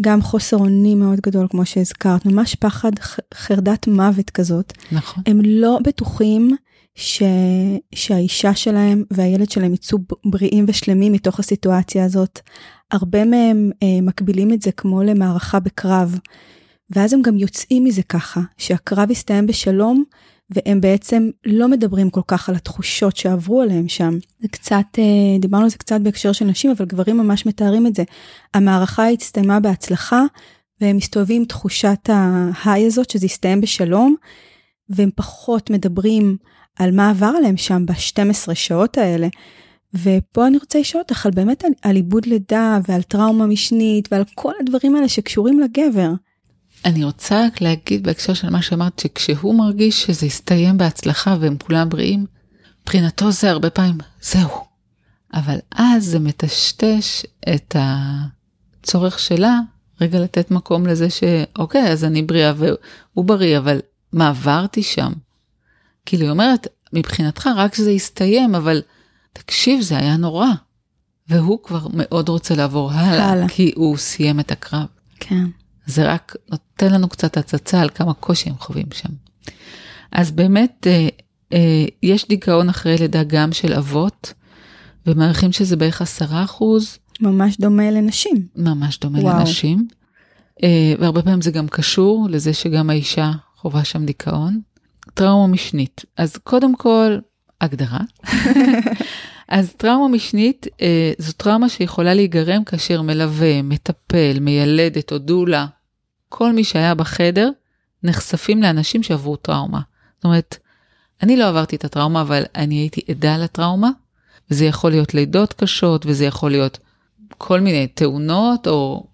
גם 0.00 0.22
חוסר 0.22 0.56
אונים 0.56 0.98
מאוד 0.98 1.20
גדול, 1.20 1.46
כמו 1.50 1.66
שהזכרת, 1.66 2.26
ממש 2.26 2.54
פחד 2.54 2.92
חרדת 3.34 3.86
מוות 3.88 4.30
כזאת. 4.30 4.72
נכון. 4.92 5.22
הם 5.26 5.40
לא 5.44 5.78
בטוחים 5.84 6.56
ש... 6.94 7.22
שהאישה 7.94 8.54
שלהם 8.54 9.04
והילד 9.10 9.50
שלהם 9.50 9.74
יצאו 9.74 9.98
בריאים 10.24 10.64
ושלמים 10.68 11.12
מתוך 11.12 11.40
הסיטואציה 11.40 12.04
הזאת. 12.04 12.40
הרבה 12.90 13.24
מהם 13.24 13.70
אה, 13.82 13.98
מקבילים 14.02 14.52
את 14.52 14.62
זה 14.62 14.72
כמו 14.72 15.02
למערכה 15.02 15.60
בקרב. 15.60 16.18
ואז 16.90 17.12
הם 17.12 17.22
גם 17.22 17.36
יוצאים 17.36 17.84
מזה 17.84 18.02
ככה, 18.02 18.40
שהקרב 18.58 19.10
יסתיים 19.10 19.46
בשלום, 19.46 20.04
והם 20.50 20.80
בעצם 20.80 21.30
לא 21.46 21.68
מדברים 21.68 22.10
כל 22.10 22.20
כך 22.26 22.48
על 22.48 22.54
התחושות 22.54 23.16
שעברו 23.16 23.62
עליהם 23.62 23.88
שם. 23.88 24.18
זה 24.40 24.48
קצת, 24.48 24.84
אה, 24.98 25.38
דיברנו 25.40 25.64
על 25.64 25.70
זה 25.70 25.78
קצת 25.78 26.00
בהקשר 26.00 26.32
של 26.32 26.44
נשים, 26.44 26.70
אבל 26.70 26.84
גברים 26.84 27.18
ממש 27.18 27.46
מתארים 27.46 27.86
את 27.86 27.94
זה. 27.94 28.02
המערכה 28.54 29.08
הסתיימה 29.08 29.60
בהצלחה, 29.60 30.22
והם 30.80 30.96
מסתובבים 30.96 31.36
עם 31.36 31.44
תחושת 31.44 32.08
ההיי 32.08 32.86
הזאת, 32.86 33.10
שזה 33.10 33.26
יסתיים 33.26 33.60
בשלום, 33.60 34.14
והם 34.88 35.10
פחות 35.14 35.70
מדברים 35.70 36.36
על 36.78 36.90
מה 36.90 37.10
עבר 37.10 37.32
עליהם 37.38 37.56
שם 37.56 37.86
ב-12 37.86 38.54
שעות 38.54 38.98
האלה. 38.98 39.28
ופה 39.94 40.46
אני 40.46 40.58
רוצה 40.58 40.80
לשאול 40.80 41.02
אותך 41.02 41.26
על 41.26 41.32
באמת 41.32 41.64
על, 41.64 41.70
על 41.82 41.96
עיבוד 41.96 42.26
לידה 42.26 42.78
ועל 42.88 43.02
טראומה 43.02 43.46
משנית 43.46 44.08
ועל 44.12 44.24
כל 44.34 44.52
הדברים 44.60 44.96
האלה 44.96 45.08
שקשורים 45.08 45.60
לגבר. 45.60 46.10
אני 46.84 47.04
רוצה 47.04 47.46
רק 47.46 47.60
להגיד 47.60 48.02
בהקשר 48.02 48.34
של 48.34 48.50
מה 48.50 48.62
שאמרת, 48.62 48.98
שכשהוא 48.98 49.54
מרגיש 49.54 50.02
שזה 50.02 50.26
הסתיים 50.26 50.78
בהצלחה 50.78 51.36
והם 51.40 51.56
כולם 51.58 51.88
בריאים, 51.88 52.26
מבחינתו 52.82 53.30
זה 53.30 53.50
הרבה 53.50 53.70
פעמים, 53.70 53.98
זהו. 54.22 54.50
אבל 55.34 55.58
אז 55.70 56.04
זה 56.04 56.18
מטשטש 56.18 57.26
את 57.54 57.76
הצורך 57.78 59.18
שלה 59.18 59.60
רגע 60.00 60.20
לתת 60.20 60.50
מקום 60.50 60.86
לזה 60.86 61.10
שאוקיי, 61.10 61.92
אז 61.92 62.04
אני 62.04 62.22
בריאה 62.22 62.52
והוא 62.56 63.24
בריא, 63.24 63.58
אבל 63.58 63.80
מה 64.12 64.28
עברתי 64.28 64.82
שם? 64.82 65.12
כאילו 66.06 66.22
היא 66.22 66.30
אומרת, 66.30 66.66
מבחינתך 66.92 67.48
רק 67.56 67.74
שזה 67.74 67.90
יסתיים, 67.90 68.54
אבל 68.54 68.82
תקשיב, 69.32 69.80
זה 69.80 69.98
היה 69.98 70.16
נורא. 70.16 70.46
והוא 71.28 71.58
כבר 71.62 71.86
מאוד 71.94 72.28
רוצה 72.28 72.54
לעבור 72.54 72.92
הלאה, 72.92 73.30
הלאה. 73.30 73.48
כי 73.48 73.72
הוא 73.76 73.96
סיים 73.96 74.40
את 74.40 74.52
הקרב. 74.52 74.86
כן. 75.20 75.46
זה 75.86 76.12
רק 76.12 76.36
נותן 76.50 76.92
לנו 76.92 77.08
קצת 77.08 77.36
הצצה 77.36 77.80
על 77.80 77.88
כמה 77.94 78.14
קושי 78.14 78.50
הם 78.50 78.56
חווים 78.58 78.86
שם. 78.92 79.08
אז 80.12 80.30
באמת, 80.30 80.86
אה, 80.86 81.08
אה, 81.52 81.84
יש 82.02 82.28
דיכאון 82.28 82.68
אחרי 82.68 82.96
לידה 82.98 83.22
גם 83.22 83.52
של 83.52 83.72
אבות, 83.72 84.32
ומעריכים 85.06 85.52
שזה 85.52 85.76
בערך 85.76 86.02
עשרה 86.02 86.44
אחוז. 86.44 86.98
ממש 87.20 87.56
דומה 87.56 87.90
לנשים. 87.90 88.46
ממש 88.56 88.98
דומה 88.98 89.18
וואו. 89.18 89.38
לנשים. 89.38 89.88
אה, 90.62 90.94
והרבה 90.98 91.22
פעמים 91.22 91.42
זה 91.42 91.50
גם 91.50 91.68
קשור 91.68 92.26
לזה 92.30 92.52
שגם 92.52 92.90
האישה 92.90 93.32
חווה 93.56 93.84
שם 93.84 94.06
דיכאון. 94.06 94.60
טראומה 95.14 95.52
משנית. 95.52 96.04
אז 96.16 96.36
קודם 96.36 96.76
כל, 96.76 97.18
הגדרה. 97.60 98.00
אז 99.48 99.72
טראומה 99.76 100.08
משנית 100.08 100.66
אה, 100.82 101.12
זו 101.18 101.32
טראומה 101.32 101.68
שיכולה 101.68 102.14
להיגרם 102.14 102.64
כאשר 102.64 103.02
מלווה, 103.02 103.62
מטפל, 103.62 104.38
מיילדת 104.40 105.12
או 105.12 105.18
דולה, 105.18 105.66
כל 106.28 106.52
מי 106.52 106.64
שהיה 106.64 106.94
בחדר, 106.94 107.50
נחשפים 108.02 108.62
לאנשים 108.62 109.02
שעברו 109.02 109.36
טראומה. 109.36 109.80
זאת 110.16 110.24
אומרת, 110.24 110.56
אני 111.22 111.36
לא 111.36 111.48
עברתי 111.48 111.76
את 111.76 111.84
הטראומה, 111.84 112.20
אבל 112.20 112.42
אני 112.54 112.74
הייתי 112.74 113.00
עדה 113.08 113.36
לטראומה, 113.36 113.90
וזה 114.50 114.64
יכול 114.64 114.90
להיות 114.90 115.14
לידות 115.14 115.52
קשות, 115.52 116.06
וזה 116.06 116.24
יכול 116.24 116.50
להיות 116.50 116.78
כל 117.38 117.60
מיני 117.60 117.86
תאונות 117.86 118.66
או 118.66 119.06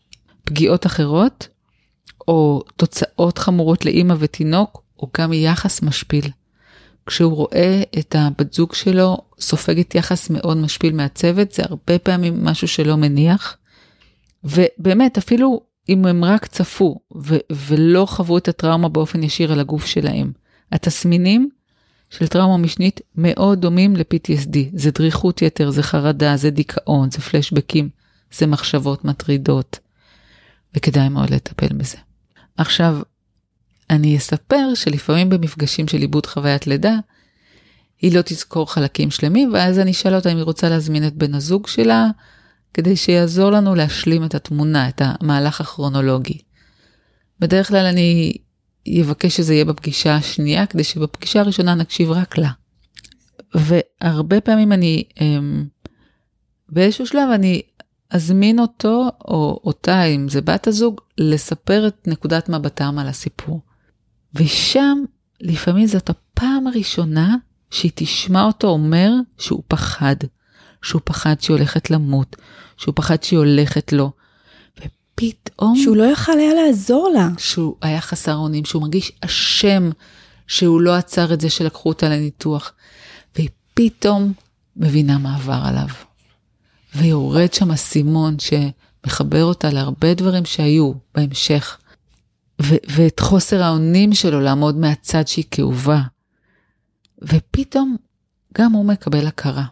פגיעות 0.44 0.86
אחרות, 0.86 1.49
או 2.28 2.62
תוצאות 2.76 3.38
חמורות 3.38 3.84
לאימא 3.84 4.14
ותינוק, 4.18 4.82
או 4.99 5.11
גם 5.18 5.32
יחס 5.32 5.82
משפיל. 5.82 6.30
כשהוא 7.07 7.33
רואה 7.33 7.83
את 7.99 8.17
הבת 8.19 8.53
זוג 8.53 8.75
שלו 8.75 9.19
סופגת 9.41 9.95
יחס 9.95 10.31
מאוד 10.31 10.57
משפיל 10.57 10.95
מהצוות, 10.95 11.53
זה 11.53 11.63
הרבה 11.65 11.99
פעמים 11.99 12.45
משהו 12.45 12.69
שלא 12.69 12.97
מניח. 12.97 13.57
ובאמת, 14.45 15.19
אפילו 15.19 15.61
אם 15.89 16.07
הם 16.07 16.25
רק 16.25 16.47
צפו 16.47 17.01
ו- 17.17 17.37
ולא 17.51 18.07
חוו 18.09 18.39
את 18.39 18.49
הטראומה 18.49 18.89
באופן 18.89 19.23
ישיר 19.23 19.53
על 19.53 19.61
הגוף 19.61 19.87
שלהם, 19.87 20.33
התסמינים 20.73 21.49
של 22.11 22.27
טראומה 22.27 22.57
משנית 22.57 23.01
מאוד 23.15 23.61
דומים 23.61 23.97
ל-PTSD. 23.97 24.57
זה 24.73 24.91
דריכות 24.91 25.43
יתר, 25.43 25.71
זה 25.71 25.83
חרדה, 25.83 26.37
זה 26.37 26.51
דיכאון, 26.51 27.11
זה 27.11 27.19
פלשבקים, 27.19 27.89
זה 28.33 28.47
מחשבות 28.47 29.05
מטרידות, 29.05 29.79
וכדאי 30.77 31.09
מאוד 31.09 31.31
לטפל 31.31 31.75
בזה. 31.77 31.97
עכשיו, 32.57 32.99
אני 33.91 34.16
אספר 34.16 34.74
שלפעמים 34.74 35.30
במפגשים 35.30 35.89
של 35.89 35.99
עיבוד 35.99 36.26
חוויית 36.26 36.66
לידה, 36.66 36.95
היא 38.03 38.16
לא 38.16 38.22
תזכור 38.22 38.72
חלקים 38.72 39.11
שלמים, 39.11 39.53
ואז 39.53 39.78
אני 39.78 39.91
אשאל 39.91 40.14
אותה 40.14 40.32
אם 40.32 40.37
היא 40.37 40.45
רוצה 40.45 40.68
להזמין 40.68 41.07
את 41.07 41.14
בן 41.14 41.34
הזוג 41.34 41.66
שלה, 41.66 42.07
כדי 42.74 42.97
שיעזור 42.97 43.51
לנו 43.51 43.74
להשלים 43.74 44.24
את 44.24 44.34
התמונה, 44.34 44.89
את 44.89 45.03
המהלך 45.05 45.61
הכרונולוגי. 45.61 46.39
בדרך 47.41 47.68
כלל 47.68 47.87
אני 47.87 48.37
אבקש 49.01 49.37
שזה 49.37 49.55
יהיה 49.55 49.64
בפגישה 49.64 50.16
השנייה, 50.16 50.66
כדי 50.66 50.84
שבפגישה 50.84 51.41
הראשונה 51.41 51.74
נקשיב 51.74 52.11
רק 52.11 52.39
לה. 52.39 52.51
והרבה 53.55 54.41
פעמים 54.41 54.72
אני, 54.72 55.05
אמ, 55.20 55.66
באיזשהו 56.68 57.07
שלב 57.07 57.30
אני 57.34 57.62
אזמין 58.11 58.59
אותו 58.59 59.09
או 59.28 59.61
אותה, 59.64 60.05
אם 60.05 60.28
זה 60.28 60.41
בת 60.41 60.66
הזוג, 60.66 61.01
לספר 61.18 61.87
את 61.87 62.09
נקודת 62.09 62.49
מבטם 62.49 62.99
על 62.99 63.09
הסיפור. 63.09 63.61
ושם 64.37 64.99
לפעמים 65.41 65.87
זאת 65.87 66.11
הפעם 66.11 66.66
הראשונה 66.66 67.37
שהיא 67.70 67.93
תשמע 67.95 68.45
אותו 68.45 68.68
אומר 68.68 69.11
שהוא 69.39 69.62
פחד, 69.68 70.16
שהוא 70.82 71.01
פחד 71.05 71.34
שהיא 71.41 71.57
הולכת 71.57 71.91
למות, 71.91 72.37
שהוא 72.76 72.93
פחד 72.97 73.22
שהיא 73.22 73.39
הולכת 73.39 73.93
לו. 73.93 74.11
ופתאום... 74.78 75.76
שהוא 75.76 75.97
לא 75.97 76.05
יכל 76.05 76.39
היה 76.39 76.55
לעזור 76.55 77.11
לה. 77.14 77.28
שהוא 77.39 77.76
היה 77.82 78.01
חסר 78.01 78.34
אונים, 78.34 78.64
שהוא 78.64 78.82
מרגיש 78.82 79.12
אשם 79.20 79.91
שהוא 80.47 80.80
לא 80.80 80.95
עצר 80.95 81.34
את 81.34 81.41
זה 81.41 81.51
שלקחו 81.51 81.89
אותה 81.89 82.09
לניתוח. 82.09 82.72
והיא 83.37 83.49
פתאום 83.74 84.32
מבינה 84.76 85.18
מה 85.18 85.37
עבר 85.37 85.61
עליו. 85.64 85.89
ויורד 86.95 87.55
שם 87.55 87.70
אסימון 87.70 88.37
שמחבר 88.39 89.45
אותה 89.45 89.70
להרבה 89.70 90.14
דברים 90.14 90.45
שהיו 90.45 90.93
בהמשך. 91.14 91.78
ו- 92.63 92.77
ואת 92.89 93.21
חוסר 93.21 93.63
האונים 93.63 94.15
שלו 94.15 94.41
לעמוד 94.41 94.77
מהצד 94.77 95.29
שהיא 95.29 95.45
כאובה. 95.51 96.01
ופתאום 97.23 97.97
גם 98.59 98.73
הוא 98.73 98.85
מקבל 98.85 99.27
הכרה. 99.27 99.65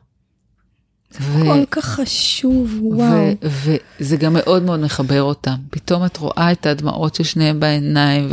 ו- 1.21 1.45
כל 1.45 1.65
כך 1.71 1.85
חשוב, 1.85 2.79
וואו. 2.83 3.35
וזה 3.43 4.17
גם 4.17 4.33
מאוד 4.33 4.63
מאוד 4.63 4.81
מחבר 4.81 5.23
אותם. 5.23 5.55
פתאום 5.71 6.05
את 6.05 6.17
רואה 6.17 6.53
את 6.53 6.67
הדמעות 6.67 7.15
של 7.15 7.25
שניהם 7.25 7.61
בעיניים, 7.61 8.29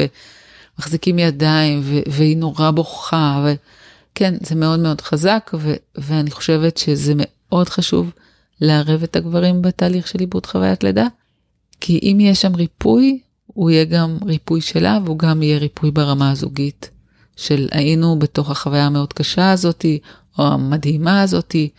ומחזיקים 0.77 1.19
ידיים, 1.19 1.81
ו- 1.83 2.11
והיא 2.11 2.37
נורא 2.37 2.71
בוכה, 2.71 3.45
וכן, 3.45 4.33
זה 4.41 4.55
מאוד 4.55 4.79
מאוד 4.79 5.01
חזק, 5.01 5.51
ו- 5.53 5.73
ואני 5.95 6.31
חושבת 6.31 6.77
שזה 6.77 7.13
מאוד 7.15 7.69
חשוב 7.69 8.11
לערב 8.61 9.03
את 9.03 9.15
הגברים 9.15 9.61
בתהליך 9.61 10.07
של 10.07 10.19
עיבוד 10.19 10.45
חוויית 10.45 10.83
לידה, 10.83 11.07
כי 11.81 11.99
אם 12.03 12.17
יש 12.21 12.41
שם 12.41 12.55
ריפוי, 12.55 13.19
הוא 13.53 13.69
יהיה 13.69 13.85
גם 13.85 14.17
ריפוי 14.25 14.61
שלה, 14.61 14.99
והוא 15.05 15.19
גם 15.19 15.43
יהיה 15.43 15.57
ריפוי 15.57 15.91
ברמה 15.91 16.31
הזוגית. 16.31 16.89
של 17.35 17.67
היינו 17.71 18.19
בתוך 18.19 18.51
החוויה 18.51 18.85
המאוד 18.85 19.13
קשה 19.13 19.51
הזאתי, 19.51 19.99
או 20.39 20.47
המדהימה 20.47 21.21
הזאתי, 21.21 21.69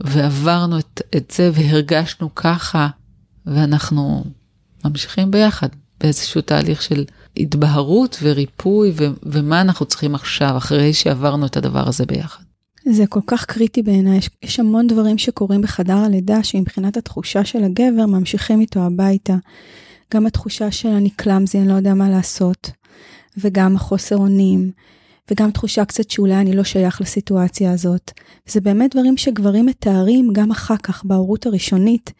ועברנו 0.00 0.78
את, 0.78 1.00
את 1.16 1.32
זה 1.36 1.50
והרגשנו 1.54 2.34
ככה, 2.34 2.88
ואנחנו 3.46 4.24
ממשיכים 4.84 5.30
ביחד 5.30 5.68
באיזשהו 6.00 6.40
תהליך 6.40 6.82
של 6.82 7.04
התבהרות 7.36 8.18
וריפוי, 8.22 8.92
ו, 8.96 9.06
ומה 9.22 9.60
אנחנו 9.60 9.86
צריכים 9.86 10.14
עכשיו, 10.14 10.56
אחרי 10.56 10.92
שעברנו 10.92 11.46
את 11.46 11.56
הדבר 11.56 11.88
הזה 11.88 12.06
ביחד. 12.06 12.42
זה 12.84 13.06
כל 13.06 13.20
כך 13.26 13.44
קריטי 13.44 13.82
בעיניי, 13.82 14.18
יש, 14.18 14.30
יש 14.42 14.60
המון 14.60 14.86
דברים 14.86 15.18
שקורים 15.18 15.62
בחדר 15.62 15.96
הלידה, 15.96 16.42
שמבחינת 16.42 16.96
התחושה 16.96 17.44
של 17.44 17.64
הגבר, 17.64 18.06
ממשיכים 18.06 18.60
איתו 18.60 18.80
הביתה. 18.80 19.34
גם 20.14 20.26
התחושה 20.26 20.70
של 20.70 20.88
אני 20.88 21.10
קלאמזי, 21.10 21.58
אני 21.58 21.68
לא 21.68 21.74
יודע 21.74 21.94
מה 21.94 22.10
לעשות. 22.10 22.70
וגם 23.36 23.76
החוסר 23.76 24.16
אונים, 24.16 24.70
וגם 25.30 25.50
תחושה 25.50 25.84
קצת 25.84 26.10
שאולי 26.10 26.34
אני 26.34 26.56
לא 26.56 26.64
שייך 26.64 27.00
לסיטואציה 27.00 27.72
הזאת. 27.72 28.12
זה 28.46 28.60
באמת 28.60 28.94
דברים 28.94 29.16
שגברים 29.16 29.66
מתארים 29.66 30.30
גם 30.32 30.50
אחר 30.50 30.76
כך 30.76 31.04
בהורות 31.04 31.46
הראשונית, 31.46 32.12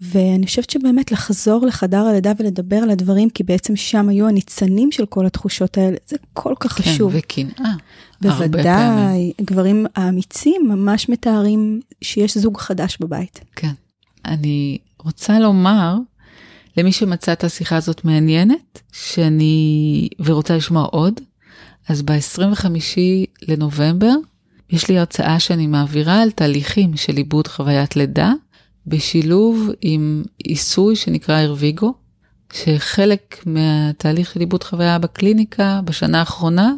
ואני 0.00 0.46
חושבת 0.46 0.70
שבאמת 0.70 1.12
לחזור 1.12 1.66
לחדר 1.66 2.00
הלידה 2.00 2.32
ולדבר 2.38 2.76
על 2.76 2.90
הדברים, 2.90 3.30
כי 3.30 3.42
בעצם 3.42 3.76
שם 3.76 4.08
היו 4.08 4.28
הניצנים 4.28 4.92
של 4.92 5.06
כל 5.06 5.26
התחושות 5.26 5.78
האלה, 5.78 5.96
זה 6.06 6.16
כל 6.32 6.54
כך 6.60 6.72
כן, 6.72 6.82
חשוב. 6.82 7.12
וקנאה. 7.14 7.72
בוודאי, 8.20 9.32
גברים 9.40 9.86
האמיצים 9.96 10.62
ממש 10.68 11.08
מתארים 11.08 11.80
שיש 12.02 12.38
זוג 12.38 12.58
חדש 12.58 12.98
בבית. 13.00 13.40
כן. 13.56 13.72
אני 14.24 14.78
רוצה 14.98 15.38
לומר 15.38 15.96
למי 16.76 16.92
שמצא 16.92 17.32
את 17.32 17.44
השיחה 17.44 17.76
הזאת 17.76 18.04
מעניינת, 18.04 18.82
שאני, 18.92 20.08
ורוצה 20.20 20.56
לשמוע 20.56 20.84
עוד, 20.84 21.20
אז 21.88 22.02
ב-25 22.02 22.66
לנובמבר 23.48 24.14
יש 24.70 24.88
לי 24.88 24.98
הרצאה 24.98 25.40
שאני 25.40 25.66
מעבירה 25.66 26.22
על 26.22 26.30
תהליכים 26.30 26.96
של 26.96 27.16
עיבוד 27.16 27.48
חוויית 27.48 27.96
לידה, 27.96 28.32
בשילוב 28.86 29.70
עם 29.80 30.22
עיסוי 30.38 30.96
שנקרא 30.96 31.34
הרוויגו, 31.34 31.94
שחלק 32.52 33.42
מהתהליך 33.46 34.32
של 34.32 34.40
עיבוד 34.40 34.64
חוויה 34.64 34.98
בקליניקה 34.98 35.80
בשנה 35.84 36.18
האחרונה, 36.18 36.72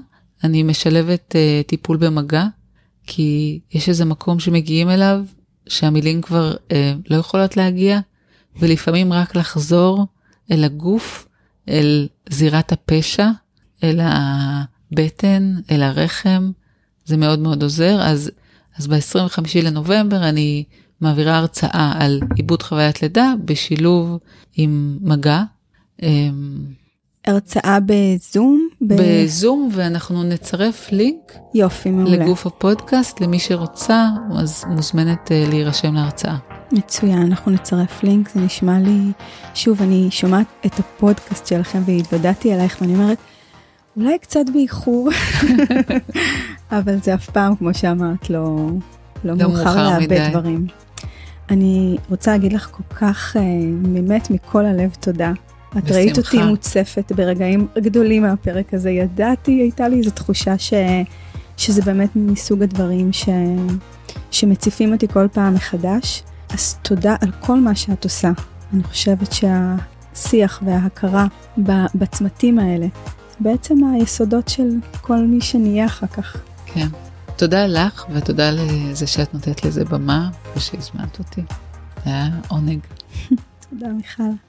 אני 0.45 0.63
משלבת 0.63 1.35
uh, 1.35 1.67
טיפול 1.69 1.97
במגע, 1.97 2.45
כי 3.07 3.61
יש 3.73 3.89
איזה 3.89 4.05
מקום 4.05 4.41
שמגיעים 4.41 4.91
אליו 4.91 5.21
שהמילים 5.69 6.23
כבר 6.23 6.55
uh, 6.69 6.73
לא 7.11 7.17
יכולות 7.17 7.57
להגיע, 7.57 8.01
ולפעמים 8.57 9.13
רק 9.13 9.37
לחזור 9.37 10.07
אל 10.51 10.65
הגוף, 10.65 11.29
אל 11.69 12.09
זירת 12.31 12.73
הפשע, 12.73 13.29
אל 13.85 14.01
הבטן, 14.03 15.55
אל 15.71 15.83
הרחם, 15.83 16.51
זה 17.05 17.17
מאוד 17.17 17.39
מאוד 17.39 17.63
עוזר. 17.63 18.01
אז, 18.03 18.31
אז 18.79 18.87
ב-25 18.87 19.43
לנובמבר 19.63 20.29
אני 20.29 20.65
מעבירה 21.01 21.37
הרצאה 21.37 21.93
על 21.99 22.21
עיבוד 22.37 22.63
חוויית 22.63 23.03
לידה 23.03 23.35
בשילוב 23.45 24.19
עם 24.57 24.99
מגע. 25.01 25.43
אמ, 26.03 26.59
הרצאה 27.27 27.79
בזום? 27.87 28.69
ב... 28.81 28.95
בזום, 28.99 29.69
ואנחנו 29.73 30.23
נצרף 30.23 30.93
לינק. 30.93 31.33
יופי, 31.55 31.91
מעולה. 31.91 32.17
לגוף 32.17 32.47
הפודקאסט, 32.47 33.21
למי 33.21 33.39
שרוצה, 33.39 34.09
אז 34.37 34.65
מוזמנת 34.69 35.29
uh, 35.29 35.51
להירשם 35.51 35.95
להרצאה. 35.95 36.58
מצוין, 36.73 37.23
אנחנו 37.23 37.53
נצרף 37.53 38.03
לינק, 38.03 38.29
זה 38.29 38.41
נשמע 38.41 38.79
לי, 38.79 38.99
שוב, 39.55 39.83
אני 39.83 40.09
שומעת 40.11 40.47
את 40.67 40.79
הפודקאסט 40.79 41.47
שלכם 41.47 41.83
והתוודעתי 41.87 42.55
אלייך 42.55 42.79
ואני 42.81 42.95
אומרת, 42.95 43.19
אולי 43.97 44.19
קצת 44.19 44.45
באיחור, 44.53 45.09
אבל 46.79 46.97
זה 47.03 47.15
אף 47.15 47.31
פעם, 47.31 47.57
כמו 47.57 47.75
שאמרת, 47.75 48.31
לא, 48.31 48.57
לא, 49.25 49.35
לא 49.35 49.37
מאוחר 49.37 49.91
לאבד 49.91 50.31
דברים. 50.31 50.67
אני 51.51 51.97
רוצה 52.11 52.31
להגיד 52.31 52.53
לך 52.53 52.69
כל 52.71 52.95
כך, 52.95 53.37
אה, 53.37 53.43
באמת 53.83 54.31
מכל 54.31 54.67
הלב 54.67 54.97
תודה. 55.01 55.33
את 55.71 55.77
בשמחה. 55.77 55.95
ראית 55.95 56.19
אותי 56.19 56.43
מוצפת 56.43 57.13
ברגעים 57.13 57.67
גדולים 57.79 58.23
מהפרק 58.23 58.75
הזה, 58.75 58.91
ידעתי, 58.91 59.53
הייתה 59.53 59.89
לי 59.89 59.99
איזו 59.99 60.11
תחושה 60.11 60.59
ש, 60.59 60.73
שזה 61.57 61.83
באמת 61.83 62.09
מסוג 62.17 62.63
הדברים 62.63 63.13
ש, 63.13 63.29
שמציפים 64.31 64.93
אותי 64.93 65.09
כל 65.09 65.29
פעם 65.33 65.55
מחדש. 65.55 66.23
אז 66.51 66.75
תודה 66.83 67.17
על 67.21 67.33
כל 67.41 67.61
מה 67.61 67.75
שאת 67.75 68.05
עושה. 68.05 68.31
אני 68.73 68.83
חושבת 68.83 69.33
שהשיח 69.33 70.63
וההכרה 70.67 71.27
בצמתים 71.95 72.59
האלה, 72.59 72.87
בעצם 73.41 73.85
היסודות 73.85 74.49
של 74.49 74.69
כל 75.01 75.19
מי 75.19 75.41
שנהיה 75.41 75.87
אחר 75.87 76.07
כך. 76.07 76.37
כן. 76.67 76.89
תודה 77.37 77.67
לך 77.67 78.05
ותודה 78.13 78.51
לזה 78.51 79.07
שאת 79.07 79.35
נותנת 79.35 79.65
לזה 79.65 79.85
במה 79.85 80.31
ושהזמנת 80.57 81.19
אותי. 81.19 81.43
זה 82.05 82.11
היה 82.11 82.29
עונג. 82.49 82.81
תודה 83.71 83.89
מיכל. 83.89 84.48